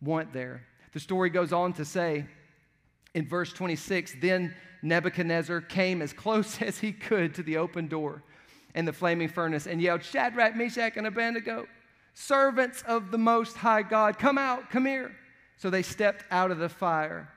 want 0.00 0.32
there. 0.32 0.62
The 0.92 1.00
story 1.00 1.30
goes 1.30 1.52
on 1.52 1.72
to 1.74 1.84
say 1.84 2.26
in 3.14 3.26
verse 3.26 3.52
26 3.52 4.16
then 4.20 4.54
Nebuchadnezzar 4.82 5.62
came 5.62 6.02
as 6.02 6.12
close 6.12 6.60
as 6.62 6.78
he 6.78 6.92
could 6.92 7.34
to 7.34 7.42
the 7.42 7.56
open 7.56 7.88
door 7.88 8.22
and 8.74 8.86
the 8.86 8.92
flaming 8.92 9.28
furnace 9.28 9.66
and 9.66 9.80
yelled, 9.80 10.02
Shadrach, 10.02 10.56
Meshach, 10.56 10.96
and 10.96 11.06
Abednego, 11.06 11.66
servants 12.12 12.82
of 12.82 13.10
the 13.10 13.18
Most 13.18 13.56
High 13.56 13.82
God, 13.82 14.18
come 14.18 14.36
out, 14.36 14.70
come 14.70 14.84
here. 14.84 15.14
So 15.56 15.70
they 15.70 15.82
stepped 15.82 16.24
out 16.30 16.50
of 16.50 16.58
the 16.58 16.68
fire. 16.68 17.28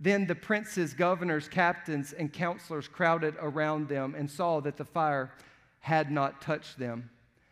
Then 0.00 0.26
the 0.26 0.34
princes, 0.34 0.94
governors, 0.94 1.48
captains, 1.48 2.12
and 2.12 2.32
counselors 2.32 2.88
crowded 2.88 3.34
around 3.40 3.88
them 3.88 4.14
and 4.16 4.30
saw 4.30 4.60
that 4.60 4.76
the 4.76 4.84
fire 4.84 5.32
had 5.80 6.10
not 6.10 6.40
touched 6.40 6.78
them. 6.78 7.10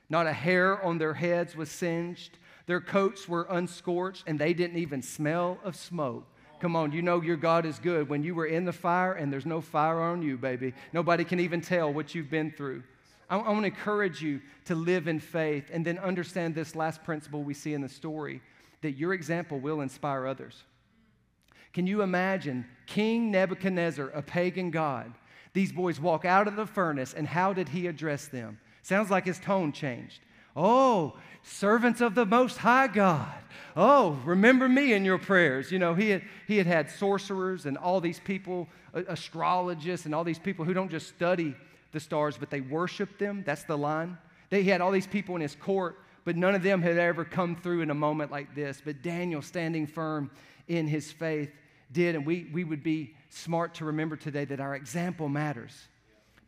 Not 0.09 0.27
a 0.27 0.33
hair 0.33 0.83
on 0.83 0.98
their 0.98 1.14
heads 1.14 1.57
was 1.57 1.70
singed. 1.70 2.38
Their 2.66 2.81
coats 2.81 3.29
were 3.29 3.46
unscorched, 3.51 4.25
and 4.27 4.38
they 4.38 4.53
didn't 4.53 4.79
even 4.79 5.03
smell 5.03 5.59
of 5.64 5.77
smoke. 5.77 6.27
Come 6.62 6.77
on, 6.77 6.92
you 6.92 7.03
know 7.03 7.20
your 7.20 7.37
God 7.37 7.66
is 7.66 7.81
good 7.81 8.09
when 8.09 8.22
you 8.22 8.37
were 8.37 8.46
in 8.46 8.64
the 8.64 8.72
fire 8.72 9.14
and 9.14 9.33
there's 9.33 9.44
no 9.44 9.61
fire 9.61 10.01
on 10.01 10.22
you, 10.22 10.38
baby. 10.38 10.72
Nobody 10.92 11.25
can 11.25 11.40
even 11.40 11.61
tell 11.61 11.92
what 11.92 12.14
you've 12.14 12.31
been 12.31 12.53
through. 12.53 12.85
I, 13.29 13.37
I 13.37 13.48
want 13.51 13.62
to 13.62 13.66
encourage 13.66 14.22
you 14.22 14.40
to 14.66 14.77
live 14.77 15.09
in 15.09 15.18
faith 15.18 15.70
and 15.72 15.85
then 15.85 15.98
understand 15.98 16.55
this 16.55 16.77
last 16.77 17.03
principle 17.03 17.42
we 17.42 17.53
see 17.53 17.75
in 17.75 17.81
the 17.81 17.88
story 17.88 18.40
that 18.82 18.92
your 18.92 19.14
example 19.14 19.58
will 19.58 19.80
inspire 19.80 20.26
others. 20.26 20.62
Can 21.72 21.86
you 21.86 22.02
imagine 22.02 22.66
King 22.86 23.30
Nebuchadnezzar, 23.30 24.08
a 24.08 24.22
pagan 24.22 24.70
god? 24.70 25.12
These 25.54 25.72
boys 25.72 26.00
walk 26.00 26.24
out 26.24 26.48
of 26.48 26.56
the 26.56 26.66
furnace, 26.66 27.14
and 27.14 27.26
how 27.26 27.52
did 27.52 27.70
he 27.70 27.86
address 27.86 28.26
them? 28.26 28.58
Sounds 28.82 29.10
like 29.10 29.24
his 29.24 29.38
tone 29.38 29.72
changed. 29.72 30.20
Oh, 30.54 31.14
servants 31.42 32.00
of 32.00 32.14
the 32.14 32.26
Most 32.26 32.58
High 32.58 32.88
God. 32.88 33.32
Oh, 33.74 34.20
remember 34.24 34.68
me 34.68 34.92
in 34.92 35.04
your 35.04 35.18
prayers. 35.18 35.72
You 35.72 35.78
know, 35.78 35.94
he 35.94 36.10
had, 36.10 36.22
he 36.46 36.58
had 36.58 36.66
had 36.66 36.90
sorcerers 36.90 37.64
and 37.64 37.78
all 37.78 38.00
these 38.00 38.20
people, 38.20 38.68
astrologists, 38.94 40.04
and 40.04 40.14
all 40.14 40.24
these 40.24 40.38
people 40.38 40.64
who 40.64 40.74
don't 40.74 40.90
just 40.90 41.08
study 41.08 41.54
the 41.92 42.00
stars, 42.00 42.36
but 42.36 42.50
they 42.50 42.60
worship 42.60 43.18
them. 43.18 43.42
That's 43.46 43.64
the 43.64 43.78
line. 43.78 44.18
They, 44.50 44.62
he 44.62 44.70
had 44.70 44.80
all 44.80 44.90
these 44.90 45.06
people 45.06 45.34
in 45.36 45.40
his 45.40 45.54
court, 45.54 45.98
but 46.24 46.37
none 46.37 46.54
of 46.54 46.62
them 46.62 46.82
had 46.82 46.98
ever 46.98 47.24
come 47.24 47.56
through 47.56 47.82
in 47.82 47.90
a 47.90 47.94
moment 47.94 48.30
like 48.30 48.54
this. 48.54 48.80
But 48.85 49.02
Daniel, 49.02 49.42
standing 49.42 49.87
firm 49.87 50.30
in 50.68 50.87
his 50.87 51.11
faith, 51.11 51.50
did. 51.92 52.14
And 52.14 52.26
we, 52.26 52.48
we 52.52 52.64
would 52.64 52.82
be 52.82 53.14
smart 53.30 53.74
to 53.74 53.85
remember 53.85 54.16
today 54.16 54.44
that 54.46 54.61
our 54.61 54.74
example 54.74 55.28
matters. 55.28 55.88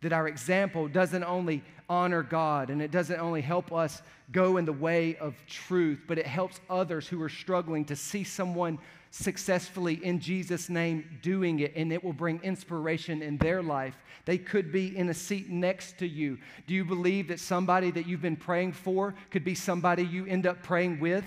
That 0.02 0.12
our 0.12 0.28
example 0.28 0.88
doesn't 0.88 1.24
only 1.24 1.62
honor 1.88 2.22
God 2.22 2.70
and 2.70 2.80
it 2.80 2.90
doesn't 2.90 3.18
only 3.18 3.40
help 3.40 3.72
us 3.72 4.02
go 4.32 4.56
in 4.56 4.64
the 4.64 4.72
way 4.72 5.16
of 5.16 5.34
truth, 5.46 6.02
but 6.06 6.18
it 6.18 6.26
helps 6.26 6.60
others 6.68 7.08
who 7.08 7.20
are 7.22 7.28
struggling 7.28 7.84
to 7.86 7.96
see 7.96 8.24
someone 8.24 8.78
successfully 9.14 10.04
in 10.04 10.18
Jesus' 10.18 10.68
name 10.68 11.18
doing 11.22 11.60
it, 11.60 11.72
and 11.76 11.92
it 11.92 12.02
will 12.02 12.12
bring 12.12 12.40
inspiration 12.42 13.22
in 13.22 13.38
their 13.38 13.62
life. 13.62 13.94
They 14.24 14.38
could 14.38 14.72
be 14.72 14.96
in 14.96 15.08
a 15.08 15.14
seat 15.14 15.48
next 15.48 15.98
to 15.98 16.06
you. 16.06 16.38
Do 16.66 16.74
you 16.74 16.84
believe 16.84 17.28
that 17.28 17.38
somebody 17.38 17.92
that 17.92 18.06
you've 18.06 18.22
been 18.22 18.36
praying 18.36 18.72
for 18.72 19.14
could 19.30 19.44
be 19.44 19.54
somebody 19.54 20.04
you 20.04 20.26
end 20.26 20.46
up 20.46 20.64
praying 20.64 20.98
with? 20.98 21.24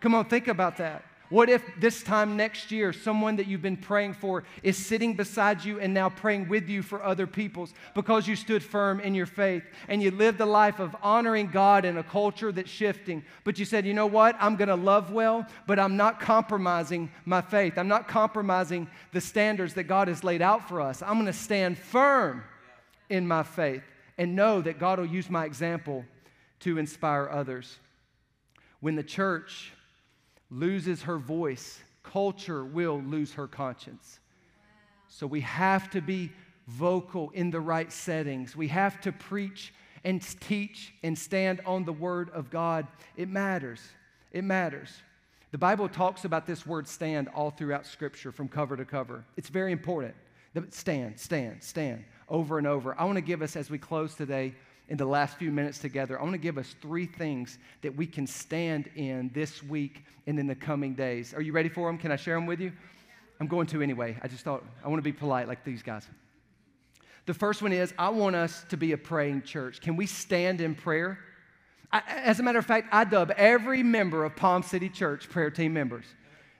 Come 0.00 0.14
on, 0.14 0.26
think 0.26 0.48
about 0.48 0.76
that. 0.76 1.04
What 1.32 1.48
if 1.48 1.62
this 1.80 2.02
time 2.02 2.36
next 2.36 2.70
year, 2.70 2.92
someone 2.92 3.36
that 3.36 3.46
you've 3.46 3.62
been 3.62 3.78
praying 3.78 4.12
for 4.12 4.44
is 4.62 4.76
sitting 4.76 5.14
beside 5.14 5.64
you 5.64 5.80
and 5.80 5.94
now 5.94 6.10
praying 6.10 6.46
with 6.46 6.68
you 6.68 6.82
for 6.82 7.02
other 7.02 7.26
people's 7.26 7.72
because 7.94 8.28
you 8.28 8.36
stood 8.36 8.62
firm 8.62 9.00
in 9.00 9.14
your 9.14 9.24
faith 9.24 9.62
and 9.88 10.02
you 10.02 10.10
lived 10.10 10.42
a 10.42 10.44
life 10.44 10.78
of 10.78 10.94
honoring 11.02 11.46
God 11.46 11.86
in 11.86 11.96
a 11.96 12.02
culture 12.02 12.52
that's 12.52 12.68
shifting, 12.68 13.24
but 13.44 13.58
you 13.58 13.64
said, 13.64 13.86
you 13.86 13.94
know 13.94 14.04
what? 14.04 14.36
I'm 14.40 14.56
going 14.56 14.68
to 14.68 14.74
love 14.74 15.10
well, 15.10 15.46
but 15.66 15.78
I'm 15.78 15.96
not 15.96 16.20
compromising 16.20 17.10
my 17.24 17.40
faith. 17.40 17.78
I'm 17.78 17.88
not 17.88 18.08
compromising 18.08 18.86
the 19.12 19.20
standards 19.22 19.72
that 19.72 19.84
God 19.84 20.08
has 20.08 20.22
laid 20.22 20.42
out 20.42 20.68
for 20.68 20.82
us. 20.82 21.00
I'm 21.00 21.14
going 21.14 21.24
to 21.24 21.32
stand 21.32 21.78
firm 21.78 22.44
in 23.08 23.26
my 23.26 23.42
faith 23.42 23.84
and 24.18 24.36
know 24.36 24.60
that 24.60 24.78
God 24.78 24.98
will 24.98 25.06
use 25.06 25.30
my 25.30 25.46
example 25.46 26.04
to 26.60 26.76
inspire 26.76 27.26
others. 27.32 27.78
When 28.80 28.96
the 28.96 29.02
church 29.02 29.72
loses 30.52 31.02
her 31.02 31.18
voice, 31.18 31.80
culture 32.02 32.64
will 32.64 33.00
lose 33.00 33.32
her 33.32 33.46
conscience. 33.46 34.20
So 35.08 35.26
we 35.26 35.40
have 35.40 35.90
to 35.90 36.00
be 36.00 36.30
vocal 36.68 37.30
in 37.30 37.50
the 37.50 37.60
right 37.60 37.90
settings. 37.92 38.54
We 38.54 38.68
have 38.68 39.00
to 39.02 39.12
preach 39.12 39.72
and 40.04 40.22
teach 40.40 40.92
and 41.02 41.18
stand 41.18 41.60
on 41.64 41.84
the 41.84 41.92
word 41.92 42.30
of 42.30 42.50
God. 42.50 42.86
It 43.16 43.28
matters. 43.28 43.80
It 44.32 44.44
matters. 44.44 44.90
The 45.52 45.58
Bible 45.58 45.88
talks 45.88 46.24
about 46.24 46.46
this 46.46 46.66
word 46.66 46.88
stand 46.88 47.28
all 47.28 47.50
throughout 47.50 47.86
Scripture 47.86 48.32
from 48.32 48.48
cover 48.48 48.76
to 48.76 48.84
cover. 48.84 49.24
It's 49.36 49.48
very 49.48 49.72
important. 49.72 50.14
Stand, 50.70 51.18
stand, 51.18 51.62
stand, 51.62 52.04
over 52.28 52.58
and 52.58 52.66
over. 52.66 52.98
I 52.98 53.04
want 53.04 53.16
to 53.16 53.22
give 53.22 53.42
us, 53.42 53.56
as 53.56 53.70
we 53.70 53.78
close 53.78 54.14
today, 54.14 54.54
in 54.92 54.98
the 54.98 55.06
last 55.06 55.38
few 55.38 55.50
minutes 55.50 55.78
together, 55.78 56.20
I 56.20 56.22
want 56.22 56.34
to 56.34 56.38
give 56.38 56.58
us 56.58 56.76
three 56.82 57.06
things 57.06 57.58
that 57.80 57.96
we 57.96 58.06
can 58.06 58.26
stand 58.26 58.90
in 58.94 59.30
this 59.32 59.62
week 59.62 60.04
and 60.26 60.38
in 60.38 60.46
the 60.46 60.54
coming 60.54 60.92
days. 60.92 61.32
Are 61.32 61.40
you 61.40 61.52
ready 61.52 61.70
for 61.70 61.88
them? 61.88 61.96
Can 61.96 62.12
I 62.12 62.16
share 62.16 62.34
them 62.34 62.44
with 62.44 62.60
you? 62.60 62.72
I'm 63.40 63.46
going 63.46 63.66
to 63.68 63.80
anyway. 63.80 64.18
I 64.20 64.28
just 64.28 64.44
thought 64.44 64.62
I 64.84 64.88
want 64.88 64.98
to 64.98 65.02
be 65.02 65.10
polite 65.10 65.48
like 65.48 65.64
these 65.64 65.82
guys. 65.82 66.06
The 67.24 67.32
first 67.32 67.62
one 67.62 67.72
is 67.72 67.94
I 67.98 68.10
want 68.10 68.36
us 68.36 68.66
to 68.68 68.76
be 68.76 68.92
a 68.92 68.98
praying 68.98 69.44
church. 69.44 69.80
Can 69.80 69.96
we 69.96 70.04
stand 70.04 70.60
in 70.60 70.74
prayer? 70.74 71.18
I, 71.90 72.02
as 72.08 72.38
a 72.38 72.42
matter 72.42 72.58
of 72.58 72.66
fact, 72.66 72.88
I 72.92 73.04
dub 73.04 73.32
every 73.38 73.82
member 73.82 74.26
of 74.26 74.36
Palm 74.36 74.62
City 74.62 74.90
Church 74.90 75.26
prayer 75.30 75.50
team 75.50 75.72
members. 75.72 76.04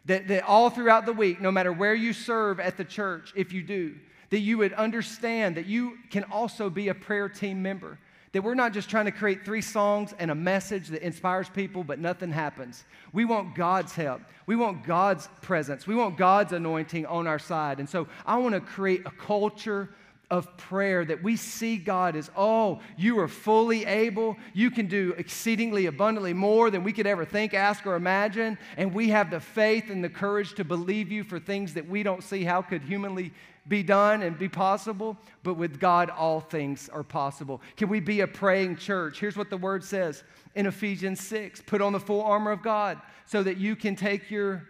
That, 0.06 0.26
that 0.28 0.44
all 0.44 0.70
throughout 0.70 1.04
the 1.04 1.12
week, 1.12 1.42
no 1.42 1.52
matter 1.52 1.70
where 1.70 1.94
you 1.94 2.14
serve 2.14 2.60
at 2.60 2.78
the 2.78 2.84
church, 2.84 3.34
if 3.36 3.52
you 3.52 3.62
do, 3.62 3.96
that 4.30 4.40
you 4.40 4.56
would 4.56 4.72
understand 4.72 5.58
that 5.58 5.66
you 5.66 5.98
can 6.08 6.24
also 6.32 6.70
be 6.70 6.88
a 6.88 6.94
prayer 6.94 7.28
team 7.28 7.60
member. 7.62 7.98
That 8.32 8.42
we're 8.42 8.54
not 8.54 8.72
just 8.72 8.88
trying 8.88 9.04
to 9.04 9.12
create 9.12 9.44
three 9.44 9.60
songs 9.60 10.14
and 10.18 10.30
a 10.30 10.34
message 10.34 10.88
that 10.88 11.02
inspires 11.02 11.50
people, 11.50 11.84
but 11.84 11.98
nothing 11.98 12.30
happens. 12.30 12.84
We 13.12 13.26
want 13.26 13.54
God's 13.54 13.92
help. 13.92 14.22
We 14.46 14.56
want 14.56 14.84
God's 14.84 15.28
presence. 15.42 15.86
We 15.86 15.94
want 15.94 16.16
God's 16.16 16.52
anointing 16.52 17.04
on 17.06 17.26
our 17.26 17.38
side. 17.38 17.78
And 17.78 17.88
so 17.88 18.08
I 18.24 18.38
want 18.38 18.54
to 18.54 18.60
create 18.60 19.02
a 19.04 19.10
culture 19.10 19.90
of 20.32 20.56
prayer 20.56 21.04
that 21.04 21.22
we 21.22 21.36
see 21.36 21.76
God 21.76 22.16
as, 22.16 22.30
oh, 22.34 22.80
you 22.96 23.20
are 23.20 23.28
fully 23.28 23.84
able. 23.84 24.38
You 24.54 24.70
can 24.70 24.86
do 24.86 25.14
exceedingly 25.18 25.84
abundantly 25.84 26.32
more 26.32 26.70
than 26.70 26.82
we 26.82 26.94
could 26.94 27.06
ever 27.06 27.26
think, 27.26 27.52
ask, 27.52 27.86
or 27.86 27.96
imagine. 27.96 28.56
And 28.78 28.94
we 28.94 29.10
have 29.10 29.30
the 29.30 29.40
faith 29.40 29.90
and 29.90 30.02
the 30.02 30.08
courage 30.08 30.54
to 30.54 30.64
believe 30.64 31.12
you 31.12 31.22
for 31.22 31.38
things 31.38 31.74
that 31.74 31.86
we 31.86 32.02
don't 32.02 32.24
see 32.24 32.44
how 32.44 32.62
could 32.62 32.82
humanly 32.82 33.30
be 33.68 33.82
done 33.82 34.22
and 34.22 34.38
be 34.38 34.48
possible, 34.48 35.18
but 35.42 35.54
with 35.54 35.78
God, 35.78 36.08
all 36.08 36.40
things 36.40 36.88
are 36.88 37.02
possible. 37.02 37.60
Can 37.76 37.90
we 37.90 38.00
be 38.00 38.22
a 38.22 38.26
praying 38.26 38.76
church? 38.76 39.20
Here's 39.20 39.36
what 39.36 39.50
the 39.50 39.58
word 39.58 39.84
says 39.84 40.24
in 40.54 40.64
Ephesians 40.64 41.20
6 41.20 41.60
put 41.66 41.82
on 41.82 41.92
the 41.92 42.00
full 42.00 42.22
armor 42.22 42.52
of 42.52 42.62
God 42.62 42.98
so 43.26 43.42
that 43.42 43.58
you 43.58 43.76
can 43.76 43.96
take 43.96 44.30
your 44.30 44.66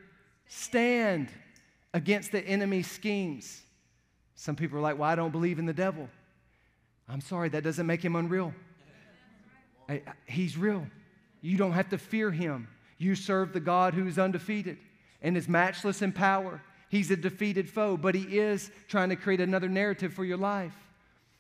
stand 0.48 1.28
against 1.94 2.32
the 2.32 2.44
enemy's 2.44 2.90
schemes. 2.90 3.62
Some 4.34 4.56
people 4.56 4.78
are 4.78 4.82
like, 4.82 4.98
well, 4.98 5.08
I 5.08 5.14
don't 5.14 5.30
believe 5.30 5.58
in 5.58 5.66
the 5.66 5.72
devil. 5.72 6.08
I'm 7.08 7.20
sorry, 7.20 7.48
that 7.50 7.64
doesn't 7.64 7.86
make 7.86 8.04
him 8.04 8.16
unreal. 8.16 8.54
He's 10.26 10.56
real. 10.56 10.86
You 11.42 11.56
don't 11.56 11.72
have 11.72 11.90
to 11.90 11.98
fear 11.98 12.30
him. 12.30 12.68
You 12.98 13.14
serve 13.14 13.52
the 13.52 13.60
God 13.60 13.94
who 13.94 14.06
is 14.06 14.18
undefeated 14.18 14.78
and 15.20 15.36
is 15.36 15.48
matchless 15.48 16.02
in 16.02 16.12
power. 16.12 16.62
He's 16.88 17.10
a 17.10 17.16
defeated 17.16 17.68
foe, 17.68 17.96
but 17.96 18.14
he 18.14 18.38
is 18.38 18.70
trying 18.88 19.08
to 19.08 19.16
create 19.16 19.40
another 19.40 19.68
narrative 19.68 20.12
for 20.12 20.24
your 20.24 20.36
life. 20.36 20.74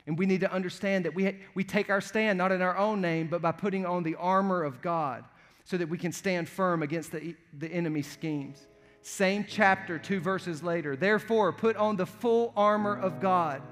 And 0.06 0.18
we 0.18 0.26
need 0.26 0.40
to 0.40 0.52
understand 0.52 1.04
that 1.04 1.14
we, 1.14 1.38
we 1.54 1.62
take 1.62 1.88
our 1.88 2.00
stand 2.00 2.38
not 2.38 2.50
in 2.50 2.62
our 2.62 2.76
own 2.76 3.00
name, 3.00 3.28
but 3.28 3.40
by 3.40 3.52
putting 3.52 3.86
on 3.86 4.02
the 4.02 4.16
armor 4.16 4.64
of 4.64 4.82
God 4.82 5.24
so 5.64 5.76
that 5.76 5.88
we 5.88 5.98
can 5.98 6.10
stand 6.10 6.48
firm 6.48 6.82
against 6.82 7.12
the, 7.12 7.36
the 7.56 7.68
enemy's 7.68 8.10
schemes. 8.10 8.66
Same 9.02 9.44
chapter, 9.48 9.98
two 9.98 10.20
verses 10.20 10.62
later. 10.62 10.96
Therefore, 10.96 11.52
put 11.52 11.76
on 11.76 11.96
the 11.96 12.06
full 12.06 12.52
armor 12.56 12.98
of 12.98 13.20
God 13.20 13.62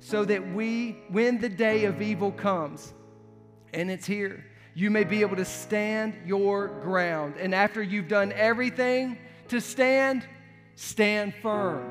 so 0.00 0.24
that 0.24 0.52
we, 0.52 0.98
when 1.10 1.38
the 1.38 1.48
day 1.48 1.84
of 1.84 2.00
evil 2.00 2.32
comes, 2.32 2.92
and 3.72 3.90
it's 3.90 4.06
here, 4.06 4.44
you 4.74 4.90
may 4.90 5.04
be 5.04 5.20
able 5.20 5.36
to 5.36 5.44
stand 5.44 6.14
your 6.24 6.68
ground. 6.80 7.34
And 7.38 7.54
after 7.54 7.82
you've 7.82 8.08
done 8.08 8.32
everything 8.32 9.18
to 9.48 9.60
stand, 9.60 10.26
Stand 10.80 11.34
firm. 11.34 11.84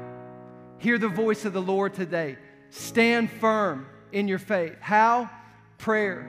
Hear 0.80 0.97
the 0.97 1.09
voice 1.09 1.45
of 1.45 1.53
the 1.53 1.61
Lord 1.61 1.93
today. 1.93 2.38
Stand 2.72 3.30
firm 3.30 3.86
in 4.11 4.28
your 4.28 4.39
faith. 4.39 4.78
How? 4.80 5.30
Prayer. 5.78 6.28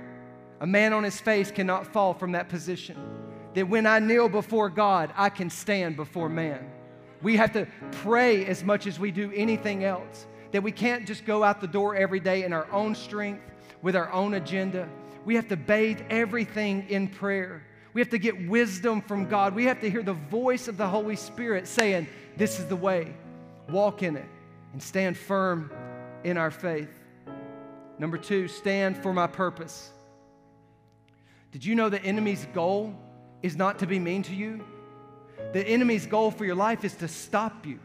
A 0.61 0.66
man 0.66 0.93
on 0.93 1.03
his 1.03 1.18
face 1.18 1.51
cannot 1.51 1.91
fall 1.91 2.12
from 2.12 2.32
that 2.32 2.51
position. 2.51 2.99
That 3.55 3.68
when 3.68 3.86
I 3.86 3.98
kneel 3.98 4.28
before 4.28 4.70
God, 4.70 5.12
I 5.16 5.28
can 5.28 5.51
stand 5.51 5.96
before 5.96 6.28
man. 6.28 6.70
We 7.22 7.36
have 7.36 7.53
to 7.53 7.66
pray 7.92 8.46
as 8.46 8.64
much 8.64 8.86
as 8.86 8.98
we 8.98 9.11
do 9.11 9.30
anything 9.34 9.84
else. 9.84 10.26
That 10.53 10.62
we 10.62 10.72
can't 10.72 11.07
just 11.07 11.24
go 11.24 11.42
out 11.42 11.61
the 11.61 11.66
door 11.66 11.94
every 11.94 12.20
day 12.20 12.44
in 12.44 12.53
our 12.53 12.70
own 12.72 12.94
strength, 12.94 13.42
with 13.82 13.96
our 13.96 14.11
own 14.12 14.34
agenda. 14.34 14.88
We 15.24 15.34
have 15.34 15.48
to 15.48 15.57
bathe 15.57 16.01
everything 16.11 16.88
in 16.88 17.09
prayer. 17.09 17.62
We 17.92 18.01
have 18.01 18.11
to 18.11 18.18
get 18.18 18.48
wisdom 18.48 19.03
from 19.03 19.26
God. 19.26 19.55
We 19.55 19.64
have 19.64 19.80
to 19.80 19.90
hear 19.90 20.03
the 20.03 20.14
voice 20.14 20.68
of 20.68 20.76
the 20.76 20.86
Holy 20.86 21.16
Spirit 21.16 21.66
saying, 21.66 22.07
This 22.36 22.59
is 22.59 22.66
the 22.66 22.76
way. 22.76 23.14
Walk 23.68 24.03
in 24.03 24.16
it 24.16 24.28
and 24.72 24.82
stand 24.82 25.16
firm 25.16 25.70
in 26.24 26.36
our 26.36 26.51
faith. 26.51 26.90
Number 27.98 28.16
two, 28.16 28.48
stand 28.48 28.96
for 28.96 29.12
my 29.12 29.26
purpose. 29.26 29.90
Did 31.53 31.64
you 31.64 31.74
know 31.74 31.88
the 31.88 32.03
enemy's 32.03 32.46
goal 32.55 32.94
is 33.43 33.57
not 33.57 33.78
to 33.80 33.86
be 33.86 33.99
mean 33.99 34.22
to 34.24 34.34
you? 34.34 34.64
The 35.53 35.66
enemy's 35.66 36.07
goal 36.07 36.30
for 36.30 36.45
your 36.45 36.55
life 36.55 36.84
is 36.84 36.95
to 36.97 37.09
stop 37.09 37.66
you 37.66 37.78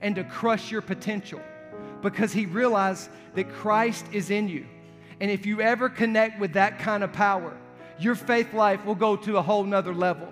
and 0.00 0.14
to 0.16 0.24
crush 0.24 0.70
your 0.70 0.82
potential 0.82 1.40
because 2.02 2.32
he 2.32 2.46
realized 2.46 3.10
that 3.34 3.50
Christ 3.50 4.06
is 4.12 4.30
in 4.30 4.48
you. 4.48 4.66
And 5.20 5.30
if 5.30 5.46
you 5.46 5.60
ever 5.60 5.88
connect 5.88 6.38
with 6.38 6.52
that 6.54 6.78
kind 6.78 7.02
of 7.02 7.12
power, 7.12 7.56
your 7.98 8.14
faith 8.14 8.52
life 8.52 8.84
will 8.84 8.94
go 8.94 9.16
to 9.16 9.38
a 9.38 9.42
whole 9.42 9.64
nother 9.64 9.94
level. 9.94 10.28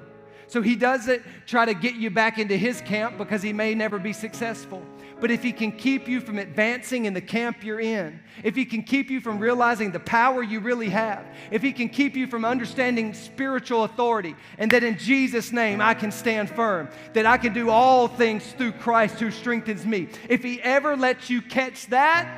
So 0.47 0.63
he 0.63 0.77
doesn't 0.77 1.23
try 1.47 1.65
to 1.65 1.75
get 1.75 1.95
you 1.95 2.11
back 2.11 2.39
into 2.39 2.57
his 2.57 2.81
camp 2.83 3.19
because 3.19 3.43
he 3.43 3.53
may 3.53 3.75
never 3.75 3.99
be 3.99 4.13
successful. 4.13 4.83
But 5.25 5.31
if 5.31 5.43
he 5.43 5.53
can 5.53 5.73
keep 5.73 6.07
you 6.07 6.21
from 6.21 6.39
advancing 6.39 7.07
in 7.07 7.15
the 7.15 7.21
camp 7.23 7.65
you're 7.65 7.81
in, 7.81 8.21
if 8.43 8.55
he 8.55 8.67
can 8.67 8.83
keep 8.83 9.09
you 9.09 9.23
from 9.23 9.39
realizing 9.39 9.91
the 9.91 9.99
power 9.99 10.43
you 10.43 10.61
really 10.61 10.91
have, 10.91 11.25
if 11.51 11.63
he 11.63 11.73
can 11.73 11.89
keep 11.89 12.15
you 12.15 12.27
from 12.27 12.45
understanding 12.45 13.15
spiritual 13.15 13.85
authority, 13.85 14.37
and 14.59 14.71
that 14.73 14.85
in 14.85 14.99
Jesus' 14.99 15.51
name 15.51 15.81
I 15.81 15.95
can 15.95 16.11
stand 16.13 16.51
firm, 16.51 16.91
that 17.15 17.25
I 17.25 17.39
can 17.39 17.55
do 17.55 17.71
all 17.71 18.07
things 18.07 18.53
through 18.53 18.73
Christ 18.73 19.19
who 19.19 19.31
strengthens 19.31 19.87
me, 19.87 20.11
if 20.29 20.43
he 20.43 20.61
ever 20.61 20.95
lets 20.95 21.31
you 21.31 21.41
catch 21.41 21.87
that, 21.87 22.29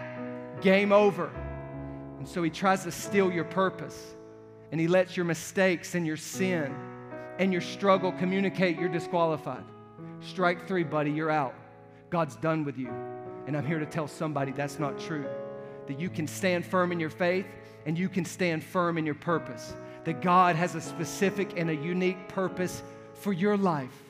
game 0.60 0.92
over. 0.92 1.32
And 2.20 2.28
so 2.28 2.40
he 2.44 2.50
tries 2.50 2.84
to 2.84 2.92
steal 2.92 3.32
your 3.32 3.46
purpose, 3.46 4.14
and 4.70 4.80
he 4.80 4.86
lets 4.86 5.16
your 5.16 5.26
mistakes 5.26 5.96
and 5.96 6.06
your 6.06 6.16
sin 6.16 6.72
and 7.40 7.50
your 7.50 7.62
struggle 7.62 8.12
communicate 8.12 8.78
you're 8.78 8.88
disqualified. 8.88 9.64
Strike 10.20 10.68
three, 10.68 10.84
buddy, 10.84 11.10
you're 11.10 11.32
out. 11.32 11.56
God's 12.10 12.36
done 12.36 12.64
with 12.64 12.78
you. 12.78 12.90
And 13.46 13.56
I'm 13.56 13.66
here 13.66 13.78
to 13.78 13.86
tell 13.86 14.08
somebody 14.08 14.52
that's 14.52 14.78
not 14.78 14.98
true. 14.98 15.26
That 15.86 16.00
you 16.00 16.08
can 16.10 16.26
stand 16.26 16.64
firm 16.64 16.92
in 16.92 17.00
your 17.00 17.10
faith 17.10 17.46
and 17.84 17.96
you 17.96 18.08
can 18.08 18.24
stand 18.24 18.64
firm 18.64 18.98
in 18.98 19.06
your 19.06 19.14
purpose. 19.14 19.74
That 20.04 20.20
God 20.20 20.56
has 20.56 20.74
a 20.74 20.80
specific 20.80 21.54
and 21.56 21.70
a 21.70 21.74
unique 21.74 22.28
purpose 22.28 22.82
for 23.14 23.32
your 23.32 23.56
life. 23.56 24.02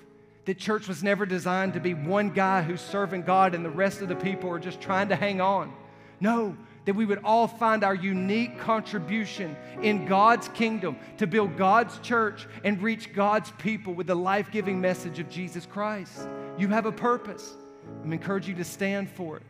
That 0.47 0.59
church 0.59 0.89
was 0.89 1.03
never 1.03 1.27
designed 1.27 1.75
to 1.75 1.81
be 1.81 1.95
one 1.95 2.31
guy 2.31 2.63
who's 2.63 2.81
serving 2.81 3.23
God 3.23 3.55
and 3.55 3.65
the 3.65 3.71
rest 3.71 4.01
of 4.01 4.09
the 4.09 4.17
people 4.17 4.51
are 4.51 4.59
just 4.59 4.81
trying 4.81 5.09
to 5.09 5.17
hang 5.17 5.41
on. 5.41 5.73
No, 6.21 6.57
that 6.87 6.95
we 6.95 7.05
would 7.05 7.21
all 7.25 7.49
find 7.49 7.83
our 7.83 7.95
unique 7.95 8.59
contribution 8.61 9.57
in 9.83 10.07
God's 10.07 10.49
kingdom 10.49 10.97
to 11.19 11.27
build 11.27 11.57
God's 11.57 11.99
church 11.99 12.47
and 12.65 12.81
reach 12.81 13.13
God's 13.13 13.51
people 13.59 13.93
with 13.93 14.07
the 14.07 14.15
life 14.15 14.51
giving 14.53 14.81
message 14.81 15.19
of 15.19 15.29
Jesus 15.29 15.67
Christ. 15.67 16.29
You 16.57 16.69
have 16.69 16.87
a 16.87 16.93
purpose. 16.93 17.55
I'm 18.03 18.13
encouraging 18.13 18.57
you 18.57 18.63
to 18.63 18.69
stand 18.69 19.11
for 19.11 19.37
it. 19.37 19.43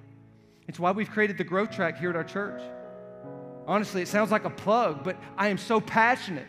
It's 0.68 0.78
why 0.78 0.90
we've 0.90 1.10
created 1.10 1.38
the 1.38 1.44
growth 1.44 1.70
track 1.70 1.98
here 1.98 2.10
at 2.10 2.16
our 2.16 2.24
church. 2.24 2.62
Honestly, 3.66 4.02
it 4.02 4.08
sounds 4.08 4.30
like 4.30 4.44
a 4.44 4.50
plug, 4.50 5.04
but 5.04 5.16
I 5.36 5.48
am 5.48 5.58
so 5.58 5.80
passionate 5.80 6.46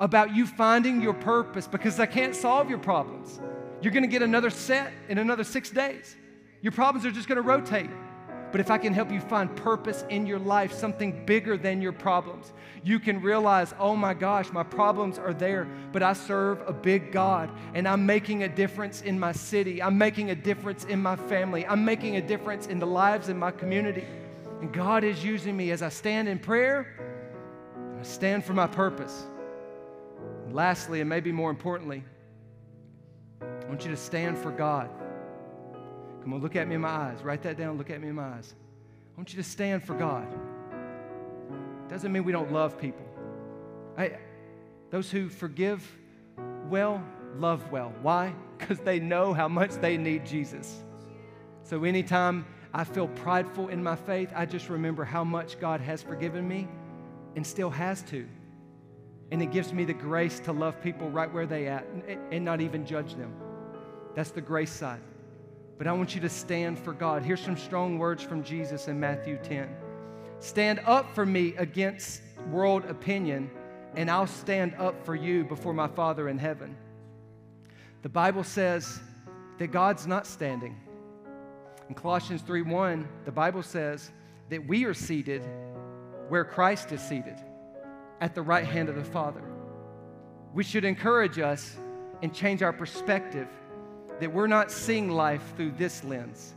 about 0.00 0.34
you 0.34 0.46
finding 0.46 1.00
your 1.00 1.14
purpose 1.14 1.66
because 1.66 1.98
I 2.00 2.06
can't 2.06 2.34
solve 2.34 2.68
your 2.68 2.78
problems. 2.78 3.40
You're 3.80 3.92
going 3.92 4.04
to 4.04 4.08
get 4.08 4.22
another 4.22 4.50
set 4.50 4.92
in 5.08 5.18
another 5.18 5.44
six 5.44 5.70
days. 5.70 6.16
Your 6.60 6.72
problems 6.72 7.06
are 7.06 7.10
just 7.10 7.28
going 7.28 7.36
to 7.36 7.42
rotate. 7.42 7.90
But 8.52 8.60
if 8.60 8.70
I 8.70 8.76
can 8.76 8.92
help 8.92 9.10
you 9.10 9.18
find 9.18 9.54
purpose 9.56 10.04
in 10.10 10.26
your 10.26 10.38
life, 10.38 10.74
something 10.74 11.24
bigger 11.24 11.56
than 11.56 11.80
your 11.80 11.92
problems, 11.92 12.52
you 12.84 13.00
can 13.00 13.22
realize, 13.22 13.74
oh 13.78 13.96
my 13.96 14.12
gosh, 14.12 14.52
my 14.52 14.62
problems 14.62 15.18
are 15.18 15.32
there, 15.32 15.66
but 15.90 16.02
I 16.02 16.12
serve 16.12 16.62
a 16.66 16.72
big 16.72 17.12
God 17.12 17.50
and 17.72 17.88
I'm 17.88 18.04
making 18.04 18.42
a 18.42 18.48
difference 18.48 19.00
in 19.00 19.18
my 19.18 19.32
city. 19.32 19.82
I'm 19.82 19.96
making 19.96 20.30
a 20.30 20.34
difference 20.34 20.84
in 20.84 21.00
my 21.00 21.16
family. 21.16 21.66
I'm 21.66 21.82
making 21.82 22.16
a 22.16 22.20
difference 22.20 22.66
in 22.66 22.78
the 22.78 22.86
lives 22.86 23.30
in 23.30 23.38
my 23.38 23.52
community. 23.52 24.04
And 24.60 24.70
God 24.70 25.02
is 25.02 25.24
using 25.24 25.56
me 25.56 25.70
as 25.70 25.80
I 25.80 25.88
stand 25.88 26.28
in 26.28 26.38
prayer, 26.38 26.86
I 27.98 28.02
stand 28.02 28.44
for 28.44 28.52
my 28.52 28.66
purpose. 28.66 29.24
And 30.44 30.54
lastly, 30.54 31.00
and 31.00 31.08
maybe 31.08 31.32
more 31.32 31.50
importantly, 31.50 32.04
I 33.40 33.66
want 33.66 33.84
you 33.84 33.90
to 33.90 33.96
stand 33.96 34.36
for 34.36 34.50
God. 34.50 34.90
Come 36.22 36.34
on, 36.34 36.40
look 36.40 36.54
at 36.54 36.68
me 36.68 36.76
in 36.76 36.80
my 36.80 36.88
eyes. 36.88 37.22
Write 37.22 37.42
that 37.42 37.56
down. 37.56 37.76
Look 37.78 37.90
at 37.90 38.00
me 38.00 38.08
in 38.08 38.14
my 38.14 38.34
eyes. 38.34 38.54
I 39.14 39.16
want 39.16 39.32
you 39.32 39.42
to 39.42 39.48
stand 39.48 39.82
for 39.82 39.94
God. 39.94 40.26
Doesn't 41.88 42.12
mean 42.12 42.24
we 42.24 42.32
don't 42.32 42.52
love 42.52 42.78
people. 42.78 43.04
I, 43.98 44.12
those 44.90 45.10
who 45.10 45.28
forgive 45.28 45.86
well 46.68 47.02
love 47.36 47.70
well. 47.72 47.92
Why? 48.02 48.34
Because 48.56 48.78
they 48.78 49.00
know 49.00 49.34
how 49.34 49.48
much 49.48 49.72
they 49.72 49.96
need 49.96 50.24
Jesus. 50.24 50.82
So 51.64 51.84
anytime 51.84 52.46
I 52.72 52.84
feel 52.84 53.08
prideful 53.08 53.68
in 53.68 53.82
my 53.82 53.96
faith, 53.96 54.30
I 54.34 54.46
just 54.46 54.68
remember 54.68 55.04
how 55.04 55.24
much 55.24 55.58
God 55.58 55.80
has 55.80 56.02
forgiven 56.02 56.46
me 56.46 56.68
and 57.34 57.46
still 57.46 57.70
has 57.70 58.02
to. 58.02 58.26
And 59.32 59.42
it 59.42 59.50
gives 59.50 59.72
me 59.72 59.84
the 59.84 59.94
grace 59.94 60.40
to 60.40 60.52
love 60.52 60.80
people 60.82 61.10
right 61.10 61.32
where 61.32 61.46
they 61.46 61.66
at 61.66 61.86
and 62.30 62.44
not 62.44 62.60
even 62.60 62.86
judge 62.86 63.14
them. 63.14 63.34
That's 64.14 64.30
the 64.30 64.42
grace 64.42 64.70
side 64.70 65.00
but 65.82 65.88
I 65.88 65.92
want 65.94 66.14
you 66.14 66.20
to 66.20 66.28
stand 66.28 66.78
for 66.78 66.92
God. 66.92 67.24
Here's 67.24 67.40
some 67.40 67.56
strong 67.56 67.98
words 67.98 68.22
from 68.22 68.44
Jesus 68.44 68.86
in 68.86 69.00
Matthew 69.00 69.36
10. 69.38 69.68
Stand 70.38 70.78
up 70.86 71.12
for 71.12 71.26
me 71.26 71.56
against 71.56 72.22
world 72.52 72.84
opinion, 72.84 73.50
and 73.96 74.08
I'll 74.08 74.28
stand 74.28 74.76
up 74.78 75.04
for 75.04 75.16
you 75.16 75.42
before 75.42 75.74
my 75.74 75.88
Father 75.88 76.28
in 76.28 76.38
heaven. 76.38 76.76
The 78.02 78.08
Bible 78.08 78.44
says 78.44 79.00
that 79.58 79.72
God's 79.72 80.06
not 80.06 80.24
standing. 80.24 80.76
In 81.88 81.96
Colossians 81.96 82.42
3:1, 82.42 83.08
the 83.24 83.32
Bible 83.32 83.64
says 83.64 84.12
that 84.50 84.64
we 84.64 84.84
are 84.84 84.94
seated 84.94 85.44
where 86.28 86.44
Christ 86.44 86.92
is 86.92 87.00
seated, 87.00 87.40
at 88.20 88.36
the 88.36 88.42
right 88.42 88.64
hand 88.64 88.88
of 88.88 88.94
the 88.94 89.02
Father. 89.02 89.42
We 90.54 90.62
should 90.62 90.84
encourage 90.84 91.40
us 91.40 91.76
and 92.22 92.32
change 92.32 92.62
our 92.62 92.72
perspective 92.72 93.48
that 94.22 94.32
we're 94.32 94.46
not 94.46 94.70
seeing 94.70 95.10
life 95.10 95.42
through 95.56 95.72
this 95.72 96.04
lens. 96.04 96.54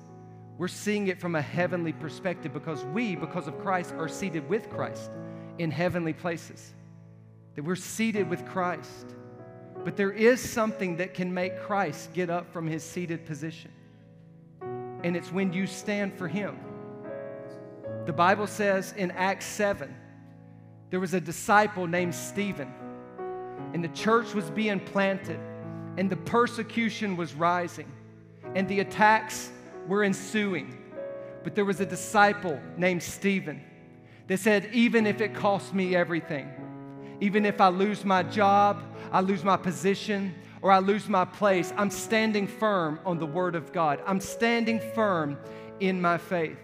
We're 0.60 0.68
seeing 0.68 1.08
it 1.08 1.20
from 1.20 1.34
a 1.34 1.42
heavenly 1.42 1.94
perspective 1.94 2.54
because 2.54 2.86
we, 2.86 3.16
because 3.16 3.48
of 3.48 3.58
Christ, 3.60 3.94
are 3.98 4.08
seated 4.08 4.48
with 4.48 4.70
Christ 4.70 5.10
in 5.58 5.72
heavenly 5.72 6.14
places. 6.14 6.74
That 7.56 7.64
we're 7.64 7.76
seated 7.76 8.30
with 8.30 8.46
Christ. 8.46 9.16
But 9.84 9.98
there 9.98 10.12
is 10.12 10.40
something 10.40 10.98
that 10.98 11.16
can 11.16 11.34
make 11.34 11.60
Christ 11.60 12.14
get 12.14 12.30
up 12.30 12.54
from 12.54 12.68
his 12.68 12.84
seated 12.84 13.26
position. 13.26 13.72
And 15.04 15.18
it's 15.18 15.32
when 15.32 15.52
you 15.52 15.66
stand 15.66 16.14
for 16.14 16.28
him. 16.28 16.60
The 18.06 18.14
Bible 18.14 18.46
says 18.46 18.94
in 18.96 19.10
Acts 19.10 19.48
7, 19.48 19.94
there 20.92 21.00
was 21.00 21.16
a 21.16 21.20
disciple 21.20 21.88
named 21.88 22.14
Stephen, 22.14 22.72
and 23.74 23.84
the 23.84 23.90
church 23.90 24.36
was 24.36 24.52
being 24.52 24.80
planted 24.80 25.40
and 25.98 26.10
the 26.10 26.18
persecution 26.18 27.16
was 27.16 27.34
rising, 27.34 27.92
and 28.56 28.68
the 28.68 28.80
attacks 28.80 29.52
were 29.88 30.04
ensuing. 30.04 30.78
But 31.44 31.56
there 31.56 31.66
was 31.66 31.80
a 31.80 31.86
disciple 31.86 32.60
named 32.78 33.04
Stephen 33.04 33.62
that 34.28 34.40
said, 34.40 34.70
Even 34.74 35.06
if 35.06 35.22
it 35.22 35.34
costs 35.34 35.74
me 35.74 35.96
everything, 35.96 36.50
even 37.22 37.46
if 37.46 37.62
I 37.62 37.70
lose 37.70 38.04
my 38.04 38.24
job, 38.24 38.84
I 39.12 39.22
lose 39.22 39.44
my 39.44 39.58
position, 39.58 40.34
or 40.62 40.72
I 40.72 40.80
lose 40.80 41.08
my 41.08 41.26
place, 41.26 41.72
I'm 41.78 41.92
standing 41.92 42.48
firm 42.48 43.00
on 43.06 43.20
the 43.20 43.26
Word 43.26 43.56
of 43.56 43.72
God. 43.72 44.02
I'm 44.06 44.20
standing 44.20 44.82
firm 44.94 45.38
in 45.80 46.02
my 46.02 46.18
faith. 46.18 46.58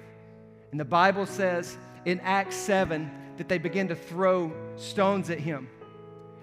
And 0.71 0.79
the 0.79 0.85
Bible 0.85 1.25
says 1.25 1.77
in 2.05 2.19
Acts 2.21 2.55
7 2.55 3.09
that 3.37 3.47
they 3.47 3.57
began 3.57 3.87
to 3.89 3.95
throw 3.95 4.51
stones 4.75 5.29
at 5.29 5.39
him 5.39 5.69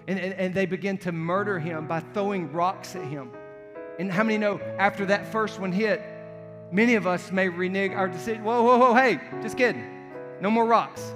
and, 0.09 0.19
and, 0.19 0.33
and 0.33 0.53
they 0.55 0.65
begin 0.65 0.97
to 0.97 1.11
murder 1.11 1.59
him 1.59 1.85
by 1.85 1.99
throwing 1.99 2.51
rocks 2.51 2.95
at 2.95 3.03
him. 3.03 3.31
And 3.99 4.11
how 4.11 4.23
many 4.23 4.39
know 4.39 4.59
after 4.79 5.05
that 5.05 5.31
first 5.31 5.59
one 5.59 5.71
hit, 5.71 6.01
many 6.71 6.95
of 6.95 7.05
us 7.05 7.31
may 7.31 7.47
renege 7.47 7.91
our 7.91 8.07
decision? 8.07 8.43
Whoa, 8.43 8.63
whoa, 8.63 8.79
whoa, 8.79 8.95
hey, 8.95 9.19
just 9.43 9.55
kidding. 9.55 9.87
No 10.41 10.49
more 10.49 10.65
rocks. 10.65 11.13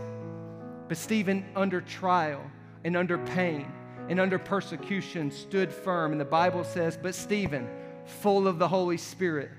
But 0.88 0.98
Stephen, 0.98 1.44
under 1.56 1.82
trial 1.82 2.44
and 2.84 2.96
under 2.96 3.18
pain 3.18 3.72
and 4.10 4.20
under 4.20 4.38
persecution, 4.38 5.32
stood 5.32 5.74
firm. 5.74 6.12
And 6.12 6.22
the 6.22 6.26
Bible 6.26 6.64
says, 6.64 6.96
But 6.96 7.16
Stephen, 7.16 7.68
full 8.06 8.48
of 8.48 8.60
the 8.60 8.68
Holy 8.68 8.98
Spirit, 8.98 9.50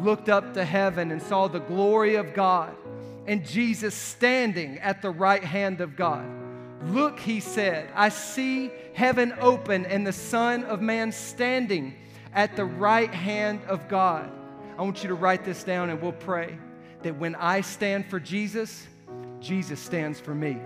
looked 0.00 0.30
up 0.30 0.54
to 0.54 0.64
heaven 0.64 1.10
and 1.10 1.20
saw 1.20 1.46
the 1.46 1.58
glory 1.58 2.14
of 2.14 2.32
God 2.32 2.74
and 3.26 3.44
Jesus 3.44 3.94
standing 3.94 4.78
at 4.78 5.02
the 5.02 5.10
right 5.10 5.44
hand 5.44 5.82
of 5.82 5.94
God. 5.94 6.24
Look, 6.88 7.20
he 7.20 7.40
said, 7.40 7.90
I 7.94 8.08
see 8.08 8.70
heaven 8.94 9.34
open 9.40 9.86
and 9.86 10.06
the 10.06 10.12
Son 10.12 10.64
of 10.64 10.80
Man 10.80 11.12
standing 11.12 11.94
at 12.32 12.56
the 12.56 12.64
right 12.64 13.12
hand 13.12 13.60
of 13.68 13.88
God. 13.88 14.30
I 14.78 14.82
want 14.82 15.02
you 15.02 15.08
to 15.08 15.14
write 15.14 15.44
this 15.44 15.64
down 15.64 15.90
and 15.90 16.00
we'll 16.00 16.12
pray 16.12 16.58
that 17.02 17.16
when 17.16 17.34
I 17.34 17.60
stand 17.60 18.06
for 18.06 18.18
Jesus, 18.18 18.86
Jesus 19.40 19.80
stands 19.80 20.18
for 20.18 20.34
me. 20.34 20.58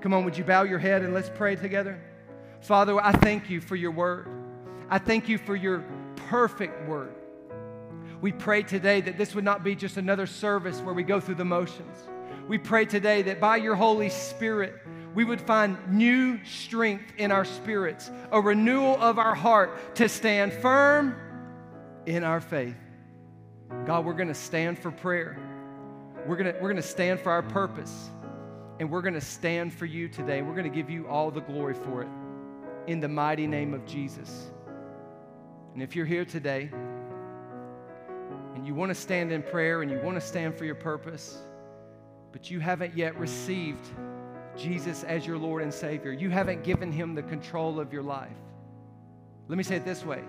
Come 0.00 0.14
on, 0.14 0.24
would 0.24 0.38
you 0.38 0.44
bow 0.44 0.62
your 0.62 0.78
head 0.78 1.02
and 1.02 1.12
let's 1.12 1.30
pray 1.34 1.56
together? 1.56 2.00
Father, 2.60 2.98
I 3.00 3.12
thank 3.12 3.50
you 3.50 3.60
for 3.60 3.76
your 3.76 3.90
word. 3.90 4.28
I 4.88 4.98
thank 4.98 5.28
you 5.28 5.38
for 5.38 5.54
your 5.54 5.84
perfect 6.28 6.88
word. 6.88 7.14
We 8.20 8.32
pray 8.32 8.62
today 8.62 9.00
that 9.02 9.16
this 9.16 9.34
would 9.34 9.44
not 9.44 9.62
be 9.62 9.74
just 9.74 9.96
another 9.96 10.26
service 10.26 10.80
where 10.80 10.94
we 10.94 11.02
go 11.02 11.20
through 11.20 11.36
the 11.36 11.44
motions 11.44 11.96
We 12.48 12.58
pray 12.58 12.84
today 12.84 13.22
that 13.22 13.38
by 13.38 13.58
your 13.58 13.76
Holy 13.76 14.08
Spirit, 14.08 14.74
we 15.14 15.24
would 15.24 15.40
find 15.40 15.76
new 15.88 16.42
strength 16.44 17.12
in 17.18 17.32
our 17.32 17.44
spirits, 17.44 18.10
a 18.30 18.40
renewal 18.40 18.96
of 19.00 19.18
our 19.18 19.34
heart 19.34 19.96
to 19.96 20.08
stand 20.08 20.52
firm 20.52 21.16
in 22.06 22.22
our 22.22 22.40
faith. 22.40 22.76
God, 23.86 24.04
we're 24.04 24.14
going 24.14 24.28
to 24.28 24.34
stand 24.34 24.78
for 24.78 24.90
prayer. 24.90 25.38
We're 26.26 26.36
going 26.36 26.54
we're 26.60 26.72
to 26.74 26.82
stand 26.82 27.20
for 27.20 27.32
our 27.32 27.42
purpose. 27.42 28.10
And 28.78 28.90
we're 28.90 29.02
going 29.02 29.14
to 29.14 29.20
stand 29.20 29.74
for 29.74 29.84
you 29.84 30.08
today. 30.08 30.42
We're 30.42 30.54
going 30.54 30.70
to 30.70 30.74
give 30.74 30.88
you 30.88 31.06
all 31.06 31.30
the 31.30 31.40
glory 31.40 31.74
for 31.74 32.02
it 32.02 32.08
in 32.86 33.00
the 33.00 33.08
mighty 33.08 33.46
name 33.46 33.74
of 33.74 33.84
Jesus. 33.84 34.50
And 35.74 35.82
if 35.82 35.94
you're 35.94 36.06
here 36.06 36.24
today 36.24 36.70
and 38.54 38.66
you 38.66 38.74
want 38.74 38.90
to 38.90 38.94
stand 38.94 39.32
in 39.32 39.42
prayer 39.42 39.82
and 39.82 39.90
you 39.90 39.98
want 40.00 40.16
to 40.16 40.20
stand 40.20 40.54
for 40.54 40.64
your 40.64 40.74
purpose, 40.74 41.38
but 42.32 42.50
you 42.50 42.58
haven't 42.60 42.96
yet 42.96 43.18
received 43.18 43.86
Jesus 44.60 45.04
as 45.04 45.26
your 45.26 45.38
Lord 45.38 45.62
and 45.62 45.72
Savior, 45.72 46.12
you 46.12 46.28
haven't 46.28 46.62
given 46.62 46.92
him 46.92 47.14
the 47.14 47.22
control 47.22 47.80
of 47.80 47.92
your 47.92 48.02
life. 48.02 48.36
Let 49.48 49.56
me 49.56 49.64
say 49.64 49.76
it 49.76 49.84
this 49.84 50.04
way 50.04 50.22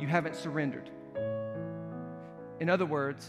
you 0.00 0.06
haven't 0.06 0.36
surrendered. 0.36 0.90
In 2.60 2.70
other 2.70 2.86
words, 2.86 3.28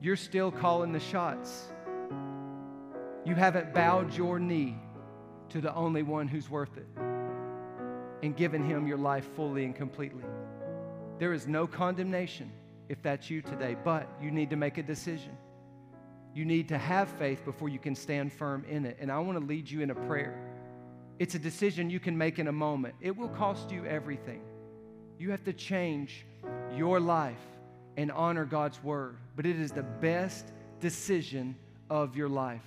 you're 0.00 0.16
still 0.16 0.50
calling 0.50 0.92
the 0.92 1.00
shots. 1.00 1.72
You 3.24 3.34
haven't 3.34 3.74
bowed 3.74 4.14
your 4.14 4.38
knee 4.38 4.76
to 5.48 5.60
the 5.60 5.74
only 5.74 6.02
one 6.02 6.28
who's 6.28 6.48
worth 6.48 6.76
it 6.76 6.86
and 8.22 8.36
given 8.36 8.64
him 8.64 8.86
your 8.86 8.98
life 8.98 9.26
fully 9.34 9.64
and 9.64 9.74
completely. 9.74 10.24
There 11.18 11.32
is 11.32 11.46
no 11.46 11.66
condemnation 11.66 12.50
if 12.88 13.02
that's 13.02 13.30
you 13.30 13.42
today, 13.42 13.76
but 13.82 14.08
you 14.20 14.30
need 14.30 14.50
to 14.50 14.56
make 14.56 14.78
a 14.78 14.82
decision. 14.82 15.36
You 16.34 16.44
need 16.44 16.68
to 16.68 16.78
have 16.78 17.08
faith 17.10 17.44
before 17.44 17.68
you 17.68 17.78
can 17.78 17.94
stand 17.94 18.32
firm 18.32 18.64
in 18.68 18.84
it. 18.84 18.96
And 19.00 19.10
I 19.10 19.18
want 19.20 19.38
to 19.38 19.44
lead 19.44 19.70
you 19.70 19.82
in 19.82 19.90
a 19.90 19.94
prayer. 19.94 20.36
It's 21.20 21.36
a 21.36 21.38
decision 21.38 21.90
you 21.90 22.00
can 22.00 22.18
make 22.18 22.40
in 22.40 22.48
a 22.48 22.52
moment, 22.52 22.96
it 23.00 23.16
will 23.16 23.28
cost 23.28 23.70
you 23.70 23.84
everything. 23.86 24.42
You 25.16 25.30
have 25.30 25.44
to 25.44 25.52
change 25.52 26.26
your 26.74 26.98
life 26.98 27.38
and 27.96 28.10
honor 28.10 28.44
God's 28.44 28.82
word, 28.82 29.16
but 29.36 29.46
it 29.46 29.60
is 29.60 29.70
the 29.70 29.84
best 29.84 30.52
decision 30.80 31.54
of 31.88 32.16
your 32.16 32.28
life. 32.28 32.64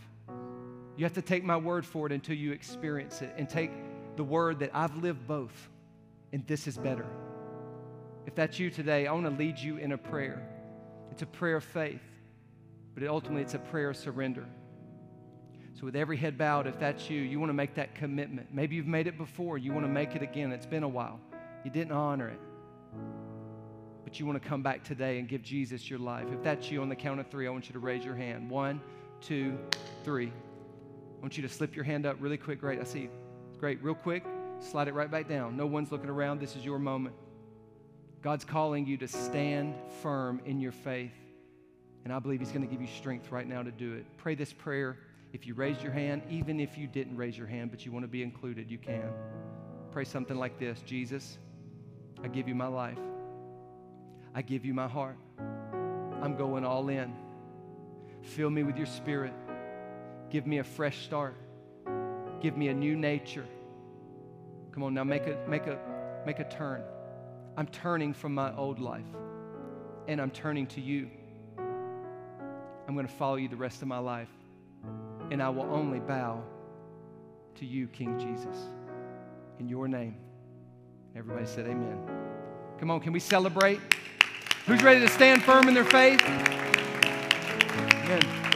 You 0.95 1.03
have 1.03 1.13
to 1.13 1.21
take 1.21 1.43
my 1.43 1.57
word 1.57 1.85
for 1.85 2.05
it 2.05 2.13
until 2.13 2.37
you 2.37 2.53
experience 2.53 3.21
it 3.21 3.33
and 3.37 3.49
take 3.49 3.71
the 4.15 4.23
word 4.23 4.59
that 4.59 4.71
I've 4.73 4.95
lived 4.95 5.27
both, 5.27 5.69
and 6.31 6.47
this 6.47 6.67
is 6.67 6.77
better. 6.77 7.05
If 8.25 8.33
that's 8.33 8.57
you 8.57 8.69
today, 8.69 9.07
I 9.07 9.11
want 9.11 9.25
to 9.25 9.31
lead 9.31 9.59
you 9.59 9.77
in 9.77 9.91
a 9.91 9.97
prayer. 9.97 10.41
It's 11.11 11.21
a 11.21 11.27
prayer 11.27 11.57
of 11.57 11.65
faith 11.65 12.01
but 12.97 13.07
ultimately 13.07 13.43
it's 13.43 13.53
a 13.53 13.59
prayer 13.59 13.91
of 13.91 13.97
surrender. 13.97 14.43
So, 15.75 15.85
with 15.85 15.95
every 15.95 16.17
head 16.17 16.35
bowed, 16.35 16.65
if 16.65 16.79
that's 16.79 17.11
you, 17.11 17.21
you 17.21 17.39
want 17.39 17.51
to 17.51 17.53
make 17.53 17.75
that 17.75 17.93
commitment. 17.93 18.47
Maybe 18.51 18.75
you've 18.75 18.87
made 18.87 19.05
it 19.05 19.19
before, 19.19 19.59
you 19.59 19.71
want 19.71 19.85
to 19.85 19.91
make 19.91 20.15
it 20.15 20.23
again. 20.23 20.51
It's 20.51 20.65
been 20.65 20.81
a 20.81 20.87
while. 20.87 21.19
You 21.63 21.69
didn't 21.69 21.91
honor 21.91 22.29
it. 22.29 22.39
But 24.03 24.19
you 24.19 24.25
want 24.25 24.41
to 24.41 24.49
come 24.49 24.63
back 24.63 24.83
today 24.83 25.19
and 25.19 25.27
give 25.27 25.43
Jesus 25.43 25.87
your 25.87 25.99
life. 25.99 26.25
If 26.31 26.41
that's 26.41 26.71
you 26.71 26.81
on 26.81 26.89
the 26.89 26.95
count 26.95 27.19
of 27.19 27.27
three, 27.27 27.45
I 27.45 27.51
want 27.51 27.67
you 27.67 27.73
to 27.73 27.79
raise 27.79 28.03
your 28.03 28.15
hand. 28.15 28.49
One, 28.49 28.81
two, 29.21 29.59
three. 30.03 30.29
I 30.29 31.21
want 31.21 31.37
you 31.37 31.43
to 31.43 31.49
slip 31.49 31.75
your 31.75 31.85
hand 31.85 32.07
up 32.07 32.15
really 32.19 32.37
quick. 32.37 32.59
Great. 32.59 32.79
I 32.79 32.83
see. 32.83 33.09
Great. 33.59 33.83
Real 33.83 33.93
quick. 33.93 34.23
Slide 34.59 34.87
it 34.87 34.95
right 34.95 35.11
back 35.11 35.29
down. 35.29 35.55
No 35.55 35.67
one's 35.67 35.91
looking 35.91 36.09
around. 36.09 36.39
This 36.39 36.55
is 36.55 36.65
your 36.65 36.79
moment. 36.79 37.13
God's 38.23 38.43
calling 38.43 38.87
you 38.87 38.97
to 38.97 39.07
stand 39.07 39.75
firm 40.01 40.41
in 40.45 40.59
your 40.59 40.71
faith. 40.71 41.11
And 42.07 42.13
I 42.13 42.19
believe 42.19 42.39
He's 42.39 42.53
going 42.53 42.65
to 42.65 42.71
give 42.71 42.79
you 42.79 42.87
strength 42.87 43.33
right 43.33 43.45
now 43.45 43.61
to 43.61 43.69
do 43.69 43.91
it. 43.91 44.05
Pray 44.15 44.33
this 44.33 44.53
prayer. 44.53 44.95
If 45.33 45.45
you 45.45 45.53
raised 45.53 45.83
your 45.83 45.91
hand, 45.91 46.21
even 46.29 46.57
if 46.57 46.77
you 46.77 46.87
didn't 46.87 47.17
raise 47.17 47.37
your 47.37 47.47
hand, 47.47 47.69
but 47.69 47.85
you 47.85 47.91
want 47.91 48.05
to 48.05 48.07
be 48.07 48.23
included, 48.23 48.71
you 48.71 48.77
can. 48.77 49.11
Pray 49.91 50.05
something 50.05 50.37
like 50.37 50.57
this 50.57 50.79
Jesus, 50.85 51.37
I 52.23 52.29
give 52.29 52.47
you 52.47 52.55
my 52.55 52.67
life. 52.67 52.97
I 54.33 54.41
give 54.41 54.63
you 54.63 54.73
my 54.73 54.87
heart. 54.87 55.17
I'm 56.21 56.37
going 56.37 56.63
all 56.63 56.87
in. 56.87 57.13
Fill 58.21 58.51
me 58.51 58.63
with 58.63 58.77
your 58.77 58.85
spirit. 58.85 59.33
Give 60.29 60.47
me 60.47 60.59
a 60.59 60.63
fresh 60.63 61.03
start. 61.03 61.35
Give 62.39 62.55
me 62.55 62.69
a 62.69 62.73
new 62.73 62.95
nature. 62.95 63.47
Come 64.71 64.83
on 64.83 64.93
now, 64.93 65.03
make 65.03 65.27
a, 65.27 65.37
make 65.45 65.67
a, 65.67 65.77
make 66.25 66.39
a 66.39 66.45
turn. 66.45 66.83
I'm 67.57 67.67
turning 67.67 68.13
from 68.13 68.33
my 68.33 68.55
old 68.55 68.79
life 68.79 69.03
and 70.07 70.21
I'm 70.21 70.31
turning 70.31 70.67
to 70.67 70.79
you. 70.79 71.09
I'm 72.87 72.93
going 72.93 73.07
to 73.07 73.13
follow 73.13 73.35
you 73.35 73.47
the 73.47 73.55
rest 73.55 73.81
of 73.81 73.87
my 73.87 73.97
life. 73.97 74.29
And 75.31 75.43
I 75.43 75.49
will 75.49 75.69
only 75.73 75.99
bow 75.99 76.41
to 77.55 77.65
you, 77.65 77.87
King 77.87 78.17
Jesus. 78.17 78.55
In 79.59 79.67
your 79.67 79.87
name. 79.87 80.15
Everybody 81.15 81.45
said, 81.45 81.65
Amen. 81.65 81.99
Come 82.79 82.91
on, 82.91 82.99
can 82.99 83.11
we 83.11 83.19
celebrate? 83.19 83.79
Who's 84.67 84.83
ready 84.83 84.99
to 85.01 85.07
stand 85.07 85.43
firm 85.43 85.67
in 85.67 85.73
their 85.73 85.83
faith? 85.83 86.21
Amen. 88.05 88.46